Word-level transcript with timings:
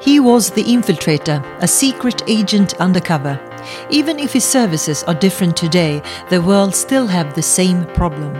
He 0.00 0.18
was 0.18 0.50
the 0.50 0.64
infiltrator, 0.64 1.44
a 1.60 1.68
secret 1.68 2.22
agent 2.26 2.74
undercover. 2.80 3.38
Even 3.90 4.18
if 4.18 4.32
his 4.32 4.44
services 4.44 5.02
are 5.04 5.14
different 5.14 5.58
today, 5.58 6.02
the 6.30 6.40
world 6.40 6.74
still 6.74 7.06
have 7.06 7.34
the 7.34 7.42
same 7.42 7.84
problem. 7.84 8.34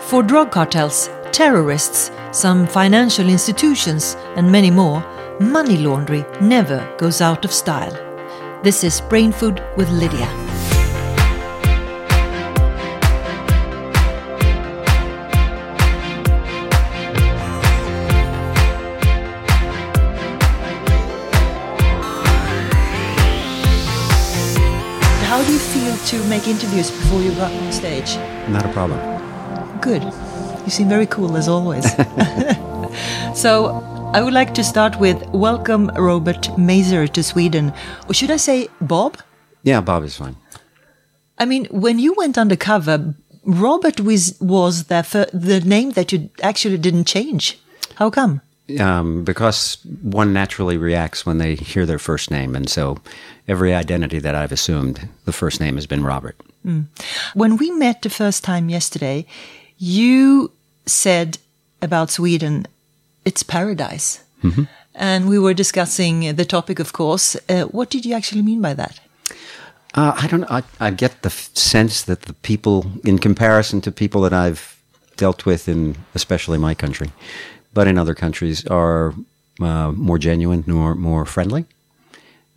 For 0.00 0.24
drug 0.24 0.50
cartels, 0.50 1.08
terrorists, 1.30 2.10
some 2.32 2.66
financial 2.66 3.28
institutions, 3.28 4.16
and 4.34 4.50
many 4.50 4.70
more, 4.70 5.00
money 5.38 5.76
laundering 5.76 6.26
never 6.40 6.92
goes 6.98 7.20
out 7.20 7.44
of 7.44 7.52
style. 7.52 7.92
This 8.64 8.82
is 8.82 9.00
Brain 9.02 9.30
Food 9.30 9.62
with 9.76 9.88
Lydia. 9.90 10.45
To 26.06 26.22
make 26.28 26.46
interviews 26.46 26.88
before 26.92 27.20
you 27.20 27.32
got 27.32 27.50
on 27.50 27.72
stage? 27.72 28.16
Not 28.48 28.64
a 28.64 28.68
problem. 28.68 29.00
Good. 29.80 30.04
You 30.64 30.70
seem 30.70 30.88
very 30.88 31.06
cool 31.06 31.36
as 31.36 31.48
always. 31.48 31.84
so, 33.34 33.82
I 34.14 34.22
would 34.22 34.32
like 34.32 34.54
to 34.54 34.62
start 34.62 35.00
with 35.00 35.20
welcome 35.30 35.88
Robert 35.96 36.56
Mazur 36.56 37.08
to 37.08 37.22
Sweden. 37.24 37.72
Or 38.06 38.14
should 38.14 38.30
I 38.30 38.36
say 38.36 38.68
Bob? 38.80 39.18
Yeah, 39.64 39.80
Bob 39.80 40.04
is 40.04 40.16
fine. 40.16 40.36
I 41.38 41.44
mean, 41.44 41.66
when 41.72 41.98
you 41.98 42.14
went 42.16 42.38
undercover, 42.38 43.16
Robert 43.44 43.98
was, 43.98 44.38
was 44.40 44.84
the, 44.84 45.28
the 45.32 45.60
name 45.60 45.90
that 45.92 46.12
you 46.12 46.30
actually 46.40 46.78
didn't 46.78 47.08
change. 47.08 47.58
How 47.96 48.10
come? 48.10 48.42
Um, 48.80 49.22
because 49.22 49.78
one 50.02 50.32
naturally 50.32 50.76
reacts 50.76 51.24
when 51.24 51.38
they 51.38 51.54
hear 51.54 51.86
their 51.86 52.00
first 52.00 52.30
name, 52.30 52.56
and 52.56 52.68
so 52.68 52.98
every 53.46 53.72
identity 53.72 54.18
that 54.18 54.34
I've 54.34 54.50
assumed, 54.50 55.08
the 55.24 55.32
first 55.32 55.60
name 55.60 55.76
has 55.76 55.86
been 55.86 56.02
Robert. 56.02 56.34
When 57.34 57.56
we 57.58 57.70
met 57.70 58.02
the 58.02 58.10
first 58.10 58.42
time 58.42 58.68
yesterday, 58.68 59.24
you 59.78 60.50
said 60.84 61.38
about 61.80 62.10
Sweden, 62.10 62.66
it's 63.24 63.44
paradise. 63.44 64.24
And 64.94 65.28
we 65.28 65.38
were 65.38 65.54
discussing 65.54 66.36
the 66.36 66.44
topic, 66.44 66.80
of 66.80 66.92
course. 66.92 67.36
Uh, 67.48 67.64
what 67.64 67.90
did 67.90 68.04
you 68.06 68.14
actually 68.14 68.42
mean 68.42 68.62
by 68.62 68.74
that? 68.74 68.98
Uh, 69.94 70.12
I 70.16 70.26
don't 70.26 70.40
know. 70.40 70.46
I, 70.50 70.62
I 70.80 70.90
get 70.90 71.22
the 71.22 71.30
sense 71.30 72.02
that 72.02 72.22
the 72.22 72.32
people, 72.32 72.86
in 73.04 73.18
comparison 73.18 73.80
to 73.82 73.92
people 73.92 74.22
that 74.22 74.32
I've 74.32 74.76
dealt 75.16 75.46
with 75.46 75.68
in 75.68 75.96
especially 76.14 76.58
my 76.58 76.74
country, 76.74 77.10
but 77.76 77.86
in 77.86 77.98
other 77.98 78.14
countries, 78.14 78.66
are 78.68 79.12
uh, 79.60 79.92
more 79.92 80.18
genuine, 80.18 80.64
more 80.66 80.94
more 80.94 81.26
friendly. 81.26 81.66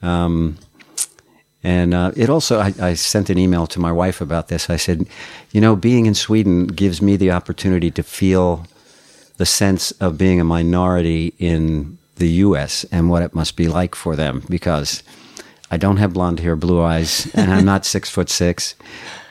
Um, 0.02 0.58
and 1.62 1.94
uh, 1.94 2.12
it 2.16 2.30
also, 2.30 2.60
I, 2.60 2.74
I 2.80 2.94
sent 2.94 3.30
an 3.30 3.38
email 3.38 3.68
to 3.68 3.82
my 3.82 3.92
wife 3.92 4.22
about 4.22 4.48
this. 4.48 4.70
I 4.70 4.78
said, 4.78 5.08
you 5.52 5.60
know, 5.60 5.76
being 5.76 6.06
in 6.06 6.14
Sweden 6.16 6.68
gives 6.68 7.02
me 7.02 7.18
the 7.18 7.32
opportunity 7.32 7.92
to 7.92 8.02
feel 8.02 8.66
the 9.36 9.46
sense 9.46 9.92
of 10.00 10.18
being 10.18 10.40
a 10.40 10.46
minority 10.46 11.34
in 11.38 11.98
the 12.16 12.30
U.S. 12.48 12.86
and 12.90 13.10
what 13.10 13.22
it 13.22 13.36
must 13.36 13.58
be 13.58 13.68
like 13.68 13.96
for 13.96 14.16
them 14.16 14.44
because 14.50 15.04
I 15.70 15.76
don't 15.76 15.98
have 15.98 16.14
blonde 16.14 16.40
hair, 16.40 16.56
blue 16.56 16.82
eyes, 16.82 17.30
and 17.36 17.52
I'm 17.52 17.66
not 17.66 17.86
six 17.96 18.10
foot 18.10 18.30
six. 18.30 18.76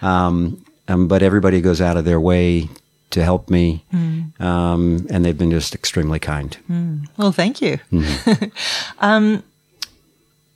Um, 0.02 0.62
um, 0.86 1.08
but 1.08 1.22
everybody 1.22 1.62
goes 1.62 1.80
out 1.80 1.96
of 1.96 2.04
their 2.04 2.20
way 2.20 2.68
to 3.10 3.24
help 3.24 3.48
me, 3.48 3.84
um, 4.38 5.06
and 5.10 5.24
they've 5.24 5.38
been 5.38 5.50
just 5.50 5.74
extremely 5.74 6.18
kind. 6.18 6.56
Well, 7.16 7.32
thank 7.32 7.62
you. 7.62 7.78
um, 8.98 9.42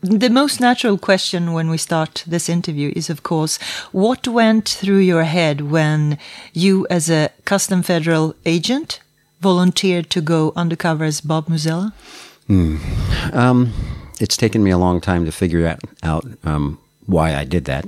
the 0.02 0.30
most 0.30 0.60
natural 0.60 0.98
question 0.98 1.52
when 1.52 1.70
we 1.70 1.78
start 1.78 2.24
this 2.26 2.48
interview 2.48 2.92
is, 2.96 3.08
of 3.08 3.22
course, 3.22 3.58
what 3.92 4.26
went 4.26 4.68
through 4.68 4.98
your 4.98 5.22
head 5.22 5.70
when 5.70 6.18
you, 6.52 6.86
as 6.90 7.08
a 7.08 7.30
custom 7.44 7.82
federal 7.82 8.34
agent, 8.44 9.00
volunteered 9.40 10.10
to 10.10 10.20
go 10.20 10.52
undercover 10.56 11.04
as 11.04 11.20
Bob 11.20 11.46
Musella? 11.46 11.92
Um, 13.32 13.72
it's 14.20 14.36
taken 14.36 14.64
me 14.64 14.72
a 14.72 14.78
long 14.78 15.00
time 15.00 15.24
to 15.24 15.32
figure 15.32 15.66
out, 15.66 15.80
out 16.02 16.26
um, 16.42 16.78
why 17.06 17.36
I 17.36 17.44
did 17.44 17.64
that. 17.66 17.86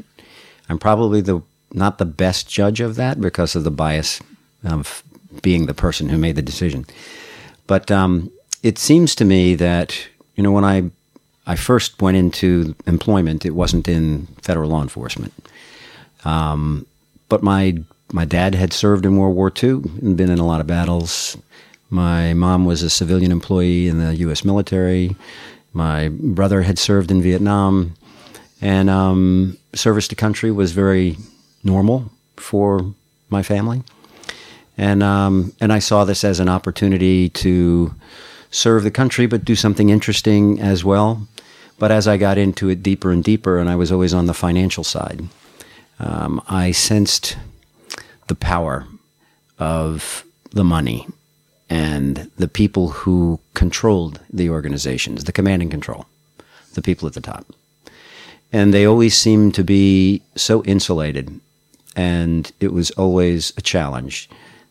I'm 0.68 0.78
probably 0.78 1.20
the 1.20 1.42
not 1.72 1.98
the 1.98 2.04
best 2.04 2.48
judge 2.48 2.80
of 2.80 2.94
that 2.94 3.20
because 3.20 3.56
of 3.56 3.64
the 3.64 3.70
bias 3.70 4.20
of 4.64 5.02
being 5.42 5.66
the 5.66 5.74
person 5.74 6.08
who 6.08 6.18
made 6.18 6.36
the 6.36 6.42
decision. 6.42 6.86
But 7.66 7.90
um, 7.90 8.30
it 8.62 8.78
seems 8.78 9.14
to 9.16 9.24
me 9.24 9.54
that 9.56 10.08
you 10.36 10.42
know 10.42 10.52
when 10.52 10.64
I 10.64 10.90
I 11.46 11.56
first 11.56 12.00
went 12.00 12.16
into 12.16 12.74
employment, 12.86 13.44
it 13.44 13.50
wasn't 13.50 13.88
in 13.88 14.26
federal 14.42 14.70
law 14.70 14.82
enforcement. 14.82 15.32
Um, 16.24 16.86
but 17.28 17.42
my 17.42 17.78
my 18.12 18.24
dad 18.24 18.54
had 18.54 18.72
served 18.72 19.04
in 19.04 19.16
World 19.16 19.36
War 19.36 19.52
II 19.62 19.82
and 20.02 20.16
been 20.16 20.30
in 20.30 20.38
a 20.38 20.46
lot 20.46 20.60
of 20.60 20.66
battles. 20.66 21.36
My 21.90 22.34
mom 22.34 22.64
was 22.64 22.82
a 22.82 22.90
civilian 22.90 23.32
employee 23.32 23.88
in 23.88 23.98
the 23.98 24.14
U.S. 24.16 24.44
military. 24.44 25.16
My 25.72 26.08
brother 26.08 26.62
had 26.62 26.78
served 26.78 27.10
in 27.10 27.22
Vietnam, 27.22 27.94
and 28.60 28.88
um, 28.88 29.58
service 29.74 30.08
to 30.08 30.14
country 30.14 30.50
was 30.50 30.72
very 30.72 31.16
normal 31.62 32.10
for 32.36 32.94
my 33.30 33.42
family. 33.42 33.82
And 34.76 35.02
um, 35.02 35.52
and 35.60 35.72
I 35.72 35.78
saw 35.78 36.04
this 36.04 36.24
as 36.24 36.40
an 36.40 36.48
opportunity 36.48 37.28
to 37.30 37.94
serve 38.50 38.82
the 38.82 38.90
country, 38.90 39.26
but 39.26 39.44
do 39.44 39.54
something 39.54 39.90
interesting 39.90 40.60
as 40.60 40.84
well. 40.84 41.26
But 41.78 41.90
as 41.90 42.06
I 42.06 42.16
got 42.16 42.38
into 42.38 42.68
it 42.68 42.82
deeper 42.82 43.10
and 43.10 43.22
deeper, 43.22 43.58
and 43.58 43.68
I 43.68 43.76
was 43.76 43.90
always 43.90 44.14
on 44.14 44.26
the 44.26 44.34
financial 44.34 44.84
side, 44.84 45.24
um, 45.98 46.40
I 46.48 46.70
sensed 46.70 47.36
the 48.28 48.34
power 48.34 48.86
of 49.58 50.24
the 50.50 50.64
money 50.64 51.06
and 51.68 52.30
the 52.36 52.48
people 52.48 52.90
who 52.90 53.40
controlled 53.54 54.20
the 54.32 54.50
organizations, 54.50 55.24
the 55.24 55.32
command 55.32 55.62
and 55.62 55.70
control, 55.70 56.06
the 56.74 56.82
people 56.82 57.08
at 57.08 57.14
the 57.14 57.20
top. 57.20 57.46
And 58.52 58.72
they 58.72 58.86
always 58.86 59.16
seemed 59.16 59.54
to 59.56 59.64
be 59.64 60.22
so 60.36 60.62
insulated, 60.64 61.40
and 61.96 62.52
it 62.60 62.72
was 62.72 62.92
always 62.92 63.52
a 63.56 63.62
challenge 63.62 64.28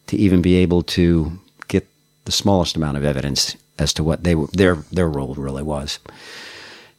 to 0.08 0.18
even 0.18 0.42
be 0.42 0.56
able 0.56 0.84
to 0.84 1.40
get 1.68 1.88
the 2.26 2.32
smallest 2.32 2.76
amount 2.76 2.98
of 2.98 3.04
evidence 3.04 3.56
as 3.80 3.94
to 3.94 4.04
what 4.04 4.24
they 4.24 4.36
were, 4.36 4.48
their 4.48 4.76
their 4.92 5.10
role 5.10 5.36
really 5.36 5.64
was. 5.64 6.00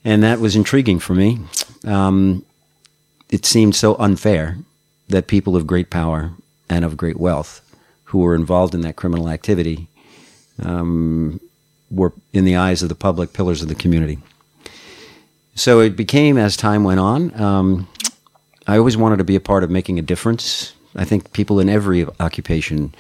And 0.05 0.23
that 0.23 0.41
was 0.41 0.57
intriguing 0.57 0.99
for 0.99 1.15
me. 1.15 1.41
Um, 1.87 2.45
it 3.31 3.47
seemed 3.47 3.75
so 3.75 3.97
unfair 3.97 4.59
that 5.09 5.27
people 5.27 5.57
of 5.57 5.67
great 5.67 5.91
power 5.91 6.33
and 6.69 6.85
of 6.85 6.97
great 6.97 7.19
wealth 7.19 7.61
who 8.05 8.19
were 8.19 8.35
involved 8.35 8.75
in 8.75 8.83
that 8.83 8.97
criminal 8.97 9.29
activity 9.29 9.89
um, 10.63 11.41
were, 11.91 12.13
in 12.33 12.45
the 12.45 12.57
eyes 12.57 12.83
of 12.83 12.89
the 12.89 12.95
public, 12.95 13.33
pillars 13.33 13.63
of 13.63 13.69
the 13.69 13.75
community. 13.75 14.19
So 15.55 15.81
it 15.81 15.97
became, 15.97 16.37
as 16.37 16.57
time 16.57 16.85
went 16.85 17.01
on, 17.01 17.41
um, 17.41 17.89
I 18.67 18.79
always 18.79 18.97
wanted 18.97 19.19
to 19.19 19.25
be 19.25 19.37
a 19.37 19.41
part 19.41 19.65
of 19.65 19.71
making 19.71 19.99
a 19.99 20.03
difference. 20.03 20.73
I 20.95 21.05
think 21.05 21.33
people 21.33 21.61
in 21.61 21.69
every 21.69 22.07
occupation 22.21 22.95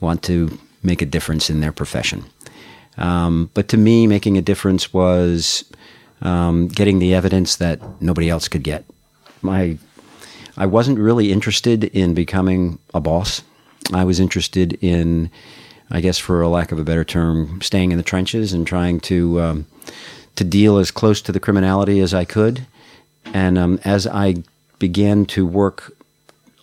want 0.00 0.22
to 0.24 0.58
make 0.82 1.02
a 1.02 1.06
difference 1.06 1.50
in 1.50 1.60
their 1.60 1.72
profession. 1.72 2.24
Um, 2.98 3.50
but 3.54 3.68
to 3.68 3.76
me, 3.76 4.06
making 4.06 4.36
a 4.36 4.42
difference 4.42 4.92
was 4.92 5.64
um, 6.20 6.68
getting 6.68 6.98
the 6.98 7.14
evidence 7.14 7.56
that 7.56 7.80
nobody 8.00 8.28
else 8.28 8.48
could 8.48 8.62
get. 8.62 8.84
My, 9.40 9.78
I 10.56 10.66
wasn't 10.66 10.98
really 10.98 11.32
interested 11.32 11.84
in 11.84 12.14
becoming 12.14 12.78
a 12.94 13.00
boss. 13.00 13.42
I 13.92 14.04
was 14.04 14.20
interested 14.20 14.78
in, 14.80 15.30
I 15.90 16.00
guess, 16.00 16.18
for 16.18 16.42
a 16.42 16.48
lack 16.48 16.72
of 16.72 16.78
a 16.78 16.84
better 16.84 17.04
term, 17.04 17.60
staying 17.60 17.92
in 17.92 17.98
the 17.98 18.04
trenches 18.04 18.52
and 18.52 18.66
trying 18.66 19.00
to 19.00 19.40
um, 19.40 19.66
to 20.36 20.44
deal 20.44 20.78
as 20.78 20.90
close 20.90 21.20
to 21.22 21.32
the 21.32 21.40
criminality 21.40 22.00
as 22.00 22.14
I 22.14 22.24
could. 22.24 22.66
And 23.34 23.58
um, 23.58 23.80
as 23.84 24.06
I 24.06 24.42
began 24.78 25.26
to 25.26 25.46
work 25.46 25.92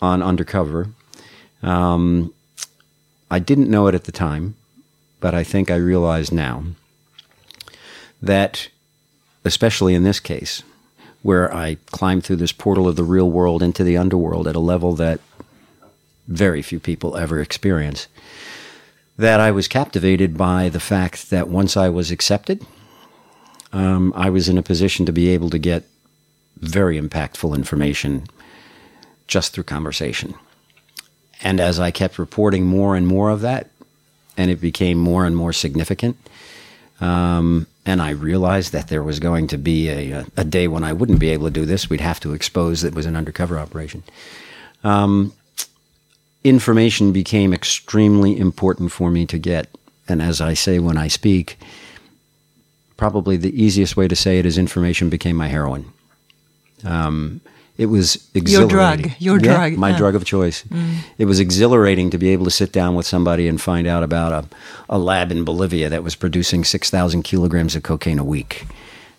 on 0.00 0.22
undercover, 0.22 0.88
um, 1.62 2.32
I 3.30 3.38
didn't 3.38 3.70
know 3.70 3.86
it 3.86 3.94
at 3.94 4.04
the 4.04 4.12
time, 4.12 4.56
but 5.20 5.34
I 5.34 5.44
think 5.44 5.70
I 5.70 5.76
realize 5.76 6.32
now 6.32 6.64
that, 8.22 8.68
especially 9.44 9.94
in 9.94 10.04
this 10.04 10.20
case, 10.20 10.62
where 11.22 11.54
I 11.54 11.76
climbed 11.86 12.24
through 12.24 12.36
this 12.36 12.52
portal 12.52 12.88
of 12.88 12.96
the 12.96 13.04
real 13.04 13.30
world 13.30 13.62
into 13.62 13.84
the 13.84 13.96
underworld 13.96 14.48
at 14.48 14.56
a 14.56 14.60
level 14.60 14.94
that 14.94 15.20
very 16.26 16.62
few 16.62 16.80
people 16.80 17.16
ever 17.16 17.40
experience, 17.40 18.08
that 19.18 19.38
I 19.38 19.50
was 19.50 19.68
captivated 19.68 20.38
by 20.38 20.70
the 20.70 20.80
fact 20.80 21.28
that 21.30 21.48
once 21.48 21.76
I 21.76 21.90
was 21.90 22.10
accepted, 22.10 22.64
um, 23.72 24.12
I 24.16 24.30
was 24.30 24.48
in 24.48 24.56
a 24.56 24.62
position 24.62 25.04
to 25.06 25.12
be 25.12 25.28
able 25.28 25.50
to 25.50 25.58
get 25.58 25.84
very 26.56 27.00
impactful 27.00 27.54
information 27.54 28.26
just 29.30 29.54
through 29.54 29.64
conversation. 29.64 30.34
And 31.42 31.60
as 31.60 31.80
I 31.80 31.90
kept 31.90 32.18
reporting 32.18 32.66
more 32.66 32.96
and 32.96 33.06
more 33.06 33.30
of 33.30 33.40
that, 33.40 33.70
and 34.36 34.50
it 34.50 34.60
became 34.60 34.98
more 34.98 35.24
and 35.24 35.34
more 35.34 35.52
significant, 35.54 36.16
um, 37.00 37.66
and 37.86 38.02
I 38.02 38.10
realized 38.10 38.72
that 38.72 38.88
there 38.88 39.02
was 39.02 39.18
going 39.18 39.46
to 39.48 39.56
be 39.56 39.88
a, 39.88 40.26
a 40.36 40.44
day 40.44 40.68
when 40.68 40.84
I 40.84 40.92
wouldn't 40.92 41.18
be 41.18 41.30
able 41.30 41.46
to 41.46 41.50
do 41.50 41.64
this. 41.64 41.88
We'd 41.88 42.02
have 42.02 42.20
to 42.20 42.34
expose 42.34 42.82
that 42.82 42.88
it 42.88 42.94
was 42.94 43.06
an 43.06 43.16
undercover 43.16 43.58
operation. 43.58 44.02
Um, 44.84 45.32
information 46.44 47.12
became 47.12 47.54
extremely 47.54 48.38
important 48.38 48.92
for 48.92 49.10
me 49.10 49.24
to 49.26 49.38
get. 49.38 49.68
And 50.08 50.20
as 50.20 50.40
I 50.40 50.54
say 50.54 50.78
when 50.78 50.98
I 50.98 51.08
speak, 51.08 51.58
probably 52.96 53.36
the 53.36 53.62
easiest 53.62 53.96
way 53.96 54.08
to 54.08 54.16
say 54.16 54.38
it 54.38 54.46
is 54.46 54.58
information 54.58 55.08
became 55.08 55.36
my 55.36 55.48
heroin. 55.48 55.86
Um, 56.84 57.40
it 57.80 57.86
was 57.86 58.28
your 58.34 58.68
drug, 58.68 59.10
your 59.18 59.38
yeah, 59.38 59.54
drug, 59.54 59.72
my 59.78 59.90
yeah. 59.90 59.96
drug 59.96 60.14
of 60.14 60.24
choice. 60.26 60.64
It 61.16 61.24
was 61.24 61.40
exhilarating 61.40 62.10
to 62.10 62.18
be 62.18 62.28
able 62.28 62.44
to 62.44 62.50
sit 62.50 62.72
down 62.72 62.94
with 62.94 63.06
somebody 63.06 63.48
and 63.48 63.58
find 63.58 63.86
out 63.86 64.02
about 64.02 64.32
a, 64.32 64.48
a 64.90 64.98
lab 64.98 65.32
in 65.32 65.44
Bolivia 65.44 65.88
that 65.88 66.04
was 66.04 66.14
producing 66.14 66.62
six 66.64 66.90
thousand 66.90 67.22
kilograms 67.22 67.74
of 67.74 67.82
cocaine 67.82 68.18
a 68.18 68.24
week, 68.24 68.66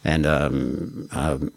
and 0.03 0.27
um, 0.27 1.09
um, 1.11 1.51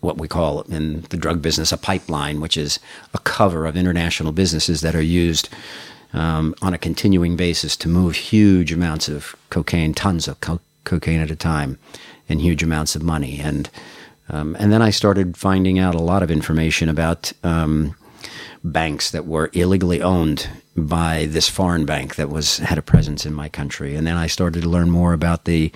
what 0.00 0.18
we 0.18 0.26
call 0.26 0.62
in 0.62 1.02
the 1.10 1.16
drug 1.16 1.40
business 1.40 1.70
a 1.70 1.76
pipeline, 1.76 2.40
which 2.40 2.56
is 2.56 2.80
a 3.14 3.18
cover 3.18 3.64
of 3.64 3.76
international 3.76 4.32
businesses 4.32 4.80
that 4.80 4.96
are 4.96 5.00
used 5.00 5.48
um, 6.12 6.56
on 6.60 6.74
a 6.74 6.78
continuing 6.78 7.36
basis 7.36 7.76
to 7.76 7.88
move 7.88 8.16
huge 8.16 8.72
amounts 8.72 9.08
of 9.08 9.36
cocaine, 9.48 9.94
tons 9.94 10.26
of 10.26 10.40
co- 10.40 10.60
cocaine 10.82 11.20
at 11.20 11.30
a 11.30 11.36
time, 11.36 11.78
and 12.28 12.40
huge 12.40 12.64
amounts 12.64 12.96
of 12.96 13.02
money. 13.04 13.38
And 13.38 13.70
um, 14.32 14.56
and 14.58 14.72
then 14.72 14.82
I 14.82 14.90
started 14.90 15.36
finding 15.36 15.78
out 15.78 15.94
a 15.94 16.02
lot 16.02 16.22
of 16.22 16.30
information 16.30 16.88
about 16.88 17.32
um, 17.44 17.94
banks 18.64 19.10
that 19.10 19.26
were 19.26 19.50
illegally 19.52 20.02
owned 20.02 20.48
by 20.76 21.26
this 21.26 21.48
foreign 21.48 21.84
bank 21.84 22.14
that 22.16 22.30
was 22.30 22.58
had 22.58 22.78
a 22.78 22.82
presence 22.82 23.26
in 23.26 23.34
my 23.34 23.48
country. 23.48 23.94
And 23.94 24.06
then 24.06 24.16
I 24.16 24.26
started 24.26 24.62
to 24.62 24.68
learn 24.68 24.90
more 24.90 25.12
about 25.12 25.44
the 25.44 25.70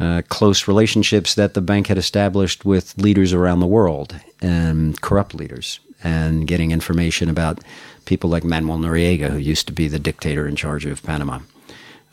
uh, 0.00 0.22
close 0.28 0.68
relationships 0.68 1.34
that 1.34 1.54
the 1.54 1.60
bank 1.60 1.86
had 1.86 1.98
established 1.98 2.64
with 2.64 2.98
leaders 2.98 3.32
around 3.32 3.60
the 3.60 3.66
world 3.66 4.18
and 4.40 5.00
corrupt 5.00 5.34
leaders, 5.34 5.80
and 6.04 6.46
getting 6.46 6.70
information 6.70 7.28
about 7.28 7.58
people 8.04 8.30
like 8.30 8.44
Manuel 8.44 8.78
Noriega, 8.78 9.30
who 9.30 9.38
used 9.38 9.66
to 9.66 9.72
be 9.72 9.88
the 9.88 9.98
dictator 9.98 10.46
in 10.46 10.56
charge 10.56 10.86
of 10.86 11.02
Panama. 11.02 11.40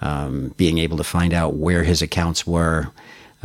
Um, 0.01 0.53
being 0.57 0.77
able 0.79 0.97
to 0.97 1.03
find 1.03 1.33
out 1.33 1.55
where 1.55 1.83
his 1.83 2.01
accounts 2.01 2.45
were 2.45 2.91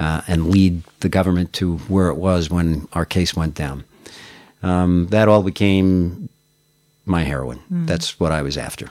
uh, 0.00 0.22
and 0.26 0.50
lead 0.50 0.82
the 1.00 1.08
government 1.08 1.52
to 1.52 1.76
where 1.88 2.08
it 2.08 2.16
was 2.16 2.50
when 2.50 2.88
our 2.92 3.04
case 3.04 3.36
went 3.36 3.54
down. 3.54 3.84
Um, 4.62 5.06
that 5.10 5.28
all 5.28 5.42
became 5.42 6.28
my 7.04 7.24
heroin. 7.24 7.58
That's 7.70 8.20
what 8.20 8.32
I 8.32 8.42
was 8.42 8.56
after. 8.56 8.86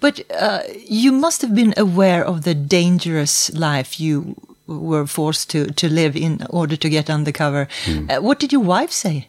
But 0.00 0.20
uh, 0.30 0.60
you 0.88 1.12
must 1.12 1.42
have 1.42 1.54
been 1.54 1.74
aware 1.76 2.24
of 2.24 2.42
the 2.42 2.54
dangerous 2.54 3.50
life 3.52 4.00
you 4.00 4.34
were 4.66 5.06
forced 5.06 5.50
to, 5.50 5.66
to 5.66 5.88
live 5.88 6.16
in 6.16 6.46
order 6.50 6.76
to 6.76 6.88
get 6.88 7.10
undercover. 7.10 7.68
Uh, 8.08 8.20
what 8.20 8.38
did 8.38 8.52
your 8.52 8.64
wife 8.64 8.90
say? 8.92 9.28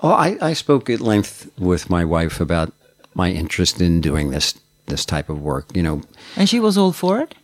Oh, 0.00 0.12
I, 0.12 0.36
I 0.50 0.54
spoke 0.54 0.90
at 0.90 1.00
length 1.00 1.50
with 1.58 1.90
my 1.90 2.04
wife 2.04 2.40
about 2.40 2.72
my 3.14 3.30
interest 3.30 3.80
in 3.80 4.00
doing 4.00 4.30
this 4.30 4.54
this 4.86 5.04
type 5.04 5.28
of 5.32 5.40
work. 5.42 5.64
You 5.74 5.82
know, 5.82 6.02
And 6.36 6.48
she 6.48 6.60
was 6.60 6.78
all 6.78 6.92
for 6.92 7.20
it? 7.20 7.34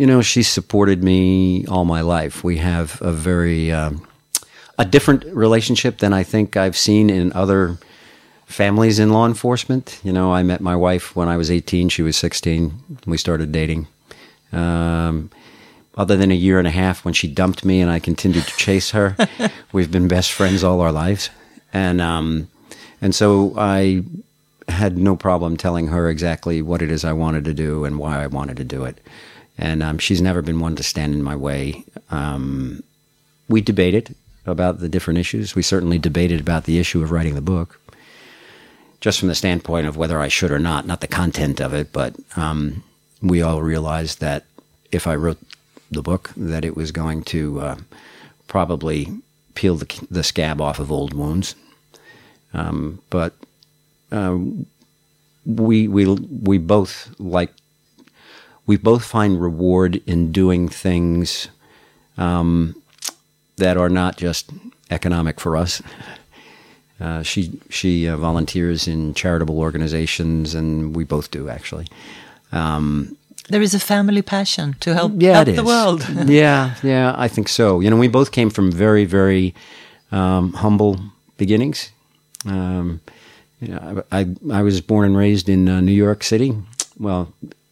You 0.00 0.06
know, 0.06 0.22
she 0.22 0.42
supported 0.42 1.04
me 1.04 1.66
all 1.66 1.84
my 1.84 2.00
life. 2.00 2.42
We 2.42 2.56
have 2.56 3.02
a 3.02 3.12
very 3.12 3.70
um, 3.70 4.08
a 4.78 4.84
different 4.86 5.26
relationship 5.26 5.98
than 5.98 6.14
I 6.14 6.22
think 6.22 6.56
I've 6.56 6.74
seen 6.74 7.10
in 7.10 7.34
other 7.34 7.76
families 8.46 8.98
in 8.98 9.12
law 9.12 9.26
enforcement. 9.26 10.00
You 10.02 10.14
know, 10.14 10.32
I 10.32 10.42
met 10.42 10.62
my 10.62 10.74
wife 10.74 11.14
when 11.14 11.28
I 11.28 11.36
was 11.36 11.50
18. 11.50 11.90
She 11.90 12.00
was 12.00 12.16
16. 12.16 12.72
We 13.04 13.18
started 13.18 13.52
dating. 13.52 13.88
Um, 14.52 15.30
other 15.98 16.16
than 16.16 16.30
a 16.30 16.34
year 16.46 16.58
and 16.58 16.66
a 16.66 16.70
half 16.70 17.04
when 17.04 17.12
she 17.12 17.28
dumped 17.28 17.62
me 17.62 17.82
and 17.82 17.90
I 17.90 17.98
continued 17.98 18.46
to 18.46 18.56
chase 18.56 18.92
her, 18.92 19.18
we've 19.72 19.90
been 19.90 20.08
best 20.08 20.32
friends 20.32 20.64
all 20.64 20.80
our 20.80 20.92
lives. 20.92 21.28
And 21.74 22.00
um, 22.00 22.48
and 23.02 23.14
so 23.14 23.52
I 23.54 24.02
had 24.66 24.96
no 24.96 25.14
problem 25.14 25.58
telling 25.58 25.88
her 25.88 26.08
exactly 26.08 26.62
what 26.62 26.80
it 26.80 26.90
is 26.90 27.04
I 27.04 27.12
wanted 27.12 27.44
to 27.44 27.52
do 27.52 27.84
and 27.84 27.98
why 27.98 28.22
I 28.22 28.28
wanted 28.28 28.56
to 28.56 28.64
do 28.64 28.84
it. 28.84 28.98
And 29.60 29.82
um, 29.82 29.98
she's 29.98 30.22
never 30.22 30.40
been 30.40 30.58
one 30.58 30.74
to 30.76 30.82
stand 30.82 31.14
in 31.14 31.22
my 31.22 31.36
way. 31.36 31.84
Um, 32.10 32.82
we 33.46 33.60
debated 33.60 34.14
about 34.46 34.80
the 34.80 34.88
different 34.88 35.18
issues. 35.18 35.54
We 35.54 35.62
certainly 35.62 35.98
debated 35.98 36.40
about 36.40 36.64
the 36.64 36.78
issue 36.78 37.02
of 37.02 37.10
writing 37.10 37.34
the 37.34 37.42
book, 37.42 37.78
just 39.02 39.20
from 39.20 39.28
the 39.28 39.34
standpoint 39.34 39.86
of 39.86 39.98
whether 39.98 40.18
I 40.18 40.28
should 40.28 40.50
or 40.50 40.58
not, 40.58 40.86
not 40.86 41.02
the 41.02 41.06
content 41.06 41.60
of 41.60 41.74
it. 41.74 41.92
But 41.92 42.16
um, 42.36 42.82
we 43.20 43.42
all 43.42 43.60
realized 43.60 44.20
that 44.20 44.46
if 44.90 45.06
I 45.06 45.14
wrote 45.14 45.38
the 45.90 46.02
book, 46.02 46.30
that 46.38 46.64
it 46.64 46.74
was 46.74 46.90
going 46.90 47.22
to 47.24 47.60
uh, 47.60 47.76
probably 48.48 49.08
peel 49.54 49.76
the, 49.76 50.06
the 50.10 50.24
scab 50.24 50.62
off 50.62 50.78
of 50.78 50.90
old 50.90 51.12
wounds. 51.12 51.54
Um, 52.54 53.00
but 53.10 53.34
uh, 54.10 54.38
we 55.44 55.86
we 55.86 56.06
we 56.06 56.56
both 56.56 57.14
like 57.18 57.52
we 58.66 58.76
both 58.76 59.04
find 59.04 59.40
reward 59.40 60.00
in 60.06 60.32
doing 60.32 60.68
things 60.68 61.48
um, 62.16 62.74
that 63.56 63.76
are 63.76 63.88
not 63.90 64.16
just 64.16 64.50
economic 64.90 65.40
for 65.40 65.56
us. 65.56 65.82
Uh, 67.00 67.22
she 67.22 67.50
she 67.70 68.06
uh, 68.08 68.16
volunteers 68.16 68.86
in 68.86 69.14
charitable 69.14 69.58
organizations, 69.58 70.54
and 70.54 70.94
we 70.96 71.04
both 71.04 71.30
do 71.30 71.48
actually. 71.48 71.86
Um, 72.52 73.16
There 73.48 73.62
is 73.62 73.74
a 73.74 73.78
family 73.78 74.22
passion 74.22 74.74
to 74.80 74.94
help, 74.94 75.12
yeah, 75.22 75.44
help 75.44 75.56
the 75.56 75.64
world. 75.64 76.06
yeah, 76.28 76.74
yeah, 76.82 77.14
I 77.24 77.28
think 77.28 77.48
so. 77.48 77.80
You 77.80 77.90
know, 77.90 77.96
we 78.00 78.08
both 78.08 78.30
came 78.30 78.50
from 78.50 78.70
very, 78.72 79.06
very 79.06 79.54
um, 80.12 80.52
humble 80.52 80.96
beginnings. 81.36 81.90
Um, 82.44 83.00
you 83.60 83.68
know, 83.68 84.04
I, 84.12 84.20
I 84.20 84.26
I 84.60 84.62
was 84.62 84.80
born 84.80 85.06
and 85.06 85.16
raised 85.16 85.48
in 85.48 85.68
uh, 85.68 85.80
New 85.80 85.96
York 86.06 86.22
City. 86.24 86.52
Well, 86.98 87.26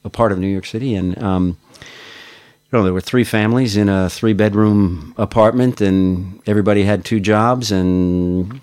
a 0.04 0.10
part 0.10 0.32
of 0.32 0.38
New 0.38 0.48
York 0.48 0.66
City, 0.66 0.94
and 0.94 1.20
um, 1.22 1.56
you 1.80 2.72
know 2.72 2.84
there 2.84 2.94
were 2.94 3.00
three 3.00 3.24
families 3.24 3.76
in 3.76 3.88
a 3.88 4.08
three 4.08 4.32
bedroom 4.32 5.14
apartment, 5.16 5.80
and 5.80 6.40
everybody 6.46 6.84
had 6.84 7.04
two 7.04 7.20
jobs. 7.20 7.70
And 7.72 8.60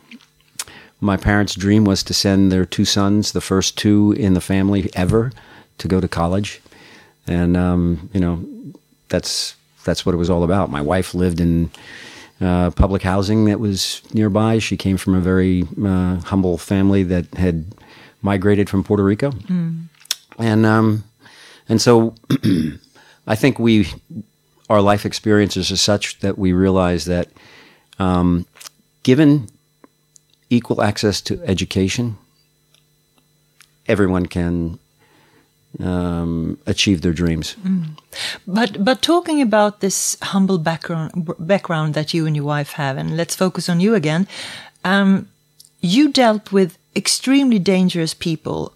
my 1.01 1.17
parents' 1.17 1.55
dream 1.55 1.85
was 1.85 2.03
to 2.03 2.13
send 2.13 2.51
their 2.51 2.65
two 2.65 2.85
sons, 2.85 3.31
the 3.31 3.41
first 3.41 3.77
two 3.77 4.13
in 4.17 4.33
the 4.33 4.41
family 4.41 4.89
ever, 4.95 5.31
to 5.77 5.87
go 5.87 5.99
to 5.99 6.07
college 6.07 6.61
and 7.27 7.57
um, 7.57 8.09
you 8.13 8.19
know 8.19 8.43
that's 9.09 9.55
that's 9.83 10.05
what 10.05 10.13
it 10.15 10.17
was 10.17 10.29
all 10.29 10.43
about. 10.43 10.69
My 10.71 10.81
wife 10.81 11.13
lived 11.13 11.39
in 11.39 11.69
uh, 12.41 12.71
public 12.71 13.01
housing 13.01 13.45
that 13.45 13.59
was 13.59 14.01
nearby. 14.13 14.59
She 14.59 14.77
came 14.77 14.97
from 14.97 15.15
a 15.15 15.19
very 15.21 15.63
uh, 15.83 16.17
humble 16.21 16.57
family 16.57 17.03
that 17.03 17.33
had 17.35 17.65
migrated 18.21 18.69
from 18.69 18.83
Puerto 18.83 19.03
Rico, 19.03 19.31
and 20.37 20.65
um, 20.65 21.03
and 21.69 21.81
so 21.81 22.15
I 23.27 23.35
think 23.35 23.59
we 23.59 23.87
our 24.69 24.81
life 24.81 25.05
experiences 25.05 25.71
are 25.71 25.77
such 25.77 26.19
that 26.19 26.37
we 26.37 26.53
realize 26.53 27.05
that 27.05 27.29
um, 27.99 28.45
given 29.03 29.47
equal 30.49 30.81
access 30.81 31.21
to 31.21 31.41
education, 31.43 32.17
everyone 33.87 34.25
can 34.25 34.79
um, 35.79 36.57
achieve 36.65 37.01
their 37.01 37.13
dreams. 37.13 37.55
But 38.47 38.83
but 38.83 39.01
talking 39.01 39.41
about 39.41 39.81
this 39.81 40.17
humble 40.21 40.57
background 40.57 41.33
background 41.39 41.93
that 41.93 42.13
you 42.13 42.25
and 42.25 42.35
your 42.35 42.45
wife 42.45 42.73
have, 42.73 42.97
and 42.97 43.17
let's 43.17 43.35
focus 43.35 43.69
on 43.69 43.79
you 43.79 43.95
again. 43.95 44.27
Um, 44.83 45.27
you 45.81 46.11
dealt 46.11 46.51
with 46.51 46.77
extremely 46.95 47.59
dangerous 47.59 48.13
people, 48.13 48.73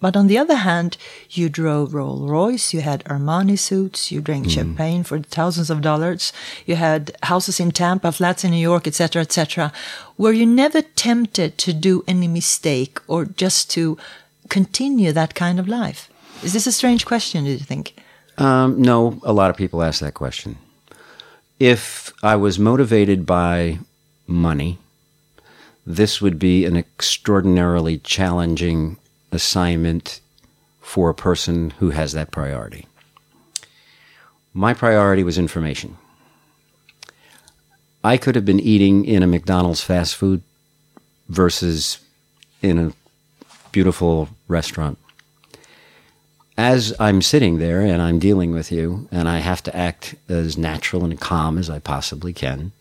but 0.00 0.16
on 0.16 0.26
the 0.26 0.38
other 0.38 0.56
hand, 0.56 0.96
you 1.30 1.48
drove 1.48 1.94
Rolls 1.94 2.28
Royce, 2.28 2.72
you 2.72 2.80
had 2.80 3.04
Armani 3.04 3.58
suits, 3.58 4.10
you 4.10 4.20
drank 4.20 4.50
champagne 4.50 5.04
for 5.04 5.20
thousands 5.20 5.70
of 5.70 5.82
dollars, 5.82 6.32
you 6.66 6.76
had 6.76 7.16
houses 7.24 7.60
in 7.60 7.70
Tampa, 7.70 8.10
flats 8.12 8.44
in 8.44 8.50
New 8.50 8.56
York, 8.56 8.86
etc., 8.86 9.22
etc. 9.22 9.72
Were 10.16 10.32
you 10.32 10.46
never 10.46 10.82
tempted 10.82 11.58
to 11.58 11.72
do 11.72 12.02
any 12.08 12.28
mistake 12.28 12.98
or 13.06 13.26
just 13.26 13.70
to 13.72 13.98
continue 14.48 15.12
that 15.12 15.34
kind 15.34 15.60
of 15.60 15.68
life? 15.68 16.08
Is 16.42 16.54
this 16.54 16.66
a 16.66 16.72
strange 16.72 17.04
question? 17.04 17.44
Do 17.44 17.50
you 17.50 17.58
think? 17.58 17.94
Um, 18.38 18.80
no, 18.80 19.20
a 19.22 19.32
lot 19.32 19.50
of 19.50 19.56
people 19.56 19.82
ask 19.82 20.00
that 20.00 20.14
question. 20.14 20.56
If 21.58 22.12
I 22.22 22.36
was 22.36 22.58
motivated 22.58 23.26
by 23.26 23.80
money, 24.26 24.78
this 25.86 26.22
would 26.22 26.38
be 26.38 26.64
an 26.64 26.76
extraordinarily 26.76 27.98
challenging 27.98 28.96
assignment 29.32 30.20
for 30.80 31.10
a 31.10 31.14
person 31.14 31.70
who 31.78 31.90
has 31.90 32.12
that 32.12 32.30
priority. 32.30 32.86
My 34.52 34.74
priority 34.74 35.22
was 35.22 35.38
information. 35.38 35.96
I 38.02 38.16
could 38.16 38.34
have 38.34 38.44
been 38.44 38.60
eating 38.60 39.04
in 39.04 39.22
a 39.22 39.26
McDonald's 39.26 39.82
fast 39.82 40.16
food 40.16 40.42
versus 41.28 42.00
in 42.62 42.78
a 42.78 42.92
beautiful 43.72 44.30
restaurant. 44.48 44.98
as 46.60 46.92
I'm 47.00 47.22
sitting 47.22 47.58
there 47.58 47.80
and 47.80 48.02
I'm 48.02 48.18
dealing 48.18 48.52
with 48.52 48.70
you, 48.70 49.08
and 49.10 49.28
I 49.28 49.38
have 49.38 49.62
to 49.62 49.74
act 49.74 50.14
as 50.28 50.58
natural 50.58 51.04
and 51.04 51.18
calm 51.18 51.56
as 51.56 51.70
I 51.70 51.78
possibly 51.78 52.34
can, 52.34 52.72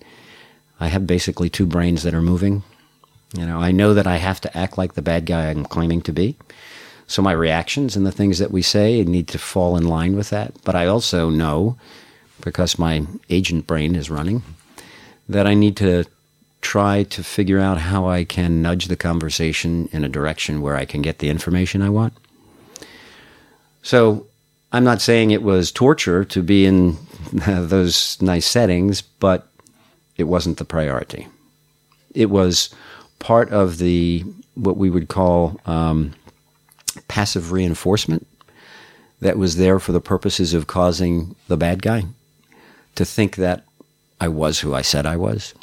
I 0.81 0.87
have 0.87 1.07
basically 1.07 1.49
two 1.49 1.65
brains 1.65 2.03
that 2.03 2.13
are 2.13 2.21
moving. 2.21 2.63
You 3.33 3.45
know, 3.45 3.59
I 3.59 3.71
know 3.71 3.93
that 3.93 4.07
I 4.07 4.17
have 4.17 4.41
to 4.41 4.57
act 4.57 4.77
like 4.77 4.93
the 4.93 5.01
bad 5.01 5.25
guy 5.25 5.49
I'm 5.49 5.65
claiming 5.65 6.01
to 6.03 6.11
be. 6.11 6.35
So 7.07 7.21
my 7.21 7.31
reactions 7.31 7.95
and 7.95 8.05
the 8.05 8.11
things 8.11 8.39
that 8.39 8.51
we 8.51 8.61
say 8.61 9.03
need 9.03 9.27
to 9.29 9.39
fall 9.39 9.77
in 9.77 9.87
line 9.87 10.15
with 10.15 10.29
that. 10.29 10.53
But 10.63 10.75
I 10.75 10.85
also 10.87 11.29
know, 11.29 11.77
because 12.41 12.79
my 12.79 13.05
agent 13.29 13.67
brain 13.67 13.95
is 13.95 14.09
running, 14.09 14.43
that 15.27 15.47
I 15.47 15.53
need 15.53 15.77
to 15.77 16.05
try 16.61 17.03
to 17.03 17.23
figure 17.23 17.59
out 17.59 17.77
how 17.77 18.07
I 18.07 18.25
can 18.25 18.61
nudge 18.61 18.87
the 18.87 18.95
conversation 18.95 19.89
in 19.91 20.03
a 20.03 20.09
direction 20.09 20.61
where 20.61 20.75
I 20.75 20.85
can 20.85 21.01
get 21.01 21.19
the 21.19 21.29
information 21.29 21.81
I 21.81 21.89
want. 21.89 22.13
So 23.81 24.27
I'm 24.71 24.83
not 24.83 25.01
saying 25.01 25.31
it 25.31 25.43
was 25.43 25.71
torture 25.71 26.25
to 26.25 26.43
be 26.43 26.65
in 26.65 26.97
those 27.31 28.21
nice 28.21 28.45
settings, 28.45 29.01
but 29.01 29.47
it 30.17 30.25
wasn't 30.25 30.57
the 30.57 30.65
priority. 30.65 31.27
It 32.13 32.29
was 32.29 32.73
part 33.19 33.49
of 33.49 33.77
the 33.77 34.23
what 34.55 34.77
we 34.77 34.89
would 34.89 35.07
call 35.07 35.59
um, 35.65 36.13
passive 37.07 37.51
reinforcement 37.51 38.25
that 39.21 39.37
was 39.37 39.57
there 39.57 39.79
for 39.79 39.91
the 39.91 40.01
purposes 40.01 40.53
of 40.53 40.67
causing 40.67 41.35
the 41.47 41.57
bad 41.57 41.81
guy 41.81 42.03
to 42.95 43.05
think 43.05 43.35
that 43.35 43.63
I 44.19 44.27
was 44.27 44.59
who 44.59 44.73
I 44.73 44.81
said 44.81 45.05
I 45.05 45.15
was. 45.15 45.53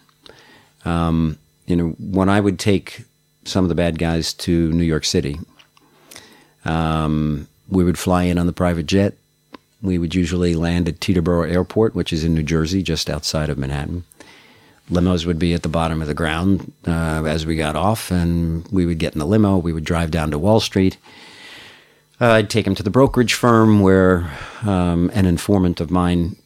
Um, 0.85 1.39
you 1.67 1.77
know, 1.77 1.89
when 1.99 2.29
I 2.29 2.41
would 2.41 2.59
take 2.59 3.05
some 3.45 3.65
of 3.65 3.69
the 3.69 3.75
bad 3.75 3.99
guys 3.99 4.33
to 4.35 4.73
New 4.73 4.85
York 4.85 5.05
City, 5.05 5.39
um, 6.65 7.49
we 7.69 7.85
would 7.85 7.99
fly 7.99 8.25
in 8.25 8.39
on 8.39 8.47
the 8.47 8.53
private 8.53 8.87
jet. 8.87 9.15
We 9.83 9.99
would 9.99 10.15
usually 10.15 10.55
land 10.55 10.89
at 10.89 11.01
Teterboro 11.01 11.51
Airport, 11.51 11.95
which 11.95 12.13
is 12.13 12.25
in 12.25 12.35
New 12.35 12.43
Jersey, 12.43 12.83
just 12.83 13.11
outside 13.11 13.51
of 13.51 13.59
Manhattan. 13.59 14.05
Limos 14.91 15.27
would 15.27 15.39
be 15.39 15.53
at 15.53 15.63
the 15.63 15.69
bottom 15.69 16.01
of 16.01 16.09
the 16.09 16.15
ground 16.15 16.73
uh, 16.87 17.25
as 17.25 17.45
we 17.45 17.57
got 17.57 17.75
off, 17.75 18.11
and 18.11 18.67
we 18.69 18.87
would 18.87 18.99
get 18.99 19.15
in 19.15 19.19
the 19.19 19.27
limo. 19.27 19.57
We 19.57 19.73
would 19.73 19.85
drive 19.85 20.11
down 20.11 20.31
to 20.31 20.39
Wall 20.39 20.61
Street. 20.61 20.97
Uh, 22.21 22.33
I'd 22.33 22.51
take 22.51 22.67
him 22.67 22.75
to 22.77 22.83
the 22.83 22.91
brokerage 22.91 23.35
firm 23.35 23.81
where 23.81 24.31
um, 24.63 25.11
an 25.13 25.27
informant 25.27 25.81
of 25.81 25.91
mine 25.91 26.37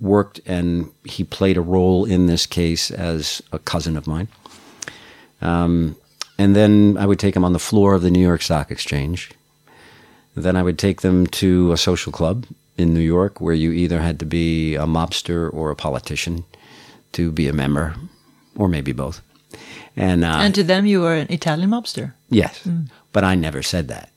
worked, 0.00 0.40
and 0.46 0.90
he 1.04 1.24
played 1.24 1.56
a 1.56 1.62
role 1.62 2.04
in 2.04 2.26
this 2.26 2.46
case 2.46 2.90
as 2.90 3.42
a 3.50 3.58
cousin 3.58 3.96
of 3.96 4.06
mine. 4.06 4.28
Um, 5.40 5.96
and 6.38 6.54
then 6.54 6.96
I 6.98 7.06
would 7.06 7.18
take 7.18 7.34
him 7.34 7.44
on 7.44 7.54
the 7.54 7.58
floor 7.58 7.94
of 7.94 8.02
the 8.02 8.10
New 8.10 8.20
York 8.20 8.42
Stock 8.42 8.70
Exchange. 8.70 9.30
Then 10.34 10.54
I 10.54 10.62
would 10.62 10.78
take 10.78 11.00
them 11.00 11.26
to 11.28 11.72
a 11.72 11.78
social 11.78 12.12
club 12.12 12.44
in 12.76 12.92
New 12.92 13.00
York 13.00 13.40
where 13.40 13.54
you 13.54 13.72
either 13.72 14.00
had 14.00 14.18
to 14.18 14.26
be 14.26 14.74
a 14.74 14.84
mobster 14.84 15.52
or 15.52 15.70
a 15.70 15.76
politician 15.76 16.44
to 17.16 17.32
be 17.32 17.48
a 17.48 17.52
member, 17.52 17.94
or 18.56 18.68
maybe 18.68 18.92
both. 18.92 19.22
And, 19.96 20.24
uh, 20.24 20.38
and 20.40 20.54
to 20.54 20.62
them, 20.62 20.84
you 20.84 21.00
were 21.00 21.14
an 21.14 21.26
Italian 21.30 21.70
mobster. 21.70 22.12
Yes, 22.28 22.62
mm. 22.64 22.88
but 23.12 23.24
I 23.24 23.34
never 23.34 23.62
said 23.62 23.88
that. 23.88 24.10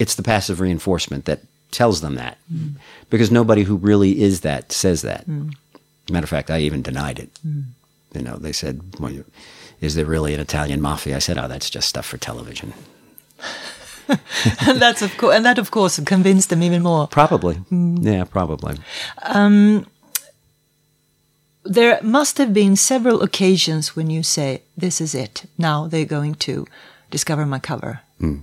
It's 0.00 0.16
the 0.16 0.24
passive 0.24 0.60
reinforcement 0.60 1.24
that 1.26 1.42
tells 1.70 2.00
them 2.00 2.16
that, 2.16 2.38
mm. 2.52 2.74
because 3.10 3.30
nobody 3.30 3.62
who 3.62 3.76
really 3.76 4.20
is 4.20 4.40
that 4.40 4.72
says 4.72 5.02
that. 5.02 5.26
Mm. 5.26 5.54
Matter 6.10 6.24
of 6.24 6.30
fact, 6.30 6.50
I 6.50 6.58
even 6.58 6.82
denied 6.82 7.20
it. 7.20 7.30
You 8.12 8.22
know, 8.22 8.36
they 8.36 8.52
said, 8.52 8.80
well, 8.98 9.12
"Is 9.80 9.94
there 9.94 10.04
really 10.04 10.34
an 10.34 10.40
Italian 10.40 10.80
mafia?" 10.80 11.16
I 11.16 11.20
said, 11.20 11.38
"Oh, 11.38 11.48
that's 11.48 11.70
just 11.70 11.88
stuff 11.88 12.06
for 12.06 12.18
television." 12.18 12.74
and 14.66 14.80
that's 14.82 15.02
of 15.02 15.16
course, 15.16 15.36
and 15.36 15.44
that 15.44 15.58
of 15.58 15.70
course 15.70 15.98
convinced 16.00 16.50
them 16.50 16.62
even 16.62 16.82
more. 16.82 17.06
Probably, 17.06 17.54
mm. 17.70 18.04
yeah, 18.04 18.24
probably. 18.24 18.76
Um, 19.22 19.86
there 21.64 21.98
must 22.02 22.38
have 22.38 22.52
been 22.52 22.76
several 22.76 23.22
occasions 23.22 23.96
when 23.96 24.10
you 24.10 24.22
say, 24.22 24.62
"This 24.76 25.00
is 25.00 25.14
it. 25.14 25.44
Now 25.56 25.88
they're 25.88 26.04
going 26.18 26.34
to 26.46 26.66
discover 27.10 27.46
my 27.46 27.58
cover." 27.58 28.00
Mm. 28.20 28.42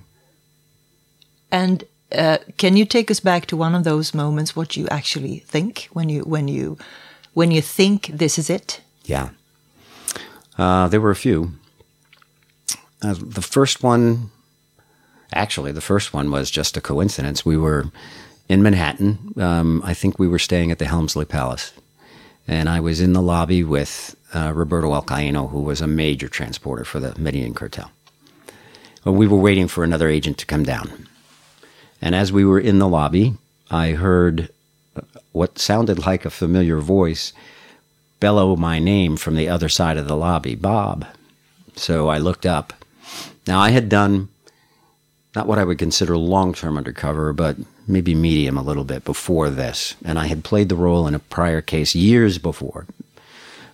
And 1.52 1.84
uh, 2.12 2.38
can 2.58 2.78
you 2.78 2.86
take 2.86 3.12
us 3.12 3.20
back 3.20 3.46
to 3.48 3.58
one 3.58 3.76
of 3.76 3.84
those 3.84 4.14
moments? 4.14 4.56
What 4.56 4.76
you 4.76 4.88
actually 4.88 5.40
think 5.40 5.90
when 5.94 6.10
you 6.10 6.22
when 6.24 6.48
you 6.48 6.78
when 7.34 7.52
you 7.52 7.62
think 7.62 8.08
this 8.08 8.38
is 8.38 8.50
it? 8.50 8.82
Yeah, 9.06 9.30
uh, 10.58 10.88
there 10.88 11.02
were 11.02 11.12
a 11.12 11.16
few. 11.16 11.52
Uh, 13.04 13.16
the 13.18 13.42
first 13.42 13.84
one 13.84 14.32
Actually, 15.34 15.72
the 15.72 15.82
first 15.82 16.14
one 16.14 16.30
was 16.30 16.52
just 16.52 16.76
a 16.76 16.82
coincidence. 16.82 17.46
We 17.46 17.58
were 17.58 17.86
in 18.50 18.62
Manhattan. 18.62 19.34
Um, 19.38 19.82
I 19.86 19.94
think 19.94 20.20
we 20.20 20.28
were 20.28 20.40
staying 20.40 20.72
at 20.72 20.80
the 20.80 20.86
Helmsley 20.86 21.26
Palace. 21.26 21.72
And 22.48 22.70
I 22.70 22.80
was 22.80 23.02
in 23.02 23.14
the 23.14 23.22
lobby 23.22 23.64
with 23.64 24.16
uh, 24.34 24.52
Roberto 24.54 24.92
Alcaino, 24.92 25.50
who 25.50 25.62
was 25.62 25.82
a 25.82 25.88
major 25.88 26.28
transporter 26.28 26.84
for 26.84 27.00
the 27.00 27.18
Medellin 27.20 27.54
cartel. 27.54 27.92
Well, 29.04 29.16
we 29.16 29.28
were 29.28 29.38
waiting 29.38 29.68
for 29.68 29.84
another 29.84 30.10
agent 30.10 30.38
to 30.40 30.46
come 30.46 30.64
down. 30.64 31.08
And 32.02 32.16
as 32.16 32.32
we 32.32 32.46
were 32.46 32.60
in 32.60 32.80
the 32.80 32.88
lobby, 32.88 33.36
I 33.70 33.92
heard 33.92 34.50
what 35.32 35.60
sounded 35.60 36.06
like 36.06 36.26
a 36.26 36.30
familiar 36.30 36.80
voice 36.80 37.34
bellow 38.20 38.56
my 38.56 38.80
name 38.80 39.18
from 39.18 39.36
the 39.36 39.50
other 39.50 39.70
side 39.70 39.98
of 39.98 40.08
the 40.08 40.18
lobby 40.18 40.56
Bob. 40.56 41.06
So 41.76 42.10
I 42.10 42.18
looked 42.18 42.46
up. 42.46 42.74
Now, 43.48 43.60
I 43.60 43.70
had 43.70 43.90
done 43.90 44.30
not 45.36 45.48
what 45.48 45.58
I 45.58 45.64
would 45.64 45.80
consider 45.80 46.18
long 46.18 46.54
term 46.54 46.78
undercover, 46.78 47.34
but 47.34 47.58
maybe 47.92 48.16
medium 48.16 48.58
a 48.58 48.64
little 48.64 48.84
bit 48.84 49.04
before 49.04 49.50
this. 49.50 49.96
And 50.06 50.18
I 50.18 50.28
had 50.28 50.44
played 50.44 50.70
the 50.70 50.76
role 50.76 51.08
in 51.08 51.16
a 51.16 51.20
prior 51.20 51.62
case 51.62 51.94
years 51.94 52.38
before 52.38 52.88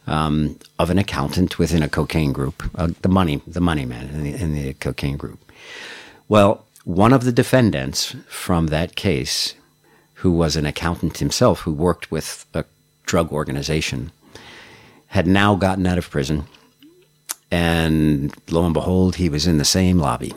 um, 0.08 0.58
of 0.80 0.90
an 0.90 0.98
accountant 0.98 1.60
within 1.60 1.84
a 1.84 1.90
cocaine 1.90 2.34
group, 2.34 2.64
uh, 2.76 2.90
the 3.02 3.10
money, 3.10 3.42
the 3.46 3.62
money 3.62 3.86
man 3.86 4.10
in 4.10 4.24
the, 4.24 4.34
in 4.34 4.54
the 4.54 4.74
cocaine 4.76 5.18
group. 5.18 5.40
Well, 6.28 6.66
one 6.84 7.14
of 7.14 7.26
the 7.26 7.32
defendants 7.32 8.16
from 8.28 8.68
that 8.68 8.96
case, 8.96 9.54
who 10.16 10.32
was 10.32 10.56
an 10.56 10.66
accountant 10.66 11.18
himself, 11.18 11.62
who 11.62 11.74
worked 11.74 12.10
with 12.10 12.46
a 12.54 12.66
drug 13.06 13.32
organization, 13.32 14.12
had 15.08 15.28
now 15.28 15.56
gotten 15.56 15.86
out 15.86 15.98
of 15.98 16.10
prison. 16.10 16.46
And 17.52 18.34
lo 18.50 18.66
and 18.66 18.74
behold, 18.74 19.16
he 19.16 19.30
was 19.30 19.48
in 19.48 19.58
the 19.58 19.66
same 19.66 20.00
lobby 20.00 20.34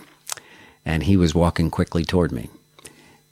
and 0.84 1.02
he 1.04 1.16
was 1.16 1.34
walking 1.34 1.70
quickly 1.70 2.04
toward 2.04 2.32
me. 2.32 2.48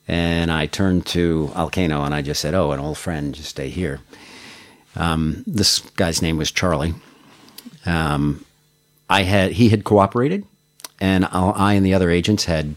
And 0.09 0.51
I 0.51 0.67
turned 0.67 1.05
to 1.07 1.51
Alcaino 1.55 2.05
and 2.05 2.15
I 2.15 2.23
just 2.23 2.41
said, 2.41 2.55
Oh, 2.55 2.73
an 2.73 2.81
old 2.81 2.97
friend, 2.97 3.35
just 3.35 3.51
stay 3.51 3.69
here. 3.69 4.01
Um, 4.97 5.45
this 5.47 5.79
guy's 5.79 6.23
name 6.23 6.39
was 6.39 6.51
Charlie. 6.51 6.95
Um, 7.87 8.45
I 9.09 9.23
had 9.23 9.53
he 9.53 9.69
had 9.69 9.85
cooperated, 9.85 10.45
and 11.01 11.25
I 11.31 11.75
and 11.75 11.87
the 11.87 11.95
other 11.95 12.11
agents 12.11 12.45
had 12.45 12.75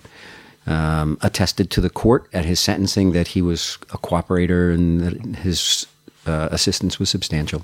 um, 0.68 1.18
attested 1.22 1.70
to 1.72 1.82
the 1.82 1.90
court 1.90 2.28
at 2.32 2.46
his 2.46 2.60
sentencing 2.60 3.12
that 3.14 3.30
he 3.30 3.42
was 3.42 3.78
a 3.92 3.98
cooperator 3.98 4.74
and 4.74 5.02
that 5.02 5.40
his 5.42 5.88
uh, 6.26 6.50
assistance 6.52 7.00
was 7.00 7.10
substantial. 7.10 7.64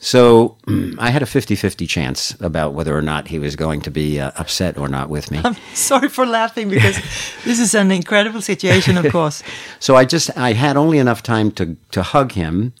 So 0.00 0.56
I 0.98 1.10
had 1.10 1.22
a 1.22 1.26
50 1.26 1.54
50 1.54 1.86
chance 1.86 2.34
about 2.40 2.72
whether 2.72 2.96
or 2.96 3.02
not 3.02 3.28
he 3.28 3.38
was 3.38 3.54
going 3.54 3.82
to 3.82 3.90
be 3.90 4.18
uh, 4.18 4.32
upset 4.36 4.76
or 4.76 4.88
not 4.88 5.10
with 5.10 5.30
me. 5.30 5.40
I'm 5.44 5.56
sorry 5.74 6.08
for 6.08 6.26
laughing 6.26 6.70
because 6.70 6.96
this 7.44 7.60
is 7.60 7.74
an 7.74 7.92
incredible 7.92 8.40
situation, 8.40 8.96
of 8.96 9.12
course. 9.12 9.42
so 9.78 9.94
I 9.94 10.06
just, 10.06 10.36
I 10.36 10.54
had 10.54 10.76
only 10.76 10.98
enough 10.98 11.22
time 11.22 11.52
to, 11.52 11.76
to 11.92 12.02
hug 12.02 12.32
him. 12.32 12.72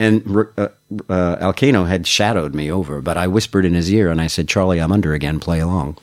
And 0.00 0.22
uh, 0.56 0.68
uh, 1.08 1.36
Alcaino 1.40 1.88
had 1.88 2.06
shadowed 2.06 2.54
me 2.54 2.70
over, 2.70 3.00
but 3.00 3.16
I 3.16 3.26
whispered 3.26 3.64
in 3.64 3.74
his 3.74 3.92
ear 3.92 4.10
and 4.10 4.20
I 4.20 4.26
said, 4.26 4.48
Charlie, 4.48 4.80
I'm 4.80 4.92
under 4.92 5.12
again, 5.12 5.40
play 5.40 5.60
along. 5.60 5.96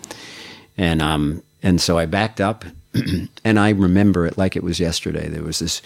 And, 0.77 1.01
um, 1.01 1.43
and 1.63 1.79
so 1.79 1.97
I 1.97 2.05
backed 2.05 2.41
up 2.41 2.65
and 3.43 3.59
I 3.59 3.69
remember 3.69 4.25
it 4.25 4.37
like 4.37 4.55
it 4.55 4.63
was 4.63 4.79
yesterday. 4.79 5.29
There 5.29 5.43
was 5.43 5.59
this 5.59 5.81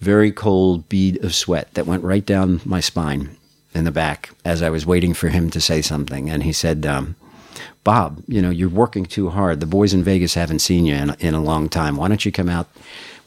very 0.00 0.30
cold 0.30 0.88
bead 0.88 1.22
of 1.24 1.34
sweat 1.34 1.72
that 1.74 1.86
went 1.86 2.04
right 2.04 2.24
down 2.24 2.60
my 2.64 2.80
spine 2.80 3.37
in 3.74 3.84
the 3.84 3.90
back 3.90 4.30
as 4.44 4.62
I 4.62 4.70
was 4.70 4.86
waiting 4.86 5.14
for 5.14 5.28
him 5.28 5.50
to 5.50 5.60
say 5.60 5.82
something. 5.82 6.30
And 6.30 6.42
he 6.42 6.52
said, 6.52 6.86
um, 6.86 7.16
Bob, 7.84 8.22
you 8.26 8.42
know, 8.42 8.50
you're 8.50 8.68
working 8.68 9.06
too 9.06 9.30
hard. 9.30 9.60
The 9.60 9.66
boys 9.66 9.94
in 9.94 10.02
Vegas 10.02 10.34
haven't 10.34 10.60
seen 10.60 10.86
you 10.86 10.94
in, 10.94 11.16
in 11.20 11.34
a 11.34 11.42
long 11.42 11.68
time. 11.68 11.96
Why 11.96 12.08
don't 12.08 12.24
you 12.24 12.32
come 12.32 12.48
out? 12.48 12.68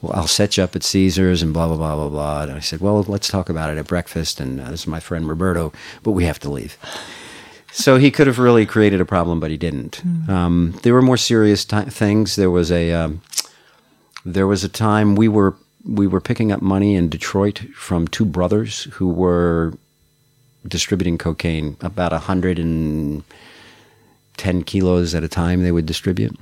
Well, 0.02 0.14
I'll 0.14 0.28
set 0.28 0.58
you 0.58 0.64
up 0.64 0.76
at 0.76 0.84
Caesars 0.84 1.44
and 1.44 1.54
blah, 1.54 1.68
blah, 1.68 1.78
blah, 1.78 1.96
blah, 1.96 2.10
blah. 2.10 2.42
And 2.44 2.52
I 2.54 2.60
said, 2.60 2.82
well, 2.82 3.04
let's 3.04 3.28
talk 3.28 3.50
about 3.50 3.70
it 3.70 3.78
at 3.78 3.88
breakfast. 3.88 4.40
And 4.40 4.60
uh, 4.60 4.72
this 4.72 4.82
is 4.82 4.88
my 4.88 5.00
friend 5.00 5.28
Roberto, 5.28 5.72
but 6.04 6.12
we 6.12 6.26
have 6.26 6.40
to 6.40 6.50
leave. 6.50 6.78
So 7.72 7.98
he 7.98 8.12
could 8.12 8.28
have 8.28 8.40
really 8.40 8.66
created 8.66 9.00
a 9.00 9.06
problem, 9.06 9.40
but 9.40 9.52
he 9.52 9.58
didn't. 9.58 10.02
Mm. 10.06 10.30
Um, 10.30 10.80
there 10.84 10.94
were 10.94 11.02
more 11.02 11.18
serious 11.18 11.64
t- 11.64 11.82
things. 11.84 12.36
There 12.36 12.52
was 12.52 12.72
a 12.72 12.92
um, 12.92 13.22
there 14.26 14.48
was 14.48 14.64
a 14.64 14.70
time 14.70 15.16
we 15.16 15.30
were 15.30 15.56
we 15.86 16.06
were 16.06 16.22
picking 16.22 16.52
up 16.52 16.62
money 16.62 16.96
in 16.96 17.10
Detroit 17.10 17.60
from 17.74 18.08
two 18.08 18.26
brothers 18.26 18.84
who 18.94 19.10
were 19.10 19.74
distributing 20.68 21.18
cocaine, 21.18 21.78
about 21.82 22.12
110 22.12 24.64
kilos 24.64 25.16
at 25.16 25.24
a 25.24 25.28
time 25.28 25.64
they 25.64 25.72
would 25.72 25.86
distribute. 25.86 26.38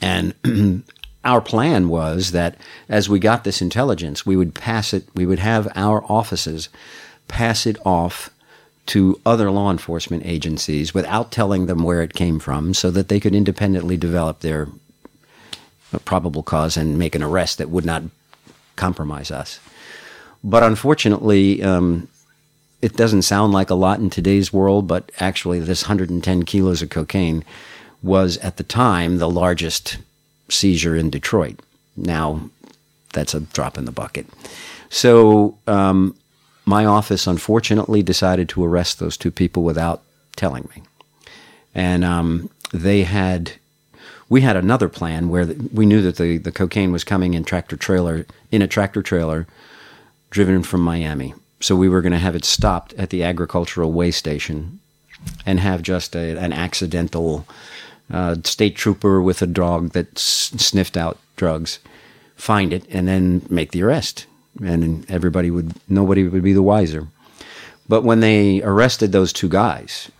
And 0.00 0.34
our 1.24 1.40
plan 1.40 1.88
was 1.88 2.32
that 2.32 2.56
as 2.88 3.08
we 3.08 3.18
got 3.18 3.44
this 3.44 3.60
intelligence, 3.60 4.24
we 4.24 4.36
would 4.36 4.54
pass 4.54 4.94
it, 4.94 5.04
we 5.14 5.26
would 5.26 5.40
have 5.40 5.68
our 5.74 6.04
offices 6.04 6.68
pass 7.28 7.66
it 7.66 7.76
off 7.84 8.30
to 8.86 9.20
other 9.26 9.50
law 9.50 9.70
enforcement 9.70 10.24
agencies 10.24 10.94
without 10.94 11.30
telling 11.30 11.66
them 11.66 11.82
where 11.82 12.02
it 12.02 12.14
came 12.14 12.38
from 12.38 12.72
so 12.72 12.90
that 12.90 13.08
they 13.08 13.20
could 13.20 13.34
independently 13.34 13.98
develop 13.98 14.40
their 14.40 14.68
probable 16.06 16.42
cause 16.42 16.76
and 16.76 16.98
make 16.98 17.14
an 17.14 17.22
arrest 17.22 17.58
that 17.58 17.68
would 17.68 17.84
not 17.84 18.02
compromise 18.76 19.30
us. 19.30 19.60
But 20.42 20.62
unfortunately, 20.62 21.62
um, 21.62 22.08
it 22.80 22.96
doesn't 22.96 23.22
sound 23.22 23.52
like 23.52 23.70
a 23.70 23.74
lot 23.74 23.98
in 23.98 24.10
today's 24.10 24.52
world, 24.52 24.86
but 24.86 25.10
actually, 25.18 25.60
this 25.60 25.84
110 25.84 26.42
kilos 26.44 26.82
of 26.82 26.90
cocaine 26.90 27.44
was 28.02 28.38
at 28.38 28.56
the 28.56 28.62
time 28.62 29.18
the 29.18 29.30
largest 29.30 29.98
seizure 30.48 30.96
in 30.96 31.10
Detroit. 31.10 31.60
Now, 31.96 32.50
that's 33.12 33.34
a 33.34 33.40
drop 33.40 33.76
in 33.76 33.84
the 33.84 33.92
bucket. 33.92 34.26
So, 34.90 35.58
um, 35.66 36.16
my 36.64 36.84
office 36.84 37.26
unfortunately 37.26 38.02
decided 38.02 38.48
to 38.50 38.64
arrest 38.64 38.98
those 38.98 39.16
two 39.16 39.30
people 39.30 39.62
without 39.62 40.02
telling 40.36 40.68
me. 40.74 40.82
And 41.74 42.04
um, 42.04 42.50
they 42.72 43.02
had, 43.02 43.52
we 44.28 44.42
had 44.42 44.56
another 44.56 44.88
plan 44.88 45.30
where 45.30 45.46
the, 45.46 45.68
we 45.72 45.86
knew 45.86 46.02
that 46.02 46.16
the, 46.16 46.36
the 46.36 46.52
cocaine 46.52 46.92
was 46.92 47.04
coming 47.04 47.34
in 47.34 47.44
tractor 47.44 47.76
trailer, 47.76 48.26
in 48.52 48.62
a 48.62 48.68
tractor 48.68 49.02
trailer 49.02 49.46
driven 50.30 50.62
from 50.62 50.82
Miami. 50.82 51.34
So 51.60 51.74
we 51.74 51.88
were 51.88 52.02
going 52.02 52.12
to 52.12 52.18
have 52.18 52.36
it 52.36 52.44
stopped 52.44 52.94
at 52.94 53.10
the 53.10 53.22
agricultural 53.24 53.92
way 53.92 54.10
station 54.10 54.80
and 55.44 55.60
have 55.60 55.82
just 55.82 56.14
a, 56.14 56.38
an 56.38 56.52
accidental 56.52 57.46
uh, 58.12 58.36
state 58.44 58.76
trooper 58.76 59.20
with 59.20 59.42
a 59.42 59.46
dog 59.46 59.90
that 59.90 60.16
s- 60.16 60.52
sniffed 60.56 60.96
out 60.96 61.18
drugs 61.36 61.78
find 62.36 62.72
it 62.72 62.84
and 62.90 63.08
then 63.08 63.44
make 63.50 63.72
the 63.72 63.82
arrest. 63.82 64.26
And 64.60 65.08
everybody 65.10 65.50
would, 65.50 65.74
nobody 65.88 66.26
would 66.26 66.42
be 66.42 66.52
the 66.52 66.62
wiser. 66.62 67.08
But 67.88 68.04
when 68.04 68.20
they 68.20 68.62
arrested 68.62 69.12
those 69.12 69.32
two 69.32 69.48
guys, 69.48 70.10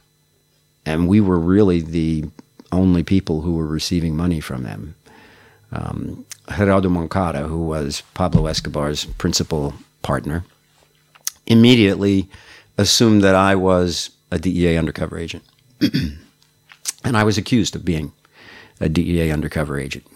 and 0.87 1.09
we 1.09 1.21
were 1.21 1.39
really 1.39 1.81
the 1.81 2.25
only 2.73 3.03
people 3.03 3.43
who 3.43 3.55
were 3.55 3.67
receiving 3.67 4.17
money 4.17 4.41
from 4.41 4.63
them, 4.63 4.95
um, 5.73 6.25
Gerardo 6.57 6.89
Moncada, 6.89 7.47
who 7.47 7.67
was 7.67 8.03
Pablo 8.15 8.47
Escobar's 8.47 9.05
principal 9.05 9.75
partner, 10.03 10.45
immediately 11.49 12.29
assumed 12.77 13.23
that 13.23 13.35
I 13.35 13.57
was 13.57 14.11
a 14.31 14.39
DEA 14.39 14.77
undercover 14.77 15.19
agent. 15.19 15.45
and 15.81 17.17
I 17.17 17.25
was 17.25 17.37
accused 17.37 17.75
of 17.75 17.85
being 17.85 18.13
a 18.81 18.89
DEA 18.89 19.33
undercover 19.33 19.79
agent. 19.79 20.07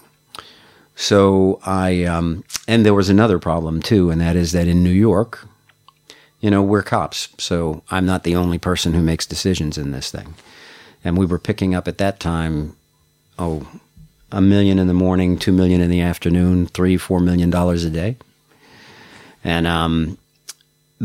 So 0.95 1.59
I, 1.65 2.03
um, 2.05 2.43
and 2.67 2.85
there 2.85 2.93
was 2.93 3.09
another 3.09 3.39
problem 3.39 3.81
too, 3.81 4.09
and 4.09 4.21
that 4.21 4.35
is 4.35 4.51
that 4.51 4.67
in 4.67 4.83
New 4.83 4.91
York, 4.91 5.45
you 6.39 6.51
know, 6.51 6.61
we're 6.61 6.83
cops, 6.83 7.29
so 7.37 7.83
I'm 7.89 8.05
not 8.05 8.23
the 8.23 8.35
only 8.35 8.59
person 8.59 8.93
who 8.93 9.01
makes 9.01 9.25
decisions 9.25 9.77
in 9.77 9.91
this 9.91 10.11
thing. 10.11 10.35
And 11.03 11.17
we 11.17 11.25
were 11.25 11.39
picking 11.39 11.73
up 11.73 11.87
at 11.87 11.97
that 11.97 12.19
time, 12.19 12.75
oh, 13.39 13.67
a 14.31 14.41
million 14.41 14.77
in 14.77 14.87
the 14.87 14.93
morning, 14.93 15.37
two 15.37 15.51
million 15.51 15.81
in 15.81 15.89
the 15.89 16.01
afternoon, 16.01 16.67
three, 16.67 16.97
four 16.97 17.19
million 17.19 17.49
dollars 17.49 17.83
a 17.83 17.89
day. 17.89 18.17
And 19.43 19.67
um, 19.67 20.17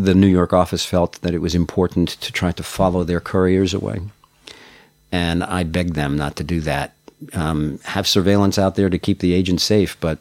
the 0.04 0.14
New 0.14 0.28
York 0.28 0.52
office 0.52 0.84
felt 0.84 1.20
that 1.22 1.34
it 1.34 1.40
was 1.40 1.54
important 1.54 2.08
to 2.08 2.32
try 2.32 2.52
to 2.52 2.62
follow 2.62 3.02
their 3.04 3.20
couriers 3.20 3.74
away. 3.74 4.00
And 5.10 5.42
I 5.42 5.64
begged 5.64 5.94
them 5.94 6.16
not 6.16 6.36
to 6.36 6.44
do 6.44 6.60
that. 6.60 6.94
Um, 7.32 7.80
have 7.84 8.06
surveillance 8.06 8.58
out 8.58 8.76
there 8.76 8.88
to 8.88 8.98
keep 8.98 9.18
the 9.18 9.34
agents 9.34 9.64
safe, 9.64 9.98
but 10.00 10.18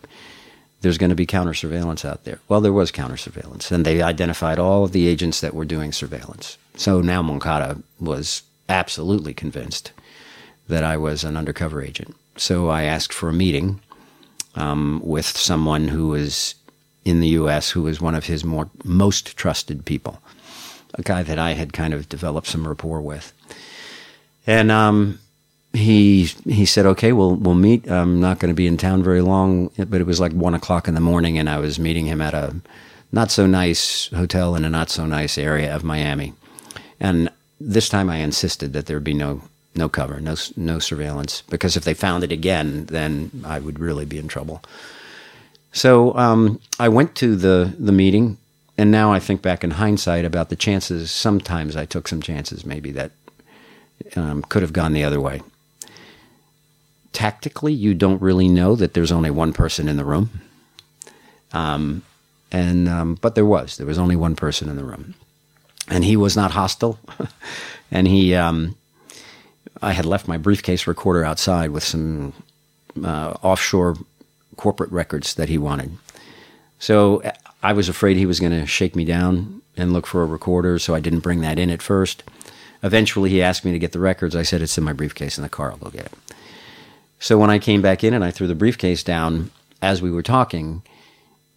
there's 0.82 0.98
going 0.98 1.12
to 1.12 1.16
be 1.16 1.28
counter 1.28 1.54
surveillance 1.54 2.04
out 2.04 2.24
there. 2.24 2.40
Well, 2.48 2.62
there 2.62 2.74
was 2.74 2.92
counter 2.92 3.18
surveillance, 3.18 3.72
and 3.72 3.86
they 3.86 4.02
identified 4.02 4.58
all 4.58 4.84
of 4.84 4.94
the 4.94 5.08
agents 5.08 5.42
that 5.42 5.54
were 5.54 5.66
doing 5.66 5.92
surveillance. 5.92 6.58
So 6.76 7.02
now 7.02 7.22
Moncada 7.22 7.82
was 8.00 8.42
absolutely 8.70 9.34
convinced 9.34 9.92
that 10.68 10.84
I 10.84 10.98
was 10.98 11.24
an 11.24 11.38
undercover 11.38 11.84
agent. 11.84 12.16
So 12.36 12.70
I 12.70 12.84
asked 12.84 13.14
for 13.14 13.30
a 13.30 13.34
meeting 13.34 13.80
um, 14.56 15.02
with 15.04 15.26
someone 15.26 15.88
who 15.88 16.08
was 16.10 16.56
in 17.08 17.20
the 17.22 17.30
U.S. 17.30 17.72
who 17.72 17.84
was 17.84 18.02
one 18.02 18.16
of 18.16 18.26
his 18.26 18.44
more 18.44 18.70
most 18.84 19.38
trusted 19.38 19.86
people, 19.86 20.22
a 20.96 21.02
guy 21.02 21.24
that 21.24 21.40
I 21.40 21.52
had 21.54 21.74
kind 21.74 21.94
of 21.94 22.10
developed 22.10 22.48
some 22.48 22.68
rapport 22.68 23.02
with, 23.02 23.34
and 24.46 24.72
um, 24.72 25.20
he 25.74 26.26
he 26.46 26.66
said, 26.66 26.86
"Okay, 26.86 27.14
we'll 27.14 27.36
we'll 27.36 27.56
meet. 27.56 27.90
I'm 27.90 28.20
not 28.20 28.40
going 28.40 28.52
to 28.52 28.56
be 28.56 28.68
in 28.68 28.78
town 28.78 29.04
very 29.04 29.22
long, 29.22 29.70
but 29.78 30.02
it 30.02 30.08
was 30.08 30.20
like 30.20 30.34
one 30.34 30.54
o'clock 30.54 30.88
in 30.88 30.96
the 30.96 31.02
morning, 31.02 31.38
and 31.38 31.50
I 31.50 31.60
was 31.60 31.80
meeting 31.80 32.06
him 32.06 32.22
at 32.22 32.34
a 32.34 32.56
not 33.12 33.32
so 33.32 33.48
nice 33.48 34.08
hotel 34.08 34.56
in 34.56 34.66
a 34.66 34.70
not 34.70 34.90
so 34.90 35.06
nice 35.06 35.38
area 35.38 35.74
of 35.74 35.84
Miami, 35.84 36.34
and 37.00 37.30
this 37.60 37.90
time 37.90 38.10
I 38.10 38.18
insisted 38.18 38.74
that 38.74 38.86
there 38.86 39.00
be 39.00 39.14
no 39.14 39.42
no 39.76 39.88
cover, 39.88 40.20
no 40.20 40.36
no 40.56 40.80
surveillance, 40.80 41.44
because 41.50 41.78
if 41.78 41.84
they 41.84 41.94
found 41.94 42.24
it 42.24 42.32
again, 42.32 42.86
then 42.86 43.32
I 43.46 43.60
would 43.60 43.80
really 43.80 44.06
be 44.06 44.18
in 44.18 44.28
trouble." 44.28 44.62
So 45.78 46.18
um, 46.18 46.60
I 46.80 46.90
went 46.90 47.14
to 47.18 47.36
the 47.36 47.76
the 47.78 47.92
meeting, 47.92 48.38
and 48.80 48.90
now 48.90 49.14
I 49.14 49.20
think 49.20 49.44
back 49.44 49.64
in 49.64 49.70
hindsight 49.70 50.26
about 50.26 50.50
the 50.50 50.56
chances. 50.56 51.12
Sometimes 51.12 51.76
I 51.76 51.86
took 51.86 52.08
some 52.08 52.20
chances, 52.20 52.66
maybe 52.66 52.92
that 52.94 53.12
um, 54.16 54.42
could 54.42 54.64
have 54.64 54.74
gone 54.74 54.94
the 54.94 55.04
other 55.04 55.22
way. 55.22 55.44
Tactically, 57.14 57.74
you 57.74 57.94
don't 57.94 58.20
really 58.20 58.50
know 58.50 58.76
that 58.76 58.96
there's 58.96 59.12
only 59.12 59.30
one 59.30 59.54
person 59.54 59.88
in 59.88 59.98
the 59.98 60.04
room, 60.04 60.42
um, 61.54 62.02
and 62.52 62.90
um, 62.90 63.14
but 63.22 63.36
there 63.36 63.46
was 63.46 63.78
there 63.78 63.86
was 63.86 64.00
only 64.00 64.16
one 64.16 64.36
person 64.36 64.70
in 64.70 64.78
the 64.78 64.84
room, 64.84 65.14
and 65.90 66.04
he 66.04 66.18
was 66.18 66.36
not 66.36 66.50
hostile, 66.50 66.98
and 67.92 68.08
he. 68.08 68.34
Um, 68.34 68.76
I 69.80 69.92
had 69.92 70.08
left 70.08 70.28
my 70.28 70.38
briefcase 70.38 70.88
recorder 70.88 71.24
outside 71.24 71.70
with 71.70 71.84
some 71.84 72.34
uh, 73.04 73.36
offshore 73.44 73.96
corporate 74.58 74.92
records 74.92 75.36
that 75.36 75.50
he 75.50 75.58
wanted. 75.58 75.98
So 76.80 77.24
I 77.64 77.74
was 77.74 77.90
afraid 77.90 78.18
he 78.18 78.26
was 78.26 78.40
going 78.40 78.52
to 78.52 78.66
shake 78.66 78.96
me 78.96 79.06
down 79.06 79.62
and 79.76 79.94
look 79.94 80.06
for 80.06 80.24
a 80.24 80.28
recorder, 80.28 80.80
so 80.80 80.96
I 80.96 81.00
didn't 81.00 81.22
bring 81.22 81.42
that 81.42 81.60
in 81.60 81.70
at 81.70 81.82
first. 81.82 82.24
Eventually, 82.84 83.30
he 83.30 83.42
asked 83.42 83.66
me 83.66 83.72
to 83.72 83.80
get 83.80 83.92
the 83.92 84.00
records. 84.00 84.36
I 84.36 84.44
said, 84.44 84.62
It's 84.62 84.78
in 84.78 84.84
my 84.84 84.94
briefcase 84.94 85.38
in 85.38 85.44
the 85.44 85.50
car, 85.50 85.72
I'll 85.72 85.78
go 85.78 85.90
get 85.90 86.06
it. 86.06 86.14
So 87.20 87.38
when 87.38 87.50
I 87.50 87.58
came 87.58 87.82
back 87.82 88.04
in 88.04 88.14
and 88.14 88.24
I 88.24 88.32
threw 88.32 88.48
the 88.48 88.56
briefcase 88.56 89.04
down 89.04 89.50
as 89.82 90.02
we 90.02 90.12
were 90.12 90.24
talking, 90.24 90.84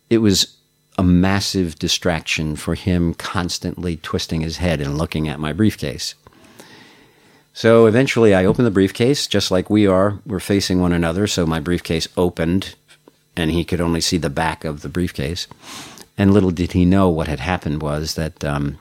it 0.09 0.19
was 0.19 0.57
a 0.99 1.03
massive 1.03 1.79
distraction 1.79 2.57
for 2.57 2.75
him 2.75 3.15
constantly 3.15 3.97
twisting 3.97 4.41
his 4.41 4.59
head 4.59 4.81
and 4.81 4.99
looking 4.99 5.29
at 5.29 5.41
my 5.41 5.53
briefcase. 5.53 6.15
So 7.53 7.87
eventually 7.87 8.35
I 8.35 8.45
opened 8.45 8.67
the 8.67 8.71
briefcase, 8.71 9.27
just 9.27 9.51
like 9.51 9.69
we 9.69 9.87
are. 9.87 10.21
We're 10.25 10.41
facing 10.41 10.81
one 10.81 10.93
another, 10.93 11.27
so 11.27 11.47
my 11.47 11.61
briefcase 11.61 12.09
opened 12.17 12.75
and 13.41 13.51
he 13.51 13.65
could 13.65 13.81
only 13.81 14.01
see 14.01 14.19
the 14.19 14.31
back 14.31 14.65
of 14.65 14.83
the 14.83 14.89
briefcase. 14.89 15.47
And 16.17 16.35
little 16.35 16.51
did 16.51 16.73
he 16.73 16.85
know 16.85 17.09
what 17.09 17.29
had 17.29 17.41
happened 17.41 17.83
was 17.83 18.15
that 18.15 18.45
um, 18.45 18.79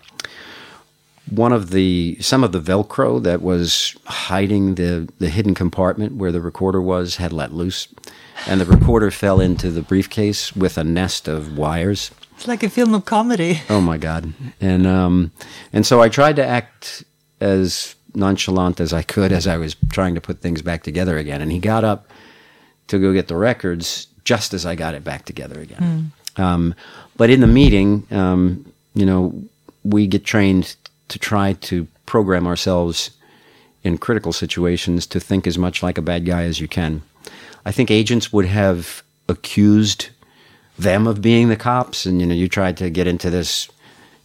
one 1.29 1.53
of 1.53 1.71
the 1.71 2.17
some 2.19 2.43
of 2.43 2.51
the 2.51 2.59
Velcro 2.59 3.21
that 3.23 3.41
was 3.41 3.95
hiding 4.05 4.75
the 4.75 5.07
the 5.19 5.29
hidden 5.29 5.55
compartment 5.55 6.15
where 6.15 6.31
the 6.31 6.41
recorder 6.41 6.81
was 6.81 7.15
had 7.17 7.31
let 7.31 7.53
loose, 7.53 7.87
and 8.47 8.59
the 8.59 8.65
recorder 8.65 9.11
fell 9.11 9.39
into 9.39 9.71
the 9.71 9.81
briefcase 9.81 10.55
with 10.55 10.77
a 10.77 10.83
nest 10.83 11.27
of 11.27 11.57
wires. 11.57 12.11
It's 12.35 12.47
like 12.47 12.63
a 12.63 12.69
film 12.69 12.93
of 12.93 13.05
comedy. 13.05 13.61
Oh 13.69 13.81
my 13.81 13.97
god! 13.97 14.33
And 14.59 14.87
um, 14.87 15.31
and 15.71 15.85
so 15.85 16.01
I 16.01 16.09
tried 16.09 16.35
to 16.37 16.45
act 16.45 17.03
as 17.39 17.95
nonchalant 18.15 18.79
as 18.79 18.91
I 18.91 19.03
could 19.03 19.31
as 19.31 19.45
I 19.45 19.57
was 19.57 19.75
trying 19.91 20.15
to 20.15 20.21
put 20.21 20.41
things 20.41 20.61
back 20.61 20.83
together 20.83 21.17
again. 21.17 21.41
And 21.41 21.51
he 21.51 21.59
got 21.59 21.83
up 21.83 22.09
to 22.87 22.97
go 22.99 23.13
get 23.13 23.27
the 23.27 23.35
records 23.35 24.07
just 24.29 24.53
as 24.53 24.63
I 24.63 24.75
got 24.75 24.93
it 24.93 25.03
back 25.03 25.25
together 25.25 25.59
again. 25.59 26.11
Mm. 26.35 26.43
Um, 26.43 26.75
but 27.17 27.31
in 27.31 27.41
the 27.41 27.47
meeting, 27.47 28.05
um, 28.11 28.63
you 28.93 29.03
know, 29.03 29.33
we 29.83 30.05
get 30.05 30.23
trained 30.23 30.75
to 31.07 31.17
try 31.17 31.53
to 31.53 31.87
program 32.05 32.45
ourselves 32.45 33.09
in 33.83 33.97
critical 33.97 34.31
situations 34.31 35.07
to 35.07 35.19
think 35.19 35.47
as 35.47 35.57
much 35.57 35.81
like 35.81 35.97
a 35.97 36.03
bad 36.03 36.25
guy 36.25 36.43
as 36.43 36.59
you 36.59 36.67
can. 36.67 37.01
I 37.65 37.71
think 37.71 37.89
agents 37.89 38.31
would 38.31 38.45
have 38.45 39.01
accused 39.27 40.09
them 40.77 41.07
of 41.07 41.23
being 41.23 41.49
the 41.49 41.55
cops, 41.55 42.05
and 42.05 42.21
you 42.21 42.27
know, 42.27 42.35
you 42.35 42.47
tried 42.47 42.77
to 42.77 42.91
get 42.91 43.07
into 43.07 43.31
this 43.31 43.67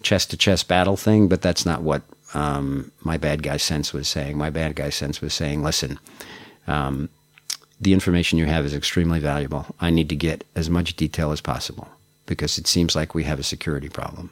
chest 0.03 0.31
to 0.33 0.37
chest 0.37 0.69
battle 0.69 0.99
thing, 0.99 1.29
but 1.29 1.41
that's 1.41 1.65
not 1.65 1.81
what 1.81 2.03
um, 2.35 2.93
my 3.01 3.17
bad 3.17 3.43
guy 3.43 3.57
sense 3.57 3.95
was 3.95 4.07
saying. 4.07 4.37
My 4.37 4.51
bad 4.51 4.77
guy 4.77 4.91
sense 4.91 5.23
was 5.23 5.33
saying, 5.33 5.63
listen, 5.63 5.99
um, 6.67 7.09
the 7.85 7.93
information 7.93 8.39
you 8.39 8.47
have 8.47 8.65
is 8.67 8.75
extremely 8.75 9.21
valuable. 9.21 9.67
I 9.81 9.91
need 9.91 10.09
to 10.09 10.17
get 10.17 10.45
as 10.57 10.69
much 10.69 10.97
detail 10.97 11.31
as 11.33 11.41
possible 11.41 11.89
because 12.27 12.59
it 12.59 12.67
seems 12.67 12.97
like 12.97 13.15
we 13.15 13.25
have 13.25 13.39
a 13.39 13.43
security 13.45 13.89
problem. 13.89 14.31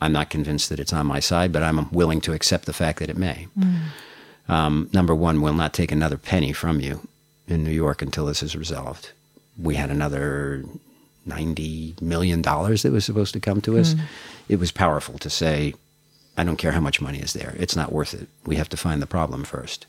I'm 0.00 0.12
not 0.12 0.30
convinced 0.30 0.68
that 0.68 0.80
it's 0.80 0.92
on 0.92 1.06
my 1.06 1.20
side, 1.20 1.52
but 1.52 1.62
I'm 1.62 1.90
willing 1.90 2.20
to 2.22 2.32
accept 2.32 2.64
the 2.66 2.72
fact 2.72 2.98
that 2.98 3.10
it 3.10 3.16
may. 3.16 3.48
Mm. 3.58 3.78
Um, 4.48 4.90
number 4.92 5.14
one, 5.14 5.40
we'll 5.42 5.52
not 5.54 5.74
take 5.74 5.92
another 5.92 6.16
penny 6.16 6.52
from 6.52 6.80
you 6.80 7.06
in 7.46 7.64
New 7.64 7.72
York 7.72 8.02
until 8.02 8.26
this 8.26 8.42
is 8.42 8.56
resolved. 8.56 9.12
we 9.58 9.74
had 9.74 9.90
another 9.90 10.64
ninety 11.26 11.94
million 12.00 12.40
dollars 12.42 12.82
that 12.82 12.92
was 12.92 13.04
supposed 13.04 13.34
to 13.34 13.40
come 13.40 13.60
to 13.62 13.78
us. 13.78 13.94
It 14.48 14.58
was 14.58 14.72
powerful 14.72 15.18
to 15.18 15.28
say, 15.28 15.74
I 16.36 16.44
don't 16.44 16.56
care 16.56 16.72
how 16.72 16.80
much 16.80 17.00
money 17.00 17.18
is 17.18 17.32
there. 17.32 17.54
It's 17.58 17.76
not 17.76 17.92
worth 17.92 18.14
it. 18.14 18.28
We 18.46 18.56
have 18.56 18.68
to 18.70 18.76
find 18.76 19.02
the 19.02 19.06
problem 19.06 19.44
first. 19.44 19.86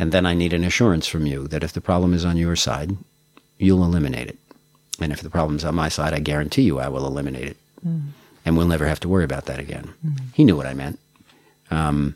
And 0.00 0.12
then 0.12 0.24
I 0.24 0.34
need 0.34 0.54
an 0.54 0.64
assurance 0.64 1.06
from 1.06 1.26
you 1.26 1.46
that 1.48 1.62
if 1.62 1.74
the 1.74 1.80
problem 1.80 2.14
is 2.14 2.24
on 2.24 2.38
your 2.38 2.56
side, 2.56 2.96
you'll 3.58 3.84
eliminate 3.84 4.28
it. 4.28 4.38
And 4.98 5.12
if 5.12 5.20
the 5.20 5.28
problem's 5.30 5.64
on 5.64 5.74
my 5.74 5.90
side, 5.90 6.14
I 6.14 6.20
guarantee 6.20 6.62
you 6.62 6.78
I 6.80 6.88
will 6.88 7.06
eliminate 7.06 7.48
it. 7.48 7.56
And 8.46 8.56
we'll 8.56 8.66
never 8.66 8.86
have 8.86 9.00
to 9.00 9.08
worry 9.08 9.24
about 9.24 9.44
that 9.44 9.58
again. 9.60 9.92
He 10.32 10.44
knew 10.44 10.56
what 10.56 10.66
I 10.66 10.72
meant. 10.74 10.98
Um, 11.70 12.14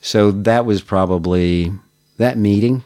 so 0.00 0.30
that 0.30 0.64
was 0.64 0.80
probably, 0.80 1.72
that 2.18 2.38
meeting 2.38 2.84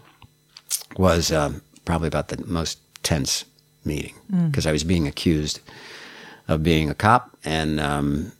was 0.96 1.30
um, 1.30 1.60
probably 1.84 2.08
about 2.08 2.28
the 2.28 2.42
most 2.46 2.78
tense 3.02 3.44
meeting 3.84 4.14
because 4.46 4.66
I 4.66 4.72
was 4.72 4.84
being 4.84 5.06
accused 5.06 5.60
of 6.48 6.62
being 6.62 6.88
a 6.90 6.94
cop, 6.94 7.36
and 7.44 7.80
um, 7.80 8.32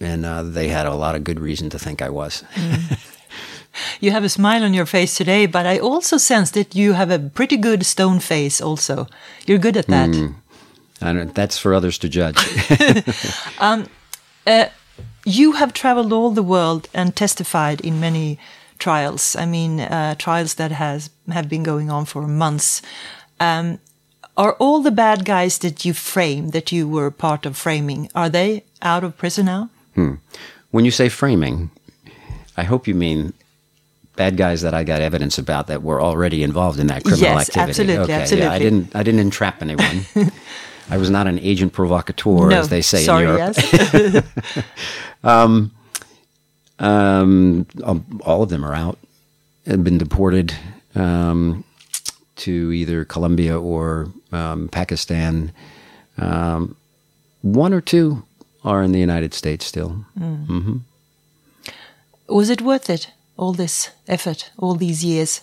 and 0.00 0.24
uh, 0.24 0.42
they 0.42 0.68
had 0.68 0.86
a 0.86 0.94
lot 0.94 1.14
of 1.14 1.24
good 1.24 1.40
reason 1.40 1.70
to 1.70 1.78
think 1.78 2.02
I 2.02 2.08
was. 2.08 2.44
You 4.00 4.10
have 4.10 4.24
a 4.24 4.28
smile 4.28 4.64
on 4.64 4.74
your 4.74 4.86
face 4.86 5.16
today, 5.16 5.46
but 5.46 5.66
I 5.66 5.78
also 5.78 6.16
sense 6.16 6.50
that 6.52 6.74
you 6.74 6.92
have 6.92 7.10
a 7.10 7.18
pretty 7.18 7.56
good 7.56 7.84
stone 7.84 8.20
face. 8.20 8.60
Also, 8.60 9.06
you're 9.46 9.58
good 9.58 9.76
at 9.76 9.86
that. 9.86 10.32
I 11.02 11.12
don't, 11.12 11.34
that's 11.34 11.58
for 11.58 11.74
others 11.74 11.98
to 11.98 12.08
judge. 12.08 12.38
You 15.26 15.52
have 15.52 15.72
traveled 15.72 16.12
all 16.12 16.30
the 16.30 16.42
world 16.42 16.88
and 16.92 17.16
testified 17.16 17.80
in 17.80 17.98
many 17.98 18.38
trials. 18.78 19.34
I 19.36 19.46
mean, 19.46 19.80
uh, 19.80 20.14
trials 20.16 20.54
that 20.54 20.70
has 20.70 21.10
have 21.28 21.48
been 21.48 21.62
going 21.62 21.90
on 21.90 22.04
for 22.04 22.26
months. 22.26 22.82
Um, 23.40 23.78
are 24.36 24.52
all 24.58 24.82
the 24.82 24.90
bad 24.90 25.24
guys 25.24 25.58
that 25.58 25.84
you 25.84 25.94
framed, 25.94 26.52
that 26.52 26.72
you 26.72 26.88
were 26.88 27.10
part 27.10 27.46
of 27.46 27.56
framing, 27.56 28.10
are 28.14 28.28
they 28.28 28.64
out 28.82 29.04
of 29.04 29.16
prison 29.16 29.46
now? 29.46 29.70
when 30.72 30.84
you 30.84 30.90
say 30.90 31.08
framing, 31.08 31.70
I 32.56 32.64
hope 32.64 32.88
you 32.88 32.94
mean 32.94 33.32
bad 34.16 34.36
guys 34.36 34.62
that 34.62 34.74
I 34.74 34.84
got 34.84 35.00
evidence 35.00 35.38
about 35.38 35.66
that 35.68 35.82
were 35.82 36.00
already 36.00 36.42
involved 36.42 36.78
in 36.78 36.86
that 36.88 37.02
criminal 37.04 37.22
Yes, 37.30 37.48
activity. 37.48 37.70
absolutely, 37.70 38.14
okay, 38.14 38.38
Yeah, 38.38 38.52
I 38.52 38.58
didn't. 38.58 38.94
I 38.94 39.02
didn't 39.02 39.20
entrap 39.20 39.60
anyone. 39.62 40.04
I 40.90 40.98
was 40.98 41.08
not 41.10 41.26
an 41.26 41.38
agent 41.38 41.72
provocateur, 41.72 42.50
no, 42.50 42.58
as 42.58 42.68
they 42.68 42.82
say 42.82 43.02
sorry, 43.04 43.24
in 43.24 43.30
Europe. 43.38 43.56
yes. 43.56 44.24
Um, 45.24 45.72
um, 46.78 47.66
all 48.26 48.42
of 48.42 48.50
them 48.50 48.62
are 48.62 48.74
out 48.74 48.98
have 49.66 49.82
been 49.82 49.96
deported 49.96 50.54
um, 50.94 51.64
to 52.36 52.72
either 52.72 53.06
Colombia 53.06 53.58
or 53.58 54.08
um, 54.32 54.68
Pakistan. 54.68 55.50
Um, 56.18 56.76
one 57.40 57.72
or 57.72 57.80
two 57.80 58.22
are 58.64 58.82
in 58.82 58.92
the 58.92 59.00
United 59.00 59.32
States 59.32 59.64
still. 59.64 60.04
Was 62.28 62.50
it 62.50 62.60
worth 62.60 62.90
it? 62.90 63.10
All 63.36 63.52
this 63.52 63.90
effort, 64.06 64.50
all 64.58 64.74
these 64.74 65.04
years 65.04 65.40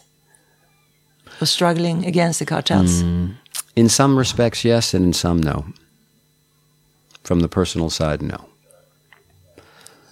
of 1.40 1.50
struggling 1.50 2.06
against 2.06 2.40
the 2.40 2.46
cartels? 2.46 3.02
In 3.76 3.90
some 3.90 4.18
respects, 4.18 4.64
yes, 4.66 4.94
and 4.94 5.06
in 5.06 5.14
some, 5.14 5.42
no. 5.42 5.66
From 7.24 7.42
the 7.42 7.48
personal 7.48 7.90
side, 7.90 8.22
no. 8.22 8.46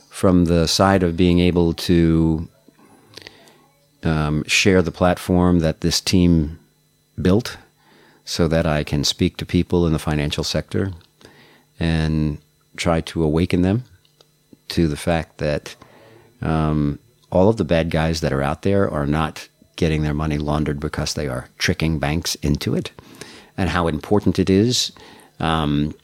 From 0.10 0.46
the 0.46 0.68
side 0.68 1.04
of 1.04 1.16
being 1.16 1.40
able 1.40 1.74
to 1.74 2.48
um, 4.04 4.44
share 4.46 4.82
the 4.82 4.92
platform 4.92 5.60
that 5.60 5.82
this 5.82 6.02
team 6.02 6.60
built 7.22 7.58
so 8.26 8.48
that 8.48 8.66
I 8.66 8.84
can 8.84 9.04
speak 9.04 9.38
to 9.38 9.46
people 9.46 9.88
in 9.88 9.94
the 9.94 10.00
financial 10.00 10.44
sector 10.44 10.94
and 11.80 12.38
try 12.78 13.02
to 13.02 13.24
awaken 13.24 13.62
them 13.62 13.84
to 14.70 14.88
the 14.88 14.98
fact 14.98 15.40
that 15.40 15.76
um, 16.42 17.00
all 17.32 17.50
of 17.50 17.58
the 17.58 17.64
bad 17.66 17.90
guys 17.90 18.22
that 18.22 18.34
are 18.34 18.42
out 18.44 18.64
there 18.64 18.90
are 18.90 19.08
not 19.08 19.48
getting 19.76 20.04
their 20.04 20.14
money 20.14 20.38
laundered 20.38 20.80
because 20.80 21.14
they 21.14 21.28
are 21.28 21.48
tricking 21.58 22.00
banks 22.00 22.36
into 22.36 22.76
it, 22.76 22.92
and 23.58 23.70
how 23.70 23.88
important 23.88 24.40
it 24.40 24.50
is 24.50 24.92
um, 25.40 25.96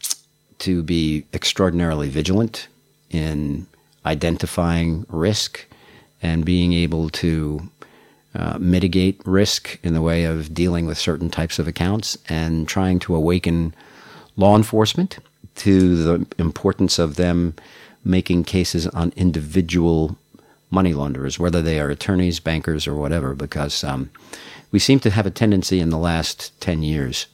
to 0.60 0.84
be 0.84 1.26
extraordinarily 1.34 2.10
vigilant 2.10 2.68
in 3.10 3.68
identifying 4.06 5.06
risk 5.10 5.66
and 6.22 6.46
being 6.46 6.74
able 6.74 7.10
to 7.10 7.70
uh, 8.34 8.58
mitigate 8.60 9.22
risk 9.26 9.80
in 9.84 9.94
the 9.94 10.02
way 10.02 10.26
of 10.26 10.54
dealing 10.54 10.86
with 10.86 10.98
certain 10.98 11.30
types 11.30 11.60
of 11.60 11.68
accounts 11.68 12.18
and 12.28 12.68
trying 12.68 13.00
to 13.00 13.16
awaken 13.16 13.74
law 14.36 14.56
enforcement 14.56 15.20
to 15.56 16.04
the 16.04 16.28
importance 16.38 17.00
of 17.00 17.16
them 17.16 17.54
making 18.04 18.44
cases 18.44 18.88
on 18.88 19.14
individual 19.16 20.18
money 20.76 20.94
launderers, 20.94 21.40
whether 21.40 21.64
they 21.64 21.80
are 21.80 21.90
attorneys, 21.90 22.40
bankers, 22.40 22.86
or 22.86 22.94
whatever, 22.94 23.34
because 23.34 23.84
um, 23.84 24.12
we 24.72 24.78
seem 24.78 25.00
to 25.00 25.10
have 25.10 25.26
a 25.26 25.32
tendency 25.32 25.80
in 25.80 25.90
the 25.90 25.98
last 25.98 26.60
10 26.62 26.84
years 26.84 27.26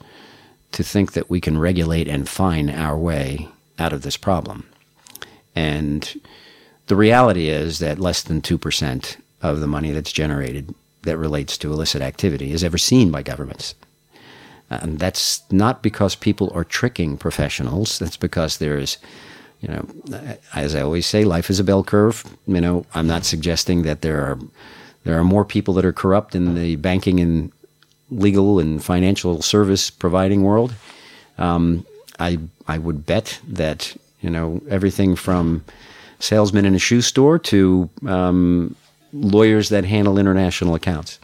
to 0.72 0.84
think 0.84 1.12
that 1.12 1.30
we 1.30 1.42
can 1.42 1.58
regulate 1.58 2.08
and 2.08 2.30
fine 2.30 2.70
our 2.70 2.98
way 2.98 3.50
out 3.78 3.92
of 3.92 4.04
this 4.04 4.16
problem. 4.16 4.66
And 5.56 6.22
the 6.88 6.96
reality 6.96 7.50
is 7.50 7.80
that 7.80 8.00
less 8.00 8.22
than 8.22 8.42
2% 8.42 9.18
of 9.42 9.60
the 9.60 9.68
money 9.68 9.92
that's 9.92 10.12
generated 10.12 10.74
that 11.04 11.18
relates 11.18 11.58
to 11.58 11.74
illicit 11.74 12.02
activity 12.02 12.52
is 12.52 12.64
ever 12.64 12.78
seen 12.78 13.12
by 13.12 13.24
governments. 13.24 13.76
And 14.70 15.00
that's 15.00 15.42
not 15.52 15.82
because 15.82 16.16
people 16.16 16.52
are 16.54 16.64
tricking 16.64 17.18
professionals. 17.18 18.00
That's 18.00 18.18
because 18.18 18.58
there's, 18.58 18.98
you 19.62 19.70
know, 19.70 19.86
as 20.56 20.76
I 20.76 20.82
always 20.82 21.06
say, 21.06 21.24
life 21.24 21.50
is 21.50 21.60
a 21.60 21.64
bell 21.64 21.84
curve. 21.84 22.26
You 22.48 22.60
know, 22.60 22.86
I'm 22.96 23.08
not 23.08 23.26
suggesting 23.26 23.84
that 23.84 24.02
there 24.02 24.22
are 24.22 24.40
there 25.04 25.18
are 25.18 25.24
more 25.24 25.46
people 25.46 25.74
that 25.76 25.86
are 25.86 25.94
corrupt 25.94 26.36
in 26.36 26.56
the 26.56 26.76
banking 26.76 27.20
and 27.20 27.52
legal 28.10 28.60
and 28.60 28.84
financial 28.84 29.42
service 29.42 29.90
providing 29.90 30.44
world. 30.44 30.74
Um, 31.38 31.86
I 32.20 32.40
I 32.68 32.80
would 32.80 33.06
bet 33.06 33.40
that 33.48 33.96
you 34.22 34.30
know 34.30 34.62
everything 34.68 35.16
from 35.16 35.64
salesmen 36.20 36.66
in 36.66 36.76
a 36.76 36.80
shoe 36.80 37.02
store 37.02 37.38
to 37.40 37.90
um, 38.08 38.76
lawyers 39.14 39.70
that 39.70 39.86
handle 39.86 40.18
international 40.18 40.76
accounts. 40.76 41.20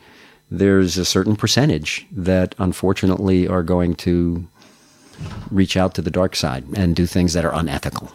There's 0.49 0.97
a 0.97 1.05
certain 1.05 1.35
percentage 1.35 2.05
that 2.11 2.55
unfortunately 2.57 3.47
are 3.47 3.63
going 3.63 3.95
to 3.95 4.47
reach 5.51 5.77
out 5.77 5.93
to 5.95 6.01
the 6.01 6.11
dark 6.11 6.35
side 6.35 6.65
and 6.75 6.95
do 6.95 7.05
things 7.05 7.33
that 7.33 7.45
are 7.45 7.53
unethical. 7.53 8.11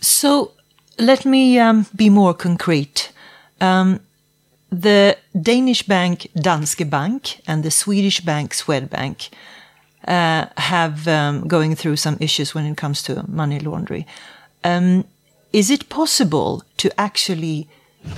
So 0.00 0.52
let 0.98 1.24
me 1.24 1.58
um, 1.58 1.86
be 1.94 2.10
more 2.10 2.34
concrete. 2.34 3.12
Um, 3.60 4.00
the 4.70 5.16
Danish 5.40 5.82
bank 5.82 6.28
Danske 6.36 6.88
Bank 6.88 7.40
and 7.46 7.62
the 7.62 7.70
Swedish 7.70 8.20
bank 8.20 8.52
Swedbank 8.52 9.30
uh, 10.06 10.46
have 10.56 11.06
um, 11.08 11.46
going 11.46 11.74
through 11.74 11.96
some 11.96 12.16
issues 12.20 12.54
when 12.54 12.66
it 12.66 12.76
comes 12.76 13.02
to 13.02 13.24
money 13.28 13.58
laundering. 13.58 14.06
Um, 14.64 15.04
is 15.52 15.70
it 15.70 15.88
possible 15.88 16.62
to 16.76 16.88
actually 17.00 17.68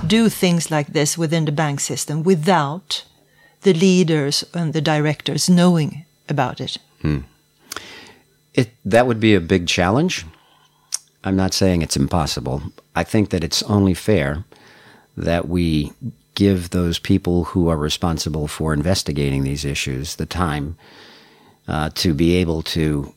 do 0.07 0.29
things 0.29 0.71
like 0.71 0.93
this 0.93 1.19
within 1.19 1.45
the 1.45 1.53
bank 1.53 1.81
system 1.81 2.23
without 2.23 3.05
the 3.63 3.73
leaders 3.73 4.45
and 4.55 4.73
the 4.73 4.81
directors 4.81 5.49
knowing 5.49 6.05
about 6.29 6.61
it? 6.61 6.79
It 8.55 8.71
that 8.85 9.07
would 9.07 9.21
be 9.21 9.35
a 9.35 9.41
big 9.41 9.67
challenge. 9.67 10.27
I'm 11.25 11.37
not 11.37 11.55
saying 11.55 11.83
it's 11.83 11.97
impossible. 11.97 12.63
I 12.95 13.05
think 13.05 13.31
that 13.31 13.45
it's 13.45 13.63
only 13.65 13.95
fair 13.95 14.45
that 15.17 15.49
we 15.49 15.93
give 16.35 16.71
those 16.71 16.99
people 16.99 17.45
who 17.45 17.69
are 17.69 17.77
responsible 17.77 18.49
for 18.49 18.73
investigating 18.73 19.45
these 19.45 19.65
issues 19.65 20.17
the 20.17 20.27
time 20.27 20.77
uh, 21.69 21.91
to 21.95 22.15
be 22.15 22.37
able 22.37 22.63
to 22.63 23.13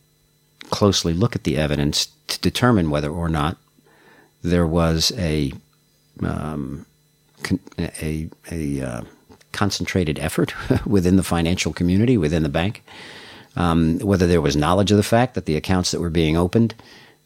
closely 0.70 1.14
look 1.14 1.36
at 1.36 1.44
the 1.44 1.58
evidence 1.58 2.10
to 2.28 2.40
determine 2.42 2.90
whether 2.90 3.10
or 3.10 3.30
not 3.30 3.58
there 4.44 4.68
was 4.68 5.12
a 5.18 5.54
um, 6.24 6.86
con- 7.44 7.60
a, 7.80 8.30
a 8.52 8.82
uh, 8.82 9.02
concentrated 9.52 10.20
effort 10.20 10.54
within 10.86 11.16
the 11.16 11.24
financial 11.24 11.74
community, 11.74 12.18
within 12.18 12.44
the 12.44 12.50
bank, 12.50 12.84
um, 13.56 14.00
whether 14.00 14.28
there 14.28 14.42
was 14.42 14.56
knowledge 14.56 14.92
of 14.92 14.98
the 14.98 15.04
fact 15.04 15.36
that 15.36 15.46
the 15.46 15.56
accounts 15.56 15.92
that 15.92 16.00
were 16.00 16.10
being 16.10 16.38
opened, 16.38 16.76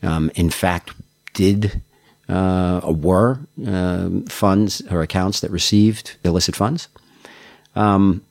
um, 0.03 0.31
in 0.35 0.49
fact, 0.49 0.93
did 1.33 1.81
uh, 2.27 2.81
were 2.85 3.39
um 3.65 4.25
funds 4.25 4.81
or 4.91 5.01
accounts 5.01 5.39
that 5.39 5.51
received 5.51 6.15
illicit 6.23 6.55
funds. 6.55 6.87
Um, 7.75 8.21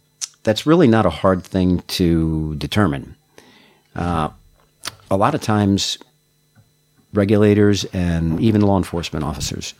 that's 0.44 0.66
really 0.66 0.86
not 0.86 1.06
a 1.06 1.10
hard 1.10 1.42
thing 1.42 1.80
to 1.98 2.54
determine. 2.56 3.16
Uh, 3.94 4.30
a 5.10 5.16
lot 5.16 5.34
of 5.34 5.40
times, 5.40 5.98
regulators 7.12 7.84
and 7.86 8.40
even 8.40 8.60
law 8.60 8.76
enforcement 8.76 9.24
officers 9.24 9.74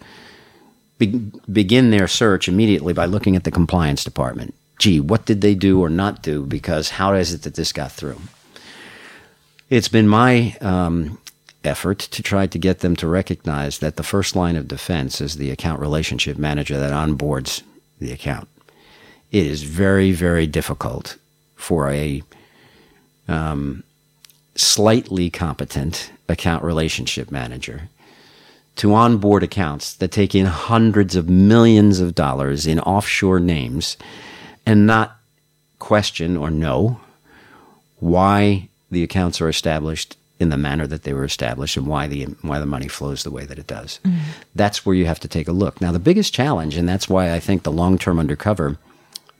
be- 0.98 1.30
begin 1.50 1.90
their 1.90 2.08
search 2.08 2.48
immediately 2.48 2.92
by 2.92 3.06
looking 3.06 3.36
at 3.36 3.44
the 3.44 3.50
compliance 3.50 4.04
department. 4.04 4.54
Gee, 4.78 5.00
what 5.00 5.26
did 5.26 5.40
they 5.40 5.54
do 5.54 5.80
or 5.80 5.88
not 5.88 6.22
do? 6.22 6.44
Because 6.44 6.90
how 6.90 7.14
is 7.14 7.34
it 7.34 7.42
that 7.42 7.54
this 7.54 7.72
got 7.72 7.92
through? 7.92 8.20
it's 9.70 9.88
been 9.88 10.08
my 10.08 10.56
um, 10.60 11.18
effort 11.64 11.98
to 11.98 12.22
try 12.22 12.46
to 12.46 12.58
get 12.58 12.80
them 12.80 12.96
to 12.96 13.06
recognize 13.06 13.78
that 13.78 13.96
the 13.96 14.02
first 14.02 14.34
line 14.34 14.56
of 14.56 14.68
defense 14.68 15.20
is 15.20 15.36
the 15.36 15.50
account 15.50 15.80
relationship 15.80 16.38
manager 16.38 16.78
that 16.78 16.92
onboards 16.92 17.62
the 18.00 18.12
account. 18.12 18.48
It 19.30 19.46
is 19.46 19.62
very, 19.62 20.12
very 20.12 20.46
difficult 20.46 21.18
for 21.56 21.90
a 21.90 22.22
um, 23.26 23.82
slightly 24.54 25.28
competent 25.28 26.10
account 26.28 26.64
relationship 26.64 27.30
manager 27.30 27.88
to 28.76 28.94
onboard 28.94 29.42
accounts 29.42 29.94
that 29.96 30.12
take 30.12 30.34
in 30.34 30.46
hundreds 30.46 31.16
of 31.16 31.28
millions 31.28 32.00
of 32.00 32.14
dollars 32.14 32.66
in 32.66 32.78
offshore 32.80 33.40
names 33.40 33.96
and 34.68 34.86
not 34.86 35.16
question 35.78 36.36
or 36.36 36.50
know 36.50 37.00
why 38.00 38.68
the 38.90 39.02
accounts 39.02 39.40
are 39.40 39.48
established 39.48 40.14
in 40.38 40.50
the 40.50 40.58
manner 40.58 40.86
that 40.86 41.04
they 41.04 41.14
were 41.14 41.24
established 41.24 41.78
and 41.78 41.86
why 41.86 42.06
the 42.06 42.24
why 42.42 42.58
the 42.58 42.66
money 42.66 42.86
flows 42.86 43.22
the 43.22 43.30
way 43.30 43.46
that 43.46 43.58
it 43.58 43.66
does. 43.66 43.98
Mm. 44.04 44.18
That's 44.54 44.84
where 44.84 44.94
you 44.94 45.06
have 45.06 45.20
to 45.20 45.28
take 45.28 45.48
a 45.48 45.52
look. 45.52 45.80
Now 45.80 45.90
the 45.90 45.98
biggest 45.98 46.34
challenge 46.34 46.76
and 46.76 46.86
that's 46.86 47.08
why 47.08 47.32
I 47.32 47.40
think 47.40 47.62
the 47.62 47.72
long-term 47.72 48.18
undercover 48.18 48.76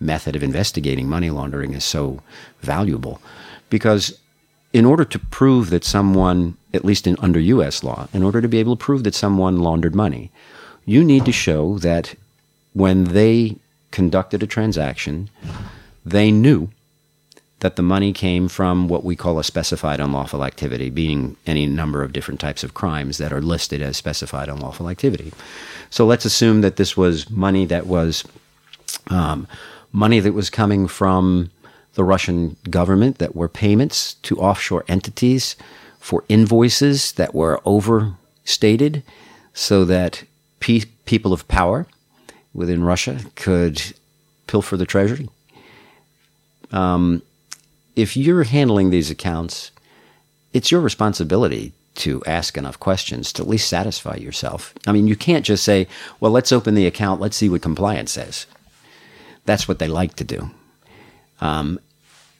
method 0.00 0.34
of 0.34 0.42
investigating 0.42 1.08
money 1.08 1.28
laundering 1.28 1.74
is 1.74 1.84
so 1.84 2.22
valuable 2.62 3.20
because 3.68 4.18
in 4.72 4.86
order 4.86 5.04
to 5.04 5.18
prove 5.18 5.68
that 5.68 5.84
someone 5.84 6.56
at 6.72 6.86
least 6.86 7.06
in, 7.06 7.16
under 7.20 7.38
US 7.40 7.84
law, 7.84 8.08
in 8.14 8.22
order 8.22 8.40
to 8.40 8.48
be 8.48 8.58
able 8.58 8.76
to 8.76 8.84
prove 8.84 9.04
that 9.04 9.14
someone 9.14 9.58
laundered 9.58 9.94
money, 9.94 10.30
you 10.86 11.04
need 11.04 11.26
to 11.26 11.32
show 11.32 11.78
that 11.80 12.14
when 12.72 13.04
they 13.04 13.56
conducted 13.90 14.42
a 14.42 14.46
transaction, 14.46 15.30
they 16.04 16.30
knew 16.30 16.70
that 17.60 17.76
the 17.76 17.82
money 17.82 18.12
came 18.12 18.48
from 18.48 18.88
what 18.88 19.04
we 19.04 19.16
call 19.16 19.38
a 19.38 19.44
specified 19.44 19.98
unlawful 19.98 20.44
activity, 20.44 20.90
being 20.90 21.36
any 21.46 21.66
number 21.66 22.02
of 22.02 22.12
different 22.12 22.38
types 22.38 22.62
of 22.62 22.74
crimes 22.74 23.18
that 23.18 23.32
are 23.32 23.42
listed 23.42 23.82
as 23.82 23.96
specified 23.96 24.48
unlawful 24.48 24.88
activity. 24.88 25.32
So 25.90 26.06
let's 26.06 26.24
assume 26.24 26.60
that 26.60 26.76
this 26.76 26.96
was 26.96 27.28
money 27.30 27.64
that 27.66 27.86
was 27.86 28.24
um, 29.08 29.48
money 29.92 30.20
that 30.20 30.34
was 30.34 30.50
coming 30.50 30.86
from 30.86 31.50
the 31.94 32.04
Russian 32.04 32.56
government 32.70 33.18
that 33.18 33.34
were 33.34 33.48
payments 33.48 34.14
to 34.14 34.38
offshore 34.38 34.84
entities 34.86 35.56
for 35.98 36.24
invoices 36.28 37.12
that 37.12 37.34
were 37.34 37.60
overstated 37.64 39.02
so 39.52 39.84
that 39.84 40.22
pe- 40.60 40.84
people 41.06 41.32
of 41.32 41.48
power 41.48 41.86
within 42.58 42.82
Russia 42.82 43.20
could 43.36 43.80
pilfer 44.48 44.76
the 44.76 44.84
treasury. 44.84 45.28
Um, 46.72 47.22
if 47.94 48.16
you're 48.16 48.42
handling 48.42 48.90
these 48.90 49.10
accounts, 49.10 49.70
it's 50.52 50.70
your 50.70 50.80
responsibility 50.80 51.72
to 51.94 52.22
ask 52.26 52.56
enough 52.56 52.78
questions 52.78 53.32
to 53.32 53.42
at 53.42 53.48
least 53.48 53.68
satisfy 53.68 54.16
yourself. 54.16 54.74
I 54.86 54.92
mean, 54.92 55.06
you 55.06 55.16
can't 55.16 55.44
just 55.44 55.64
say, 55.64 55.86
well, 56.20 56.32
let's 56.32 56.52
open 56.52 56.74
the 56.74 56.86
account, 56.86 57.20
let's 57.20 57.36
see 57.36 57.48
what 57.48 57.62
compliance 57.62 58.12
says. 58.12 58.46
That's 59.46 59.66
what 59.68 59.78
they 59.78 59.88
like 59.88 60.14
to 60.16 60.24
do. 60.24 60.50
Um, 61.40 61.78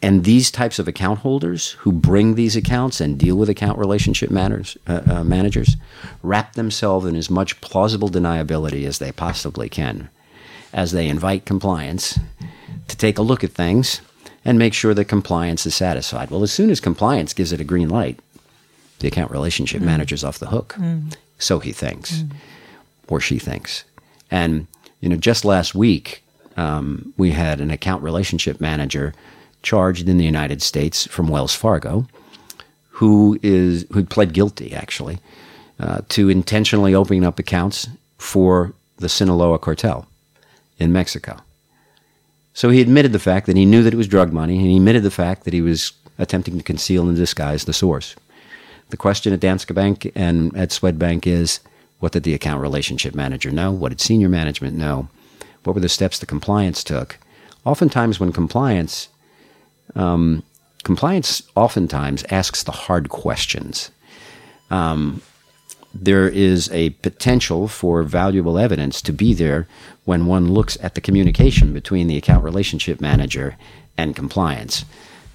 and 0.01 0.25
these 0.25 0.51
types 0.51 0.79
of 0.79 0.87
account 0.87 1.21
holders 1.21 1.73
who 1.81 1.91
bring 1.91 2.35
these 2.35 2.55
accounts 2.55 3.01
and 3.01 3.19
deal 3.19 3.37
with 3.37 3.49
account 3.49 3.79
relationship 3.79 4.31
managers, 4.31 4.77
uh, 4.87 5.03
uh, 5.11 5.25
managers 5.25 5.77
wrap 6.23 6.53
themselves 6.53 7.05
in 7.05 7.17
as 7.17 7.29
much 7.29 7.61
plausible 7.61 8.09
deniability 8.09 8.87
as 8.87 8.99
they 8.99 9.11
possibly 9.11 9.69
can 9.69 10.09
as 10.73 10.93
they 10.93 11.09
invite 11.09 11.45
compliance 11.45 12.19
to 12.89 12.97
take 12.97 13.19
a 13.19 13.23
look 13.23 13.43
at 13.43 13.51
things 13.51 14.01
and 14.45 14.59
make 14.59 14.75
sure 14.75 14.95
that 14.95 15.07
compliance 15.07 15.67
is 15.67 15.75
satisfied. 15.75 16.31
Well, 16.31 16.43
as 16.43 16.53
soon 16.53 16.71
as 16.71 16.81
compliance 16.81 17.33
gives 17.33 17.53
it 17.53 17.61
a 17.61 17.65
green 17.65 17.89
light, 17.89 18.21
the 19.01 19.09
account 19.09 19.31
relationship 19.31 19.83
mm. 19.83 19.87
manager's 19.87 20.25
off 20.25 20.39
the 20.39 20.47
hook. 20.47 20.75
Mm. 20.79 21.15
So 21.39 21.59
he 21.59 21.73
thinks, 21.73 22.19
mm. 22.19 22.33
or 23.09 23.21
she 23.21 23.39
thinks. 23.39 23.85
And, 24.31 24.67
you 25.01 25.09
know, 25.09 25.17
just 25.17 25.45
last 25.45 25.75
week, 25.75 26.23
um, 26.57 27.13
we 27.17 27.31
had 27.31 27.61
an 27.61 27.71
account 27.71 28.03
relationship 28.03 28.61
manager 28.61 29.15
charged 29.63 30.09
in 30.09 30.19
the 30.19 30.25
United 30.25 30.63
States 30.63 31.07
from 31.07 31.29
Wells 31.29 31.55
Fargo, 31.55 32.07
who 32.91 33.39
is 33.43 33.87
who 33.93 34.05
pled 34.05 34.33
guilty 34.33 34.75
actually 34.75 35.19
uh, 35.81 36.01
to 36.09 36.29
intentionally 36.29 36.95
opening 36.95 37.25
up 37.25 37.39
accounts 37.39 37.89
for 38.19 38.73
the 38.97 39.09
Sinaloa 39.09 39.59
cartel 39.59 40.07
in 40.79 40.93
Mexico. 40.93 41.37
So 42.55 42.71
he 42.71 42.81
admitted 42.81 43.13
the 43.13 43.21
fact 43.21 43.47
that 43.47 43.57
he 43.57 43.65
knew 43.65 43.85
that 43.85 43.95
it 43.95 43.97
was 43.97 44.09
drug 44.09 44.33
money, 44.33 44.57
and 44.57 44.67
he 44.67 44.77
admitted 44.77 45.05
the 45.05 45.11
fact 45.11 45.45
that 45.45 45.55
he 45.55 45.61
was 45.61 45.93
attempting 46.19 46.59
to 46.59 46.65
conceal 46.65 47.07
and 47.09 47.17
disguise 47.17 47.65
the 47.65 47.73
source. 47.73 48.17
The 48.91 48.97
question 48.97 49.33
at 49.33 49.41
Danske 49.41 49.75
Bank 49.75 50.11
and 50.15 50.57
at 50.57 50.71
Swedbank 50.71 51.27
is 51.27 51.61
what 52.01 52.13
did 52.13 52.23
the 52.23 52.35
account 52.35 52.61
relationship 52.61 53.15
manager 53.15 53.51
know? 53.51 53.71
What 53.71 53.91
did 53.91 54.01
senior 54.01 54.29
management 54.29 54.77
know? 54.77 55.09
What 55.65 55.75
were 55.75 55.81
the 55.81 55.89
steps 55.89 56.19
the 56.19 56.27
compliance 56.27 56.83
took? 56.83 57.19
Oftentimes, 57.65 58.19
when 58.19 58.33
compliance 58.33 59.09
um, 59.95 60.43
compliance 60.85 61.43
oftentimes 61.55 62.25
asks 62.31 62.63
the 62.63 62.73
hard 62.73 63.09
questions. 63.09 63.91
Um, 64.71 65.23
there 65.95 66.29
is 66.29 66.71
a 66.71 66.91
potential 66.91 67.67
for 67.67 68.03
valuable 68.03 68.59
evidence 68.59 69.01
to 69.03 69.13
be 69.13 69.35
there 69.35 69.67
when 70.05 70.27
one 70.27 70.53
looks 70.53 70.77
at 70.83 70.95
the 70.95 71.01
communication 71.01 71.73
between 71.73 72.07
the 72.07 72.17
account 72.17 72.45
relationship 72.45 73.01
manager 73.01 73.57
and 73.97 74.15
compliance. 74.15 74.85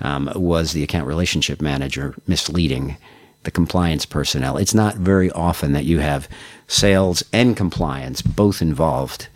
Um, 0.02 0.32
was 0.36 0.74
the 0.74 0.84
account 0.84 1.08
relationship 1.08 1.62
manager 1.62 2.16
misleading 2.28 2.98
the 3.44 3.52
compliance 3.52 4.06
personnel? 4.06 4.58
It's 4.58 4.74
not 4.74 4.96
very 4.96 5.32
often 5.32 5.74
that 5.74 5.86
you 5.86 6.00
have 6.00 6.28
sales 6.68 7.24
and 7.32 7.58
compliance 7.58 8.22
both 8.22 8.62
involved. 8.62 9.28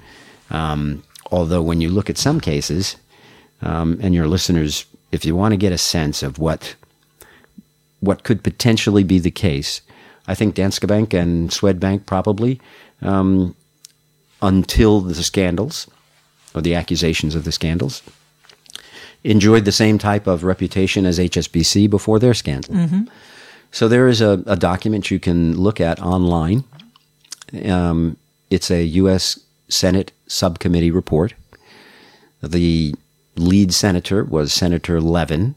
Um, 0.50 1.04
although, 1.32 1.62
when 1.62 1.82
you 1.82 1.90
look 1.90 2.10
at 2.10 2.18
some 2.18 2.40
cases, 2.40 2.96
um, 3.62 4.00
and 4.02 4.14
your 4.14 4.28
listeners 4.28 4.86
if 5.12 5.26
you 5.26 5.36
want 5.36 5.54
to 5.54 5.58
get 5.58 5.72
a 5.72 5.78
sense 5.78 6.24
of 6.24 6.40
what 6.40 6.76
what 8.00 8.24
could 8.24 8.44
potentially 8.44 9.04
be 9.04 9.18
the 9.18 9.32
case, 9.32 9.82
I 10.28 10.36
think 10.36 10.56
Danske 10.56 10.88
Bank 10.88 11.14
and 11.14 11.50
Swedbank 11.50 12.06
probably, 12.06 12.62
um, 13.02 13.56
until 14.42 15.02
the 15.02 15.16
scandals 15.24 15.88
or 16.54 16.62
the 16.62 16.76
accusations 16.76 17.34
of 17.34 17.44
the 17.44 17.52
scandals, 17.52 18.04
enjoyed 19.24 19.66
the 19.66 19.72
same 19.72 19.98
type 19.98 20.28
of 20.28 20.44
reputation 20.44 21.06
as 21.06 21.18
HSBC 21.18 21.90
before 21.90 22.20
their 22.20 22.34
scandal. 22.34 22.76
Mm-hmm. 22.76 23.04
So 23.72 23.88
there 23.88 24.08
is 24.08 24.22
a, 24.22 24.44
a, 24.46 24.56
document 24.56 25.12
you 25.12 25.20
can 25.20 25.58
look 25.58 25.82
at 25.82 26.02
online. 26.02 26.64
Um, 27.66 28.18
it's 28.50 28.72
a 28.72 28.84
U.S. 28.84 29.40
Senate 29.70 30.12
subcommittee 30.28 30.92
report. 30.92 31.34
The 32.42 32.96
lead 33.40 33.74
senator 33.74 34.24
was 34.24 34.54
Senator 34.54 35.00
Levin. 35.00 35.56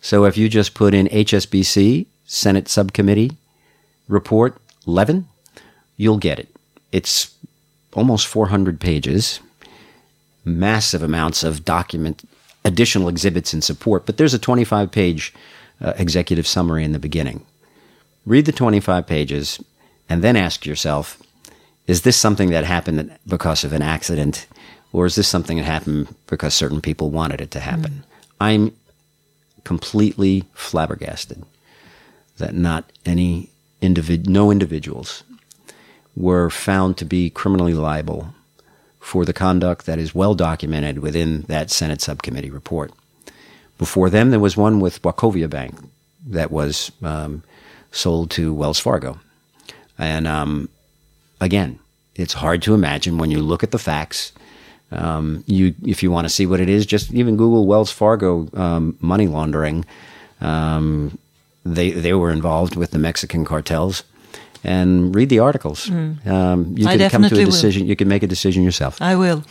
So 0.00 0.24
if 0.24 0.36
you 0.36 0.48
just 0.48 0.74
put 0.74 0.94
in 0.94 1.06
HSBC 1.08 2.06
Senate 2.26 2.68
Subcommittee 2.68 3.32
report 4.08 4.56
Levin, 4.86 5.26
you'll 5.96 6.18
get 6.18 6.38
it. 6.38 6.48
It's 6.92 7.34
almost 7.94 8.26
400 8.26 8.80
pages, 8.80 9.40
massive 10.44 11.02
amounts 11.02 11.42
of 11.42 11.64
document, 11.64 12.28
additional 12.64 13.08
exhibits 13.08 13.54
in 13.54 13.62
support, 13.62 14.06
but 14.06 14.16
there's 14.16 14.34
a 14.34 14.38
25 14.38 14.90
page 14.90 15.32
uh, 15.80 15.92
executive 15.96 16.46
summary 16.46 16.84
in 16.84 16.92
the 16.92 16.98
beginning. 16.98 17.44
Read 18.26 18.46
the 18.46 18.52
25 18.52 19.06
pages 19.06 19.62
and 20.08 20.22
then 20.22 20.36
ask 20.36 20.66
yourself 20.66 21.20
is 21.86 22.02
this 22.02 22.16
something 22.16 22.50
that 22.50 22.64
happened 22.64 23.14
because 23.26 23.62
of 23.62 23.72
an 23.74 23.82
accident 23.82 24.46
or 24.94 25.06
is 25.06 25.16
this 25.16 25.26
something 25.26 25.56
that 25.56 25.64
happened 25.64 26.06
because 26.28 26.54
certain 26.54 26.80
people 26.80 27.10
wanted 27.10 27.40
it 27.40 27.50
to 27.50 27.58
happen? 27.58 27.90
Mm. 27.90 28.02
I'm 28.40 28.72
completely 29.64 30.44
flabbergasted 30.54 31.42
that 32.38 32.54
not 32.54 32.84
any 33.04 33.50
individ, 33.82 34.28
no 34.28 34.52
individuals 34.52 35.24
were 36.14 36.48
found 36.48 36.96
to 36.96 37.04
be 37.04 37.28
criminally 37.28 37.74
liable 37.74 38.32
for 39.00 39.24
the 39.24 39.32
conduct 39.32 39.84
that 39.86 39.98
is 39.98 40.14
well 40.14 40.36
documented 40.36 41.00
within 41.00 41.42
that 41.42 41.72
Senate 41.72 42.00
subcommittee 42.00 42.50
report. 42.50 42.92
Before 43.78 44.08
them, 44.08 44.30
there 44.30 44.38
was 44.38 44.56
one 44.56 44.78
with 44.78 45.02
Wachovia 45.02 45.50
Bank 45.50 45.74
that 46.24 46.52
was 46.52 46.92
um, 47.02 47.42
sold 47.90 48.30
to 48.30 48.54
Wells 48.54 48.78
Fargo. 48.78 49.18
And 49.98 50.28
um, 50.28 50.68
again, 51.40 51.80
it's 52.14 52.34
hard 52.34 52.62
to 52.62 52.74
imagine 52.74 53.18
when 53.18 53.32
you 53.32 53.42
look 53.42 53.64
at 53.64 53.72
the 53.72 53.78
facts 53.78 54.30
um, 54.90 55.42
you, 55.46 55.74
if 55.84 56.02
you 56.02 56.10
want 56.10 56.26
to 56.26 56.28
see 56.28 56.46
what 56.46 56.60
it 56.60 56.68
is, 56.68 56.86
just 56.86 57.12
even 57.12 57.36
Google 57.36 57.66
Wells 57.66 57.90
Fargo 57.90 58.48
um, 58.54 58.96
money 59.00 59.26
laundering. 59.26 59.84
Um, 60.40 61.18
they 61.64 61.90
they 61.90 62.12
were 62.12 62.30
involved 62.30 62.76
with 62.76 62.90
the 62.90 62.98
Mexican 62.98 63.44
cartels, 63.44 64.04
and 64.62 65.14
read 65.14 65.30
the 65.30 65.38
articles. 65.38 65.86
Mm. 65.86 66.78
you 66.78 66.86
I 66.86 66.96
can 66.96 67.10
come 67.10 67.22
to 67.28 67.40
a 67.40 67.44
decision. 67.44 67.82
Will. 67.82 67.88
You 67.88 67.96
can 67.96 68.08
make 68.08 68.22
a 68.22 68.26
decision 68.26 68.62
yourself. 68.62 69.00
I 69.00 69.16
will. 69.16 69.44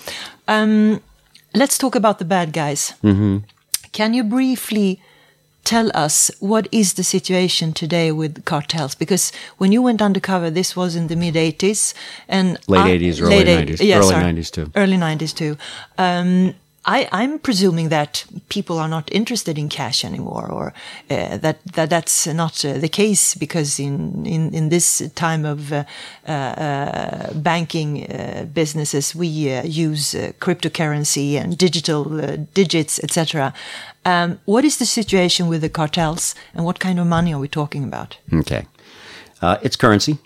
Um, 0.48 1.02
let's 1.56 1.78
talk 1.78 1.96
about 1.96 2.19
the 2.19 2.26
bad 2.26 2.54
guys. 2.54 2.93
Mm-hmm. 3.04 3.38
Can 3.91 4.13
you 4.13 4.24
briefly 4.24 5.00
tell 5.63 5.91
us 5.95 6.30
what 6.39 6.67
is 6.71 6.93
the 6.93 7.04
situation 7.04 7.73
today 7.73 8.12
with 8.12 8.43
cartels? 8.45 8.95
Because 8.95 9.32
when 9.58 9.71
you 9.71 9.82
went 9.82 10.02
undercover, 10.02 10.49
this 10.49 10.76
was 10.76 10.95
in 10.95 11.08
the 11.08 11.15
mid 11.15 11.36
80s 11.36 11.93
and 12.28 12.58
late 12.67 12.80
I- 12.82 12.97
80s, 12.97 13.21
early 13.21 13.43
late 13.45 13.67
90s, 13.69 13.80
yeah, 13.82 13.97
early 13.97 14.08
sorry. 14.10 14.23
90s 14.34 14.52
too. 14.52 14.71
Early 14.76 14.97
90s 14.97 15.34
too. 15.34 15.58
Um, 15.97 16.56
I, 16.86 17.08
I'm 17.13 17.39
presuming 17.39 17.89
that 17.89 18.26
people 18.50 18.78
are 18.78 18.89
not 18.89 19.10
interested 19.12 19.58
in 19.58 19.69
cash 19.69 20.04
anymore, 20.04 20.52
or 20.52 20.74
uh, 21.10 21.38
that, 21.38 21.63
that 21.74 21.89
that's 21.89 22.28
not 22.28 22.65
uh, 22.65 22.74
the 22.78 22.89
case 22.89 23.36
because 23.36 23.80
in, 23.80 24.26
in, 24.26 24.54
in 24.54 24.69
this 24.69 25.02
time 25.15 25.46
of 25.46 25.72
uh, 25.72 25.86
uh, 26.28 27.34
banking 27.34 28.04
uh, 28.04 28.46
businesses, 28.54 29.15
we 29.15 29.54
uh, 29.54 29.63
use 29.63 30.13
cryptocurrency 30.39 31.36
and 31.36 31.58
digital 31.58 32.04
digits, 32.54 33.00
etc. 33.02 33.54
Um, 34.04 34.39
what 34.43 34.65
is 34.65 34.78
the 34.78 34.86
situation 34.86 35.48
with 35.48 35.62
the 35.62 35.69
cartels, 35.69 36.36
and 36.54 36.65
what 36.65 36.80
kind 36.80 37.00
of 37.00 37.08
money 37.08 37.34
are 37.34 37.39
we 37.39 37.48
talking 37.48 37.84
about? 37.86 38.17
Okay. 38.34 38.65
It's 39.41 39.76
currency. 39.76 40.17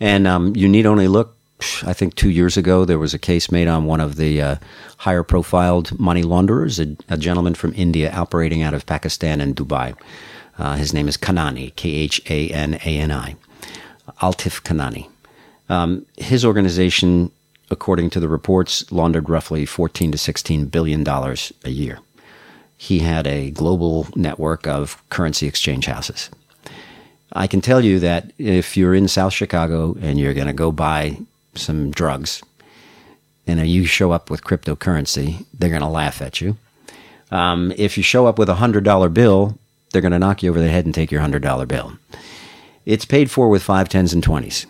And 0.00 0.26
um, 0.26 0.54
you 0.56 0.68
need 0.68 0.84
only 0.86 1.08
look. 1.08 1.35
I 1.84 1.94
think 1.94 2.14
two 2.14 2.30
years 2.30 2.56
ago, 2.56 2.84
there 2.84 2.98
was 2.98 3.14
a 3.14 3.18
case 3.18 3.50
made 3.50 3.66
on 3.66 3.86
one 3.86 4.00
of 4.00 4.16
the 4.16 4.42
uh, 4.42 4.56
higher 4.98 5.22
profiled 5.22 5.98
money 5.98 6.22
launderers, 6.22 6.78
a, 6.78 6.96
a, 7.08 7.16
gentleman 7.16 7.54
from 7.54 7.72
India 7.74 8.12
operating 8.12 8.62
out 8.62 8.74
of 8.74 8.84
Pakistan 8.84 9.40
and 9.40 9.56
Dubai. 9.56 9.96
Uh, 10.58 10.76
his 10.76 10.92
name 10.92 11.08
is 11.08 11.16
Khanani, 11.16 11.74
K 11.74 11.90
H 11.90 12.20
A 12.28 12.50
N 12.50 12.74
A 12.74 12.98
N 12.98 13.10
I. 13.10 13.36
Altaf 14.20 14.62
Khanani. 14.62 15.08
Um, 15.68 16.04
his 16.16 16.44
organization, 16.44 17.30
according 17.70 18.10
to 18.10 18.20
the 18.20 18.28
reports, 18.28 18.90
laundered 18.92 19.28
roughly 19.28 19.64
14 19.64 20.12
to 20.12 20.18
16 20.18 20.66
billion 20.66 21.04
dollars 21.04 21.52
a 21.64 21.70
year. 21.70 21.98
He 22.76 22.98
had 22.98 23.26
a 23.26 23.50
global 23.50 24.08
network 24.14 24.66
of 24.66 25.02
currency 25.08 25.46
exchange 25.46 25.86
houses. 25.86 26.30
I 27.32 27.46
can 27.46 27.60
tell 27.60 27.80
you 27.82 27.98
that 28.00 28.32
if 28.38 28.76
you're 28.76 28.94
in 28.94 29.08
South 29.08 29.32
Chicago 29.32 29.96
and 30.00 30.20
you're 30.20 30.34
going 30.34 30.46
to 30.46 30.52
go 30.52 30.70
buy 30.70 31.18
some 31.56 31.90
drugs, 31.90 32.42
and 33.46 33.66
you 33.68 33.84
show 33.84 34.12
up 34.12 34.30
with 34.30 34.44
cryptocurrency, 34.44 35.44
they're 35.52 35.70
going 35.70 35.82
to 35.82 35.88
laugh 35.88 36.20
at 36.22 36.40
you. 36.40 36.56
Um, 37.30 37.72
if 37.76 37.96
you 37.96 38.02
show 38.02 38.26
up 38.26 38.38
with 38.38 38.48
a 38.48 38.54
hundred 38.56 38.84
dollar 38.84 39.08
bill, 39.08 39.58
they're 39.90 40.02
going 40.02 40.12
to 40.12 40.18
knock 40.18 40.42
you 40.42 40.50
over 40.50 40.60
the 40.60 40.70
head 40.70 40.84
and 40.84 40.94
take 40.94 41.10
your 41.10 41.20
hundred 41.20 41.42
dollar 41.42 41.66
bill. 41.66 41.98
It's 42.84 43.04
paid 43.04 43.30
for 43.30 43.48
with 43.48 43.62
five, 43.62 43.88
tens, 43.88 44.12
and 44.12 44.22
twenties. 44.22 44.66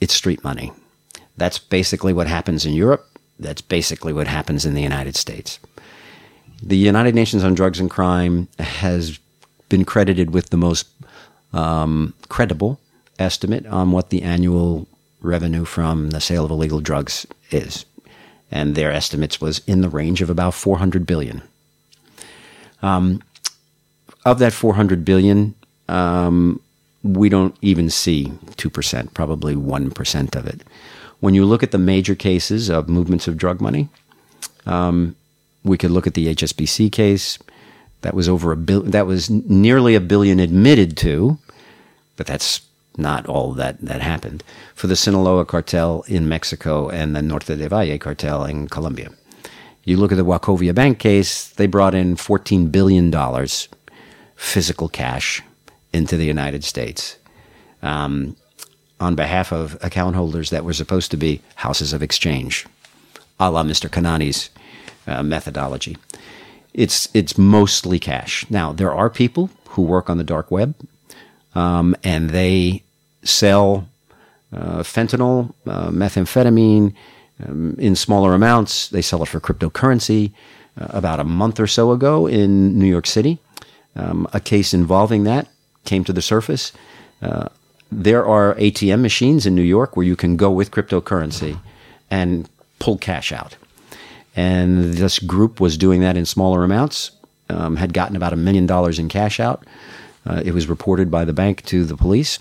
It's 0.00 0.14
street 0.14 0.44
money. 0.44 0.72
That's 1.36 1.58
basically 1.58 2.12
what 2.12 2.26
happens 2.26 2.66
in 2.66 2.74
Europe. 2.74 3.06
That's 3.38 3.62
basically 3.62 4.12
what 4.12 4.26
happens 4.26 4.64
in 4.64 4.74
the 4.74 4.82
United 4.82 5.16
States. 5.16 5.58
The 6.62 6.76
United 6.76 7.14
Nations 7.14 7.42
on 7.42 7.54
Drugs 7.54 7.80
and 7.80 7.90
Crime 7.90 8.48
has 8.58 9.18
been 9.68 9.84
credited 9.84 10.32
with 10.32 10.50
the 10.50 10.56
most 10.56 10.86
um, 11.52 12.14
credible 12.28 12.78
estimate 13.18 13.66
on 13.66 13.92
what 13.92 14.10
the 14.10 14.22
annual 14.22 14.86
revenue 15.24 15.64
from 15.64 16.10
the 16.10 16.20
sale 16.20 16.44
of 16.44 16.50
illegal 16.50 16.80
drugs 16.80 17.26
is, 17.50 17.84
and 18.50 18.74
their 18.74 18.92
estimates 18.92 19.40
was 19.40 19.60
in 19.66 19.80
the 19.80 19.88
range 19.88 20.22
of 20.22 20.30
about 20.30 20.54
400 20.54 21.06
billion. 21.06 21.42
Um, 22.82 23.22
of 24.24 24.38
that 24.38 24.52
400 24.52 25.04
billion, 25.04 25.54
um, 25.88 26.60
we 27.02 27.28
don't 27.28 27.56
even 27.60 27.90
see 27.90 28.32
2%, 28.56 29.14
probably 29.14 29.54
1% 29.54 30.36
of 30.36 30.46
it. 30.46 30.62
When 31.20 31.34
you 31.34 31.44
look 31.44 31.62
at 31.62 31.70
the 31.70 31.78
major 31.78 32.14
cases 32.14 32.68
of 32.68 32.88
movements 32.88 33.28
of 33.28 33.36
drug 33.36 33.60
money, 33.60 33.88
um, 34.66 35.16
we 35.62 35.78
could 35.78 35.90
look 35.90 36.06
at 36.06 36.14
the 36.14 36.34
HSBC 36.34 36.92
case. 36.92 37.38
That 38.02 38.14
was 38.14 38.28
over 38.28 38.52
a 38.52 38.56
bill. 38.56 38.82
That 38.82 39.06
was 39.06 39.30
nearly 39.30 39.94
a 39.94 40.00
billion 40.00 40.38
admitted 40.38 40.96
to, 40.98 41.38
but 42.16 42.26
that's 42.26 42.60
not 42.96 43.26
all 43.26 43.52
that 43.52 43.80
that 43.80 44.00
happened 44.00 44.44
for 44.74 44.86
the 44.86 44.96
Sinaloa 44.96 45.44
cartel 45.44 46.04
in 46.06 46.28
Mexico 46.28 46.88
and 46.88 47.14
the 47.14 47.22
Norte 47.22 47.46
del 47.46 47.68
Valle 47.68 47.98
cartel 47.98 48.44
in 48.44 48.68
Colombia. 48.68 49.10
You 49.84 49.96
look 49.96 50.12
at 50.12 50.16
the 50.16 50.24
Wachovia 50.24 50.74
Bank 50.74 50.98
case; 50.98 51.48
they 51.48 51.66
brought 51.66 51.94
in 51.94 52.16
fourteen 52.16 52.68
billion 52.68 53.10
dollars 53.10 53.68
physical 54.36 54.88
cash 54.88 55.42
into 55.92 56.16
the 56.16 56.24
United 56.24 56.64
States 56.64 57.16
um, 57.82 58.36
on 59.00 59.14
behalf 59.14 59.52
of 59.52 59.76
account 59.82 60.16
holders 60.16 60.50
that 60.50 60.64
were 60.64 60.72
supposed 60.72 61.10
to 61.10 61.16
be 61.16 61.40
houses 61.56 61.92
of 61.92 62.02
exchange, 62.02 62.66
a 63.38 63.50
la 63.50 63.62
Mr. 63.62 63.88
Khanani's 63.88 64.50
uh, 65.06 65.22
methodology. 65.22 65.96
It's 66.72 67.08
it's 67.14 67.38
mostly 67.38 67.98
cash. 67.98 68.48
Now 68.50 68.72
there 68.72 68.92
are 68.92 69.10
people 69.10 69.50
who 69.70 69.82
work 69.82 70.08
on 70.08 70.18
the 70.18 70.24
dark 70.24 70.50
web, 70.50 70.74
um, 71.54 71.96
and 72.02 72.30
they 72.30 72.82
sell 73.22 73.88
uh, 74.52 74.82
fentanyl, 74.82 75.52
uh, 75.66 75.90
methamphetamine 75.90 76.94
um, 77.46 77.76
in 77.78 77.96
smaller 77.96 78.34
amounts. 78.34 78.88
They 78.88 79.02
sell 79.02 79.22
it 79.22 79.28
for 79.28 79.40
cryptocurrency. 79.40 80.32
Uh, 80.76 80.88
about 80.90 81.20
a 81.20 81.24
month 81.24 81.60
or 81.60 81.68
so 81.68 81.92
ago 81.92 82.26
in 82.26 82.76
New 82.76 82.88
York 82.88 83.06
City, 83.06 83.38
um, 83.94 84.26
a 84.32 84.40
case 84.40 84.74
involving 84.74 85.22
that 85.22 85.46
came 85.84 86.02
to 86.02 86.12
the 86.12 86.20
surface. 86.20 86.72
Uh, 87.22 87.48
there 87.92 88.26
are 88.26 88.56
ATM 88.56 89.00
machines 89.00 89.46
in 89.46 89.54
New 89.54 89.62
York 89.62 89.96
where 89.96 90.04
you 90.04 90.16
can 90.16 90.36
go 90.36 90.50
with 90.50 90.72
cryptocurrency 90.72 91.60
and 92.10 92.48
pull 92.80 92.98
cash 92.98 93.30
out. 93.30 93.56
And 94.34 94.94
this 94.94 95.20
group 95.20 95.60
was 95.60 95.78
doing 95.78 96.00
that 96.00 96.16
in 96.16 96.24
smaller 96.24 96.64
amounts, 96.64 97.12
um, 97.48 97.76
had 97.76 97.94
gotten 97.94 98.16
about 98.16 98.32
a 98.32 98.36
million 98.36 98.66
dollars 98.66 98.98
in 98.98 99.08
cash 99.08 99.38
out. 99.38 99.64
Uh, 100.26 100.42
it 100.44 100.54
was 100.54 100.68
reported 100.68 101.10
by 101.10 101.24
the 101.24 101.32
bank 101.32 101.64
to 101.66 101.84
the 101.84 101.96
police, 101.96 102.38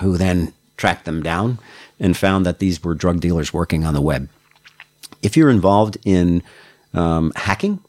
who 0.00 0.16
then 0.16 0.52
tracked 0.76 1.04
them 1.04 1.22
down 1.22 1.58
and 1.98 2.16
found 2.16 2.46
that 2.46 2.58
these 2.58 2.82
were 2.82 2.94
drug 2.94 3.20
dealers 3.20 3.52
working 3.52 3.84
on 3.84 3.94
the 3.94 4.00
web. 4.00 4.28
If 5.22 5.36
you're 5.36 5.50
involved 5.50 5.98
in 6.04 6.42
um, 6.94 7.32
hacking 7.36 7.80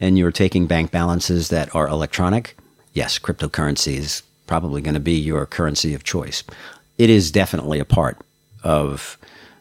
and 0.00 0.16
you're 0.18 0.32
taking 0.32 0.66
bank 0.66 0.90
balances 0.90 1.48
that 1.48 1.74
are 1.74 1.88
electronic, 1.88 2.56
yes, 2.92 3.18
cryptocurrency 3.18 3.96
is 3.96 4.22
probably 4.46 4.80
going 4.80 4.94
to 4.94 5.00
be 5.00 5.18
your 5.18 5.46
currency 5.46 5.94
of 5.94 6.04
choice. 6.04 6.44
It 6.98 7.10
is 7.10 7.32
definitely 7.32 7.80
a 7.80 7.84
part 7.84 8.18
of 8.62 9.18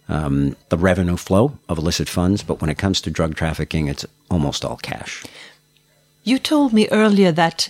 um, 0.08 0.56
the 0.70 0.78
revenue 0.78 1.18
flow 1.18 1.58
of 1.68 1.78
illicit 1.78 2.08
funds, 2.08 2.44
but 2.44 2.62
when 2.62 2.70
it 2.70 2.78
comes 2.78 3.02
to 3.02 3.10
drug 3.10 3.36
trafficking, 3.36 3.88
it's 3.88 4.06
almost 4.30 4.64
all 4.64 4.78
cash. 4.78 5.24
You 6.24 6.38
told 6.40 6.74
me 6.74 6.88
earlier 6.90 7.32
that 7.32 7.70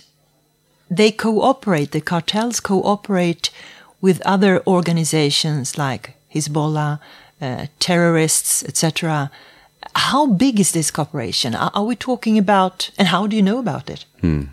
they 0.90 1.10
cooperate, 1.10 1.92
the 1.92 2.00
cartels 2.00 2.60
cooperate 2.60 3.50
with 4.00 4.20
other 4.24 4.62
organizations 4.66 5.78
like 5.78 6.14
Hezbollah, 6.34 7.00
uh, 7.40 7.66
terrorists, 7.78 8.64
etc. 8.64 9.30
How 9.94 10.26
big 10.26 10.60
is 10.60 10.72
this 10.72 10.90
cooperation? 10.90 11.54
Are, 11.54 11.70
are, 11.74 11.84
we 11.84 11.96
talking 11.96 12.38
about, 12.38 12.90
and 12.98 13.08
how 13.08 13.26
do 13.26 13.36
you 13.36 13.42
know 13.42 13.58
about 13.58 13.90
it? 13.90 14.04
Hmm. 14.20 14.44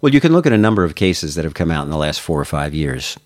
Well, 0.00 0.12
you 0.12 0.20
can 0.20 0.32
look 0.32 0.46
at 0.46 0.52
a 0.52 0.58
number 0.58 0.84
of 0.84 0.94
cases 0.94 1.34
that 1.34 1.44
have 1.44 1.54
come 1.54 1.70
out 1.70 1.84
in 1.84 1.90
the 1.90 1.96
last 1.96 2.20
four 2.20 2.40
or 2.40 2.44
five 2.44 2.74
years. 2.74 3.16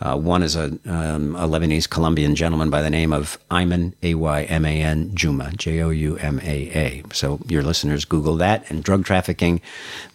Uh, 0.00 0.16
one 0.16 0.42
is 0.42 0.56
a, 0.56 0.66
um, 0.86 1.36
a, 1.36 1.46
Lebanese 1.48 1.88
Colombian 1.88 2.34
gentleman 2.34 2.68
by 2.68 2.82
the 2.82 2.90
name 2.90 3.12
of 3.12 3.38
Ayman, 3.50 3.94
A 4.02 4.14
Y 4.14 4.42
M 4.44 4.64
A 4.64 4.82
N, 4.82 5.10
Joumaa, 5.10 5.56
J 5.56 5.80
O 5.82 5.90
U 5.90 6.16
M 6.18 6.40
A 6.42 6.70
A. 6.74 7.02
So 7.12 7.40
your 7.46 7.62
listeners 7.62 8.04
Google 8.04 8.36
that 8.36 8.68
and 8.70 8.82
drug 8.82 9.04
trafficking. 9.04 9.60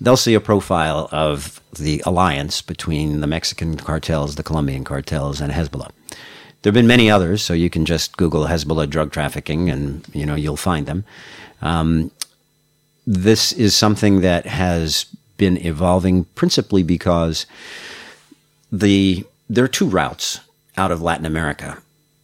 They'll 0.01 0.17
see 0.17 0.33
a 0.33 0.41
profile 0.41 1.07
of 1.11 1.61
the 1.77 2.03
alliance 2.05 2.61
between 2.61 3.21
the 3.21 3.27
Mexican 3.27 3.77
cartels, 3.77 4.35
the 4.35 4.43
Colombian 4.43 4.83
cartels, 4.83 5.39
and 5.39 5.53
Hezbollah. 5.53 5.91
There 6.61 6.71
have 6.71 6.73
been 6.73 6.87
many 6.87 7.09
others, 7.09 7.41
so 7.41 7.53
you 7.53 7.69
can 7.69 7.85
just 7.85 8.17
Google 8.17 8.45
Hezbollah 8.45 8.89
drug 8.89 9.11
trafficking 9.11 9.69
and 9.69 10.05
you 10.13 10.25
know 10.25 10.35
you'll 10.35 10.57
find 10.57 10.85
them. 10.85 11.05
Um, 11.61 12.11
this 13.07 13.53
is 13.53 13.75
something 13.75 14.21
that 14.21 14.45
has 14.45 15.05
been 15.37 15.57
evolving 15.65 16.25
principally 16.35 16.83
because 16.83 17.45
the 18.71 19.25
there 19.49 19.63
are 19.63 19.67
two 19.69 19.87
routes 19.87 20.39
out 20.77 20.91
of 20.91 21.01
Latin 21.01 21.25
America 21.25 21.81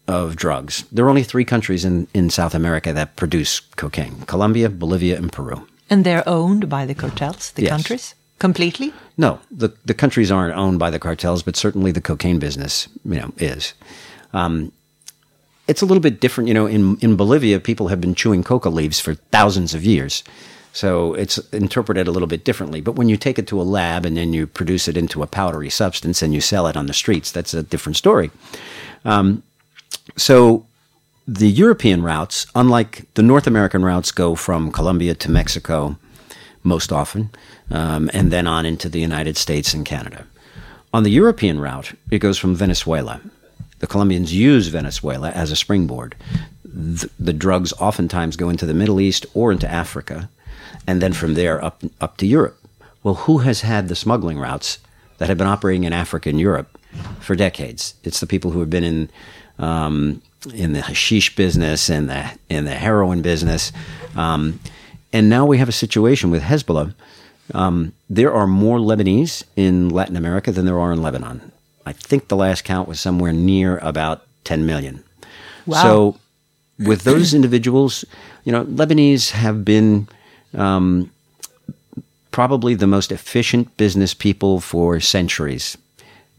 of 0.07 0.35
drugs. 0.35 0.83
There 0.91 1.05
are 1.05 1.09
only 1.09 1.23
three 1.23 1.45
countries 1.45 1.83
in, 1.83 2.07
in 2.13 2.29
South 2.29 2.53
America 2.53 2.93
that 2.93 3.15
produce 3.15 3.59
cocaine 3.75 4.21
Colombia, 4.27 4.69
Bolivia, 4.69 5.17
and 5.17 5.31
Peru. 5.31 5.67
And 5.89 6.03
they're 6.03 6.27
owned 6.27 6.69
by 6.69 6.85
the 6.85 6.93
cartels, 6.95 7.51
the 7.51 7.63
Yes. 7.63 7.69
countries? 7.71 8.15
Completely? 8.37 8.93
No, 9.17 9.39
the, 9.49 9.69
the 9.85 9.93
countries 9.93 10.29
aren't 10.31 10.55
owned 10.57 10.77
by 10.77 10.89
the 10.89 10.99
cartels, 10.99 11.41
but 11.43 11.55
certainly 11.55 11.91
the 11.91 12.01
cocaine 12.01 12.37
business, 12.39 12.87
you 13.05 13.15
know, 13.19 13.31
is. 13.37 13.73
Um, 14.33 14.71
it's 15.67 15.81
a 15.81 15.85
little 15.85 16.01
bit 16.01 16.19
different, 16.19 16.47
you 16.49 16.53
know. 16.53 16.67
In 16.67 16.97
in 17.01 17.15
Bolivia, 17.15 17.59
people 17.59 17.87
have 17.87 17.99
been 18.01 18.13
chewing 18.13 18.43
coca 18.43 18.69
leaves 18.69 18.99
for 18.99 19.15
thousands 19.31 19.73
of 19.73 19.83
years, 19.83 20.23
so 20.75 21.13
it's 21.13 21.37
interpreted 21.53 22.05
a 22.05 22.11
little 22.11 22.27
bit 22.27 22.43
differently. 22.43 22.81
But 22.81 22.97
when 22.97 23.07
you 23.07 23.15
take 23.15 23.39
it 23.39 23.47
to 23.47 23.61
a 23.61 23.63
lab 23.63 24.05
and 24.05 24.17
then 24.17 24.33
you 24.33 24.45
produce 24.45 24.89
it 24.89 24.97
into 24.97 25.23
a 25.23 25.27
powdery 25.27 25.69
substance 25.69 26.21
and 26.21 26.33
you 26.33 26.41
sell 26.41 26.67
it 26.67 26.75
on 26.75 26.87
the 26.87 26.93
streets, 26.93 27.31
that's 27.31 27.53
a 27.53 27.63
different 27.63 27.95
story. 27.95 28.29
Um, 29.05 29.41
so 30.17 30.65
the 31.25 31.47
European 31.47 32.03
routes, 32.03 32.45
unlike 32.55 33.05
the 33.13 33.23
North 33.23 33.47
American 33.47 33.85
routes, 33.85 34.11
go 34.11 34.35
from 34.35 34.69
Colombia 34.69 35.15
to 35.15 35.31
Mexico, 35.31 35.95
most 36.61 36.91
often, 36.91 37.29
um, 37.71 38.09
and 38.13 38.29
then 38.29 38.45
on 38.45 38.65
into 38.65 38.89
the 38.89 38.99
United 38.99 39.37
States 39.37 39.73
and 39.73 39.85
Canada. 39.85 40.27
On 40.93 41.03
the 41.03 41.09
European 41.09 41.57
route, 41.61 41.93
it 42.11 42.19
goes 42.19 42.37
from 42.37 42.53
Venezuela. 42.53 43.21
The 43.79 43.87
Colombians 43.87 44.33
use 44.33 44.67
Venezuela 44.67 45.31
as 45.31 45.51
a 45.51 45.55
springboard. 45.55 46.15
The, 46.65 47.09
the 47.17 47.33
drugs 47.33 47.71
oftentimes 47.79 48.35
go 48.35 48.49
into 48.49 48.65
the 48.65 48.73
Middle 48.73 48.99
East 48.99 49.25
or 49.33 49.53
into 49.53 49.71
Africa, 49.71 50.27
and 50.87 51.01
then 51.01 51.13
from 51.13 51.33
there 51.33 51.63
up 51.63 51.83
up 52.01 52.17
to 52.17 52.25
Europe. 52.25 52.59
Well, 53.03 53.15
who 53.15 53.39
has 53.39 53.61
had 53.61 53.87
the 53.87 53.95
smuggling 53.95 54.39
routes 54.39 54.79
that 55.17 55.29
have 55.29 55.37
been 55.37 55.47
operating 55.47 55.83
in 55.83 55.93
Africa 55.93 56.29
and 56.29 56.39
Europe 56.39 56.77
for 57.19 57.35
decades? 57.35 57.93
It's 58.03 58.19
the 58.19 58.27
people 58.27 58.51
who 58.51 58.59
have 58.59 58.69
been 58.69 58.83
in 58.83 59.09
um, 59.59 60.21
in 60.53 60.73
the 60.73 60.81
hashish 60.81 61.35
business 61.35 61.89
and 61.89 62.09
the 62.09 62.31
in 62.49 62.65
the 62.65 62.75
heroin 62.75 63.21
business, 63.21 63.71
um, 64.15 64.59
and 65.13 65.29
now 65.29 65.45
we 65.45 65.57
have 65.57 65.69
a 65.69 65.73
situation 65.73 66.31
with 66.31 66.43
Hezbollah. 66.43 66.93
Um, 67.53 67.93
there 68.09 68.33
are 68.33 68.47
more 68.47 68.79
Lebanese 68.79 69.43
in 69.55 69.89
Latin 69.89 70.15
America 70.15 70.51
than 70.51 70.65
there 70.65 70.79
are 70.79 70.91
in 70.91 71.01
Lebanon. 71.01 71.51
I 71.85 71.93
think 71.93 72.27
the 72.27 72.35
last 72.35 72.63
count 72.63 72.87
was 72.87 72.99
somewhere 72.99 73.31
near 73.31 73.77
about 73.77 74.25
10 74.45 74.65
million. 74.65 75.03
Wow. 75.65 75.83
So, 75.83 76.19
with 76.79 77.03
those 77.03 77.33
individuals, 77.33 78.03
you 78.43 78.51
know, 78.51 78.65
Lebanese 78.65 79.31
have 79.31 79.63
been 79.63 80.07
um, 80.55 81.11
probably 82.31 82.75
the 82.75 82.87
most 82.87 83.11
efficient 83.11 83.75
business 83.77 84.13
people 84.13 84.59
for 84.59 84.99
centuries. 84.99 85.77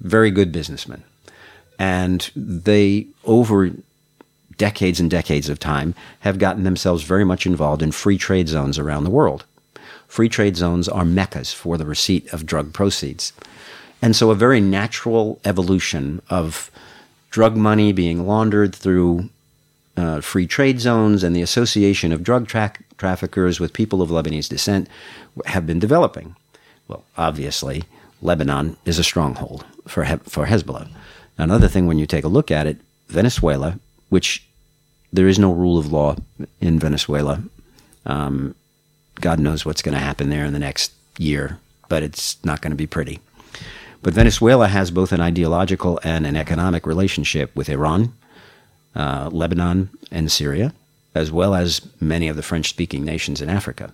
Very 0.00 0.30
good 0.30 0.52
businessmen. 0.52 1.02
And 1.78 2.30
they, 2.34 3.06
over 3.24 3.70
decades 4.58 5.00
and 5.00 5.10
decades 5.10 5.48
of 5.48 5.58
time, 5.58 5.94
have 6.20 6.38
gotten 6.38 6.64
themselves 6.64 7.02
very 7.02 7.24
much 7.24 7.46
involved 7.46 7.82
in 7.82 7.92
free 7.92 8.18
trade 8.18 8.48
zones 8.48 8.78
around 8.78 9.04
the 9.04 9.10
world. 9.10 9.44
Free 10.08 10.28
trade 10.28 10.56
zones 10.56 10.88
are 10.88 11.04
meccas 11.04 11.52
for 11.52 11.76
the 11.76 11.86
receipt 11.86 12.32
of 12.32 12.46
drug 12.46 12.72
proceeds. 12.72 13.32
And 14.00 14.14
so, 14.14 14.30
a 14.30 14.34
very 14.34 14.60
natural 14.60 15.40
evolution 15.44 16.22
of 16.30 16.70
drug 17.30 17.56
money 17.56 17.92
being 17.92 18.26
laundered 18.26 18.74
through 18.74 19.28
uh, 19.96 20.20
free 20.20 20.46
trade 20.46 20.80
zones 20.80 21.22
and 21.22 21.34
the 21.34 21.42
association 21.42 22.12
of 22.12 22.22
drug 22.22 22.46
tra- 22.46 22.72
traffickers 22.98 23.60
with 23.60 23.72
people 23.72 24.02
of 24.02 24.10
Lebanese 24.10 24.48
descent 24.48 24.88
have 25.46 25.66
been 25.66 25.78
developing. 25.78 26.36
Well, 26.88 27.04
obviously, 27.16 27.84
Lebanon 28.22 28.76
is 28.84 28.98
a 28.98 29.04
stronghold 29.04 29.64
for, 29.86 30.04
he- 30.04 30.16
for 30.16 30.46
Hezbollah. 30.46 30.88
Another 31.38 31.68
thing, 31.68 31.86
when 31.86 31.98
you 31.98 32.06
take 32.06 32.24
a 32.24 32.28
look 32.28 32.50
at 32.50 32.66
it, 32.66 32.78
Venezuela, 33.08 33.78
which 34.08 34.44
there 35.12 35.28
is 35.28 35.38
no 35.38 35.52
rule 35.52 35.78
of 35.78 35.92
law 35.92 36.16
in 36.60 36.78
Venezuela. 36.78 37.42
Um, 38.04 38.54
God 39.20 39.38
knows 39.40 39.64
what's 39.64 39.82
going 39.82 39.94
to 39.94 40.00
happen 40.00 40.30
there 40.30 40.44
in 40.44 40.52
the 40.52 40.58
next 40.58 40.92
year, 41.18 41.58
but 41.88 42.02
it's 42.02 42.42
not 42.44 42.60
going 42.60 42.70
to 42.70 42.76
be 42.76 42.86
pretty. 42.86 43.20
But 44.02 44.14
Venezuela 44.14 44.68
has 44.68 44.90
both 44.90 45.12
an 45.12 45.20
ideological 45.20 45.98
and 46.04 46.26
an 46.26 46.36
economic 46.36 46.86
relationship 46.86 47.54
with 47.56 47.68
Iran, 47.68 48.12
uh, 48.96 49.28
Lebanon, 49.30 49.90
and 50.10 50.32
Syria, 50.32 50.72
as 51.14 51.30
well 51.30 51.54
as 51.54 51.86
many 52.00 52.28
of 52.28 52.36
the 52.36 52.42
French 52.42 52.68
speaking 52.68 53.04
nations 53.04 53.40
in 53.40 53.48
Africa, 53.48 53.92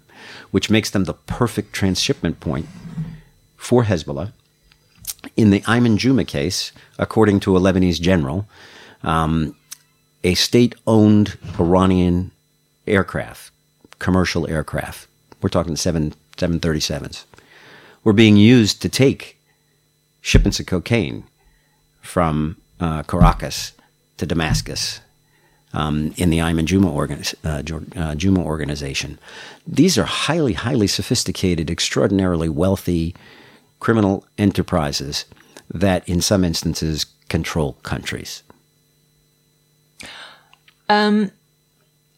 which 0.50 0.70
makes 0.70 0.90
them 0.90 1.04
the 1.04 1.14
perfect 1.14 1.72
transshipment 1.72 2.40
point 2.40 2.66
for 3.56 3.84
Hezbollah. 3.84 4.32
In 5.36 5.50
the 5.50 5.60
Ayman 5.62 5.98
Joumaa 5.98 6.26
case, 6.26 6.72
according 6.98 7.40
to 7.40 7.56
a 7.56 7.60
Lebanese 7.60 8.00
general, 8.00 8.46
um, 9.02 9.56
a 10.24 10.34
state 10.34 10.74
owned 10.86 11.36
Iranian 11.58 12.30
aircraft, 12.86 13.50
commercial 13.98 14.48
aircraft, 14.48 15.08
we're 15.40 15.48
talking 15.48 15.76
7, 15.76 16.14
737s, 16.36 17.24
were 18.04 18.12
being 18.12 18.36
used 18.36 18.80
to 18.82 18.88
take 18.88 19.38
shipments 20.20 20.60
of 20.60 20.66
cocaine 20.66 21.24
from 22.00 22.56
uh, 22.80 23.02
Caracas 23.04 23.72
to 24.22 24.26
Damascus 24.26 25.00
um, 25.74 26.14
in 26.16 26.30
the 26.30 26.38
Ayman 26.38 26.66
Joumaa, 26.66 27.34
uh, 27.44 27.48
uh, 27.48 28.14
Joumaa 28.14 28.44
organization. 28.44 29.18
These 29.66 29.98
are 29.98 30.04
highly, 30.04 30.52
highly 30.52 30.86
sophisticated, 30.86 31.70
extraordinarily 31.70 32.48
wealthy 32.48 33.14
criminal 33.80 34.24
enterprises 34.38 35.24
that, 35.74 36.08
in 36.08 36.20
some 36.20 36.44
instances, 36.44 37.06
control 37.28 37.72
countries. 37.82 38.42
Um, 40.88 41.32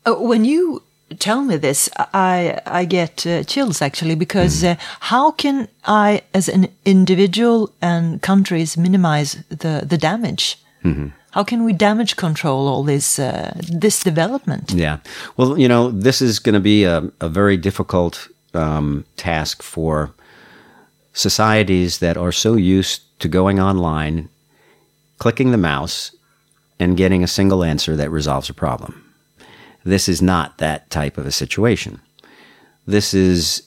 uh, 0.04 0.14
when 0.14 0.44
you 0.44 0.82
tell 1.18 1.42
me 1.42 1.56
this, 1.56 1.88
I 2.12 2.60
I 2.66 2.84
get 2.84 3.26
uh, 3.26 3.44
chills 3.44 3.80
actually 3.80 4.16
because 4.16 4.62
mm. 4.62 4.72
uh, 4.72 4.76
how 5.00 5.30
can 5.30 5.68
I, 5.84 6.22
as 6.34 6.48
an 6.48 6.68
individual 6.84 7.70
and 7.80 8.20
countries, 8.20 8.76
minimize 8.76 9.36
the 9.48 9.86
the 9.88 9.96
damage? 9.96 10.58
Mm-hmm. 10.82 11.08
How 11.34 11.42
can 11.42 11.64
we 11.64 11.72
damage 11.72 12.14
control 12.14 12.68
all 12.68 12.84
this 12.84 13.18
uh, 13.18 13.52
this 13.68 14.04
development? 14.04 14.72
Yeah, 14.72 14.98
well, 15.36 15.58
you 15.58 15.66
know, 15.66 15.90
this 15.90 16.22
is 16.22 16.38
going 16.38 16.54
to 16.54 16.60
be 16.60 16.84
a, 16.84 17.10
a 17.20 17.28
very 17.28 17.56
difficult 17.56 18.28
um, 18.54 19.04
task 19.16 19.60
for 19.60 20.12
societies 21.12 21.98
that 21.98 22.16
are 22.16 22.30
so 22.30 22.54
used 22.54 23.02
to 23.18 23.26
going 23.26 23.58
online, 23.58 24.28
clicking 25.18 25.50
the 25.50 25.58
mouse, 25.58 26.14
and 26.78 26.96
getting 26.96 27.24
a 27.24 27.28
single 27.28 27.64
answer 27.64 27.96
that 27.96 28.12
resolves 28.12 28.48
a 28.48 28.54
problem. 28.54 29.02
This 29.82 30.08
is 30.08 30.22
not 30.22 30.58
that 30.58 30.88
type 30.88 31.18
of 31.18 31.26
a 31.26 31.32
situation. 31.32 32.00
This 32.86 33.12
is 33.12 33.62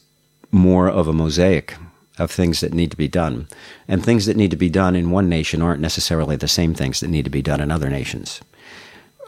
more 0.51 0.87
of 0.87 1.09
a 1.09 1.13
mosaic 1.13 1.75
of 2.19 2.31
things 2.31 2.61
that 2.61 2.73
need 2.73 2.91
to 2.91 2.97
be 2.97 3.07
done. 3.07 3.47
And 3.87 4.03
things 4.03 4.25
that 4.25 4.37
need 4.37 4.51
to 4.51 4.57
be 4.57 4.69
done 4.69 4.95
in 4.95 5.11
one 5.11 5.29
nation 5.29 5.61
aren't 5.61 5.81
necessarily 5.81 6.35
the 6.35 6.47
same 6.47 6.73
things 6.73 6.99
that 6.99 7.09
need 7.09 7.25
to 7.25 7.31
be 7.31 7.41
done 7.41 7.61
in 7.61 7.71
other 7.71 7.89
nations. 7.89 8.41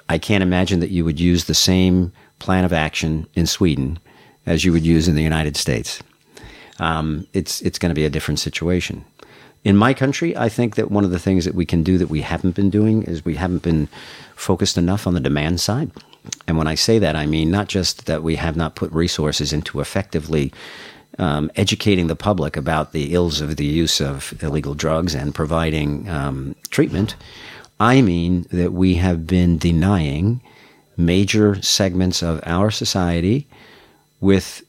I 0.07 0.17
can't 0.17 0.43
imagine 0.43 0.79
that 0.79 0.89
you 0.89 1.05
would 1.05 1.19
use 1.19 1.45
the 1.45 1.53
same 1.53 2.11
plan 2.39 2.65
of 2.65 2.73
action 2.73 3.27
in 3.35 3.45
Sweden 3.45 3.99
as 4.45 4.65
you 4.65 4.71
would 4.71 4.85
use 4.85 5.07
in 5.07 5.15
the 5.15 5.23
United 5.23 5.55
States. 5.55 6.01
Um, 6.79 7.27
it's 7.33 7.61
it's 7.61 7.77
going 7.77 7.89
to 7.89 7.95
be 7.95 8.05
a 8.05 8.09
different 8.09 8.39
situation. 8.39 9.05
In 9.63 9.75
my 9.75 9.93
country, 9.93 10.35
I 10.37 10.47
think 10.47 10.75
that 10.75 10.89
one 10.89 11.03
of 11.03 11.11
the 11.11 11.19
things 11.19 11.43
that 11.45 11.53
we 11.53 11.65
can 11.65 11.83
do 11.83 11.97
that 11.97 12.09
we 12.09 12.21
haven't 12.21 12.55
been 12.55 12.69
doing 12.69 13.03
is 13.03 13.25
we 13.25 13.35
haven't 13.35 13.61
been 13.61 13.89
focused 14.35 14.77
enough 14.77 15.05
on 15.05 15.13
the 15.13 15.19
demand 15.19 15.59
side. 15.59 15.91
And 16.47 16.57
when 16.57 16.67
I 16.67 16.75
say 16.75 16.97
that, 16.99 17.15
I 17.15 17.25
mean 17.25 17.51
not 17.51 17.67
just 17.67 18.05
that 18.05 18.23
we 18.23 18.37
have 18.37 18.55
not 18.55 18.75
put 18.75 18.91
resources 18.91 19.51
into 19.51 19.81
effectively 19.81 20.53
um, 21.19 21.51
educating 21.55 22.07
the 22.07 22.15
public 22.15 22.57
about 22.57 22.91
the 22.91 23.13
ills 23.13 23.41
of 23.41 23.57
the 23.57 23.65
use 23.65 23.99
of 24.01 24.33
illegal 24.41 24.73
drugs 24.73 25.13
and 25.13 25.35
providing 25.35 26.09
um, 26.09 26.55
treatment. 26.69 27.15
I 27.79 28.01
mean 28.01 28.45
that 28.51 28.73
we 28.73 28.95
have 28.95 29.27
been 29.27 29.57
denying 29.57 30.41
major 30.97 31.61
segments 31.61 32.23
of 32.23 32.41
our 32.45 32.71
society 32.71 33.47
with, 34.19 34.63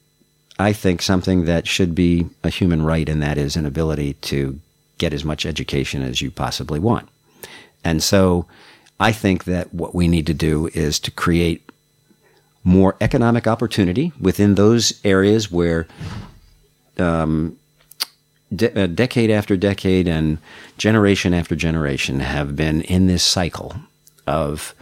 I 0.59 0.73
think, 0.73 1.01
something 1.01 1.45
that 1.45 1.67
should 1.67 1.93
be 1.95 2.27
a 2.43 2.49
human 2.49 2.83
right, 2.83 3.07
and 3.09 3.21
that 3.21 3.37
is 3.37 3.55
an 3.55 3.65
ability 3.65 4.13
to 4.13 4.59
get 4.97 5.13
as 5.13 5.25
much 5.25 5.45
education 5.45 6.01
as 6.01 6.21
you 6.21 6.31
possibly 6.31 6.79
want. 6.79 7.09
And 7.83 8.03
so 8.03 8.45
I 8.99 9.11
think 9.11 9.45
that 9.45 9.73
what 9.73 9.95
we 9.95 10.07
need 10.07 10.27
to 10.27 10.33
do 10.33 10.69
is 10.73 10.99
to 10.99 11.11
create 11.11 11.69
more 12.63 12.95
economic 13.01 13.47
opportunity 13.47 14.13
within 14.19 14.55
those 14.55 15.01
areas 15.03 15.51
where 15.51 15.87
um, 16.97 17.57
de- 18.55 18.83
uh, 18.83 18.87
decade 18.87 19.29
after 19.29 19.57
decade 19.57 20.07
and 20.07 20.37
generation 20.77 21.33
after 21.33 21.55
generation 21.55 22.19
have 22.19 22.55
been 22.55 22.81
in 22.81 23.07
this 23.07 23.23
cycle 23.23 23.75
of 24.27 24.73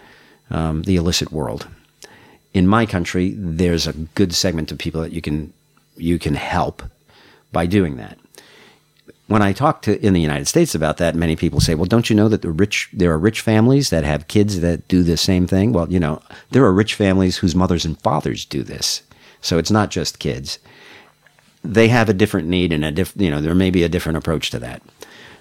um, 0.49 0.83
the 0.83 0.95
illicit 0.95 1.31
world. 1.31 1.67
In 2.53 2.67
my 2.67 2.85
country, 2.85 3.35
there's 3.37 3.85
a 3.87 3.93
good 3.93 4.33
segment 4.33 4.71
of 4.71 4.77
people 4.77 5.01
that 5.01 5.11
you 5.11 5.21
can 5.21 5.53
you 5.95 6.17
can 6.17 6.35
help 6.35 6.81
by 7.51 7.65
doing 7.65 7.97
that 7.97 8.17
when 9.29 9.43
I 9.43 9.53
talk 9.53 9.83
to 9.83 10.03
in 10.03 10.13
the 10.13 10.21
United 10.21 10.47
States 10.47 10.73
about 10.73 10.97
that, 10.97 11.15
many 11.15 11.35
people 11.35 11.59
say, 11.59 11.75
"Well, 11.75 11.85
don't 11.85 12.09
you 12.09 12.15
know 12.15 12.29
that 12.29 12.41
the 12.41 12.49
rich 12.49 12.89
there 12.91 13.11
are 13.11 13.19
rich 13.19 13.41
families 13.41 13.91
that 13.91 14.03
have 14.03 14.27
kids 14.27 14.59
that 14.61 14.87
do 14.87 15.03
the 15.03 15.17
same 15.17 15.45
thing?" 15.45 15.71
Well, 15.71 15.89
you 15.89 15.99
know, 15.99 16.19
there 16.49 16.65
are 16.65 16.73
rich 16.73 16.95
families 16.95 17.37
whose 17.37 17.55
mothers 17.55 17.85
and 17.85 18.01
fathers 18.01 18.43
do 18.43 18.63
this, 18.63 19.03
so 19.39 19.59
it's 19.59 19.69
not 19.69 19.91
just 19.91 20.17
kids. 20.17 20.57
They 21.73 21.87
have 21.87 22.09
a 22.09 22.13
different 22.13 22.47
need 22.47 22.73
and 22.73 22.83
a 22.83 22.91
different, 22.91 23.21
you 23.21 23.31
know, 23.31 23.41
there 23.41 23.55
may 23.55 23.69
be 23.69 23.83
a 23.83 23.89
different 23.89 24.17
approach 24.17 24.49
to 24.51 24.59
that. 24.59 24.81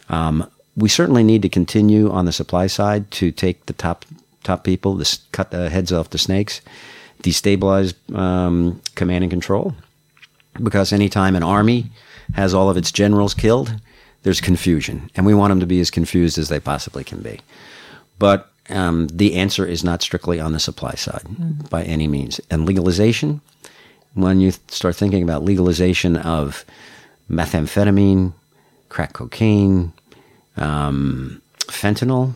Um, 0.08 0.50
we 0.76 0.88
certainly 0.88 1.24
need 1.24 1.42
to 1.42 1.48
continue 1.48 2.10
on 2.10 2.24
the 2.24 2.32
supply 2.32 2.66
side 2.68 3.10
to 3.12 3.32
take 3.32 3.66
the 3.66 3.72
top 3.72 4.04
top 4.44 4.64
people, 4.64 4.94
this, 4.94 5.20
cut 5.32 5.50
the 5.50 5.68
heads 5.68 5.92
off 5.92 6.10
the 6.10 6.18
snakes, 6.18 6.60
destabilize 7.22 7.94
um, 8.16 8.80
command 8.94 9.24
and 9.24 9.30
control, 9.30 9.74
because 10.62 10.92
anytime 10.92 11.36
an 11.36 11.42
army 11.42 11.90
has 12.34 12.54
all 12.54 12.70
of 12.70 12.76
its 12.76 12.92
generals 12.92 13.34
killed, 13.34 13.74
there's 14.22 14.40
confusion. 14.40 15.10
And 15.14 15.26
we 15.26 15.34
want 15.34 15.50
them 15.50 15.60
to 15.60 15.66
be 15.66 15.80
as 15.80 15.90
confused 15.90 16.38
as 16.38 16.48
they 16.48 16.60
possibly 16.60 17.04
can 17.04 17.20
be. 17.20 17.40
But 18.18 18.50
um, 18.70 19.08
the 19.08 19.34
answer 19.34 19.66
is 19.66 19.84
not 19.84 20.02
strictly 20.02 20.40
on 20.40 20.52
the 20.52 20.60
supply 20.60 20.94
side 20.94 21.22
mm. 21.24 21.68
by 21.70 21.82
any 21.84 22.06
means. 22.06 22.40
And 22.50 22.66
legalization, 22.66 23.40
when 24.20 24.40
you 24.40 24.50
start 24.68 24.96
thinking 24.96 25.22
about 25.22 25.44
legalization 25.44 26.16
of 26.16 26.64
methamphetamine, 27.30 28.32
crack 28.88 29.12
cocaine, 29.12 29.92
um, 30.56 31.40
fentanyl, 31.68 32.32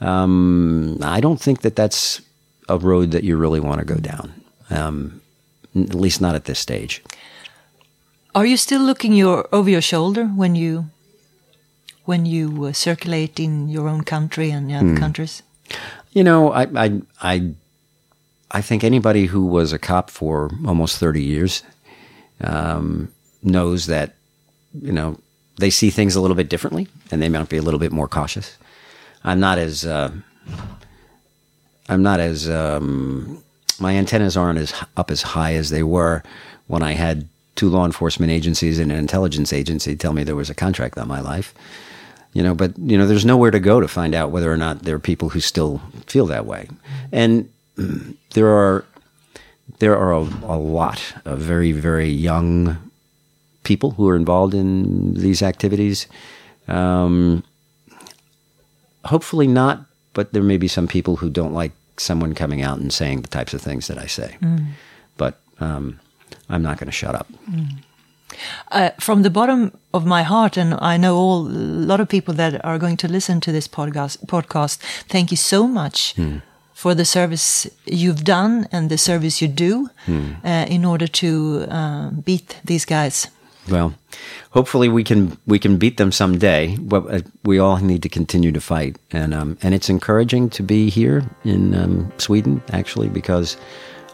um, 0.00 0.98
I 1.02 1.20
don't 1.20 1.40
think 1.40 1.60
that 1.62 1.76
that's 1.76 2.20
a 2.68 2.76
road 2.78 3.10
that 3.12 3.22
you 3.24 3.36
really 3.36 3.60
want 3.60 3.78
to 3.80 3.86
go 3.86 3.96
down. 4.00 4.32
Um, 4.70 5.20
at 5.74 5.94
least 5.94 6.20
not 6.20 6.34
at 6.34 6.44
this 6.44 6.58
stage. 6.58 7.02
Are 8.34 8.46
you 8.46 8.56
still 8.56 8.80
looking 8.82 9.12
your 9.12 9.46
over 9.52 9.70
your 9.70 9.82
shoulder 9.82 10.24
when 10.26 10.54
you 10.54 10.86
when 12.04 12.24
you 12.26 12.66
uh, 12.66 12.72
circulate 12.72 13.40
in 13.40 13.68
your 13.68 13.88
own 13.88 14.02
country 14.04 14.50
and 14.50 14.70
other 14.72 14.88
Hmm. 14.88 14.96
countries? 14.96 15.42
You 16.12 16.22
know, 16.24 16.52
I, 16.52 16.62
I, 16.74 17.02
I, 17.20 17.50
I 18.50 18.62
think 18.62 18.84
anybody 18.84 19.26
who 19.26 19.44
was 19.44 19.72
a 19.72 19.78
cop 19.78 20.10
for 20.10 20.50
almost 20.66 20.98
thirty 20.98 21.22
years 21.22 21.62
um, 22.40 23.12
knows 23.42 23.86
that 23.86 24.14
you 24.80 24.92
know 24.92 25.18
they 25.58 25.70
see 25.70 25.90
things 25.90 26.14
a 26.14 26.20
little 26.20 26.36
bit 26.36 26.48
differently, 26.48 26.88
and 27.10 27.20
they 27.20 27.28
might 27.28 27.48
be 27.48 27.56
a 27.56 27.62
little 27.62 27.80
bit 27.80 27.92
more 27.92 28.08
cautious. 28.08 28.56
I'm 29.24 29.40
not 29.40 29.58
as 29.58 29.84
uh, 29.84 30.12
I'm 31.88 32.02
not 32.02 32.20
as 32.20 32.48
um, 32.48 33.42
my 33.80 33.96
antennas 33.96 34.36
aren't 34.36 34.58
as 34.58 34.74
up 34.96 35.10
as 35.10 35.22
high 35.22 35.54
as 35.54 35.70
they 35.70 35.82
were 35.82 36.22
when 36.66 36.82
I 36.82 36.92
had 36.92 37.28
two 37.54 37.68
law 37.68 37.84
enforcement 37.84 38.30
agencies 38.30 38.78
and 38.78 38.92
an 38.92 38.98
intelligence 38.98 39.52
agency 39.52 39.96
tell 39.96 40.12
me 40.12 40.24
there 40.24 40.36
was 40.36 40.50
a 40.50 40.54
contract 40.54 40.98
on 40.98 41.08
my 41.08 41.20
life. 41.20 41.54
You 42.32 42.42
know, 42.42 42.54
but 42.54 42.78
you 42.78 42.98
know, 42.98 43.06
there's 43.06 43.24
nowhere 43.24 43.50
to 43.50 43.60
go 43.60 43.80
to 43.80 43.88
find 43.88 44.14
out 44.14 44.30
whether 44.30 44.52
or 44.52 44.58
not 44.58 44.82
there 44.82 44.94
are 44.94 45.00
people 45.00 45.30
who 45.30 45.40
still 45.40 45.80
feel 46.06 46.26
that 46.26 46.44
way, 46.44 46.68
and 47.10 47.48
there 48.36 48.48
are 48.48 48.84
there 49.78 49.96
are 49.96 50.12
a, 50.12 50.24
a 50.56 50.58
lot 50.78 51.00
of 51.24 51.38
very 51.38 51.72
very 51.72 52.08
young 52.08 52.76
people 53.64 53.90
who 53.92 54.08
are 54.08 54.14
involved 54.14 54.54
in 54.54 55.14
these 55.14 55.42
activities. 55.42 56.06
Um, 56.68 57.42
hopefully 59.04 59.46
not, 59.46 59.86
but 60.12 60.32
there 60.32 60.42
may 60.42 60.58
be 60.58 60.68
some 60.68 60.86
people 60.86 61.16
who 61.16 61.30
don't 61.30 61.54
like 61.54 61.72
someone 61.96 62.34
coming 62.34 62.62
out 62.62 62.78
and 62.78 62.92
saying 62.92 63.22
the 63.22 63.28
types 63.28 63.54
of 63.54 63.60
things 63.62 63.86
that 63.88 63.98
I 63.98 64.06
say. 64.06 64.36
But 65.16 65.40
um, 65.58 65.98
I'm 66.48 66.62
not 66.62 66.78
going 66.78 66.86
to 66.92 66.98
shut 67.02 67.14
up. 67.14 67.26
Uh, 68.70 68.90
from 69.00 69.22
the 69.22 69.30
bottom 69.30 69.72
of 69.92 70.04
my 70.04 70.22
heart, 70.22 70.58
and 70.58 70.74
I 70.74 70.96
know 70.98 71.16
all 71.16 71.46
a 71.46 71.86
lot 71.90 72.00
of 72.00 72.08
people 72.08 72.34
that 72.34 72.62
are 72.64 72.78
going 72.78 72.96
to 72.98 73.08
listen 73.08 73.40
to 73.40 73.52
this 73.52 73.68
podcast. 73.68 74.26
Podcast, 74.26 74.78
thank 75.08 75.30
you 75.30 75.36
so 75.36 75.66
much 75.66 76.14
for 76.76 76.94
the 76.94 77.04
service 77.04 77.66
you've 77.86 78.22
done 78.22 78.66
and 78.70 78.90
the 78.90 78.98
service 78.98 79.40
you 79.40 79.48
do 79.48 79.88
uh, 80.44 80.66
in 80.68 80.84
order 80.84 81.06
to 81.08 81.64
uh, 81.70 82.10
beat 82.10 82.60
these 82.66 82.84
guys. 82.84 83.28
Well, 83.70 83.94
hopefully 84.50 84.88
we 84.88 85.02
can 85.02 85.36
we 85.46 85.58
can 85.58 85.78
beat 85.78 85.96
them 85.96 86.12
someday. 86.12 86.76
But 86.78 87.02
uh, 87.10 87.20
we 87.44 87.58
all 87.58 87.78
need 87.78 88.02
to 88.02 88.08
continue 88.08 88.52
to 88.52 88.60
fight, 88.60 88.96
and 89.10 89.34
um, 89.34 89.56
and 89.62 89.74
it's 89.74 89.88
encouraging 89.88 90.50
to 90.50 90.62
be 90.62 90.90
here 90.90 91.22
in 91.44 91.74
um, 91.74 92.12
Sweden 92.18 92.60
actually 92.72 93.08
because 93.08 93.56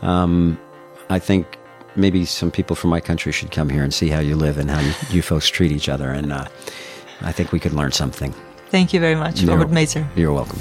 um, 0.03 0.57
I 1.11 1.19
think 1.19 1.45
maybe 1.97 2.25
some 2.25 2.51
people 2.51 2.77
from 2.77 2.91
my 2.91 3.01
country 3.01 3.33
should 3.33 3.51
come 3.51 3.69
here 3.73 3.83
and 3.85 3.93
see 3.93 4.09
how 4.09 4.21
you 4.21 4.37
live 4.37 4.61
and 4.61 4.71
how 4.71 4.81
you, 4.81 4.93
you 5.11 5.23
folks 5.23 5.51
treat 5.51 5.73
each 5.73 5.89
other, 5.89 6.11
and 6.11 6.33
uh, 6.33 6.47
I 7.21 7.33
think 7.33 7.53
we 7.53 7.59
could 7.61 7.75
learn 7.75 7.93
something. 7.93 8.33
Thank 8.71 8.93
you 8.95 9.01
very 9.01 9.17
much, 9.17 9.41
You're- 9.43 9.55
Robert 9.57 9.73
Mazur. 9.73 10.07
You're 10.17 10.33
welcome. 10.33 10.61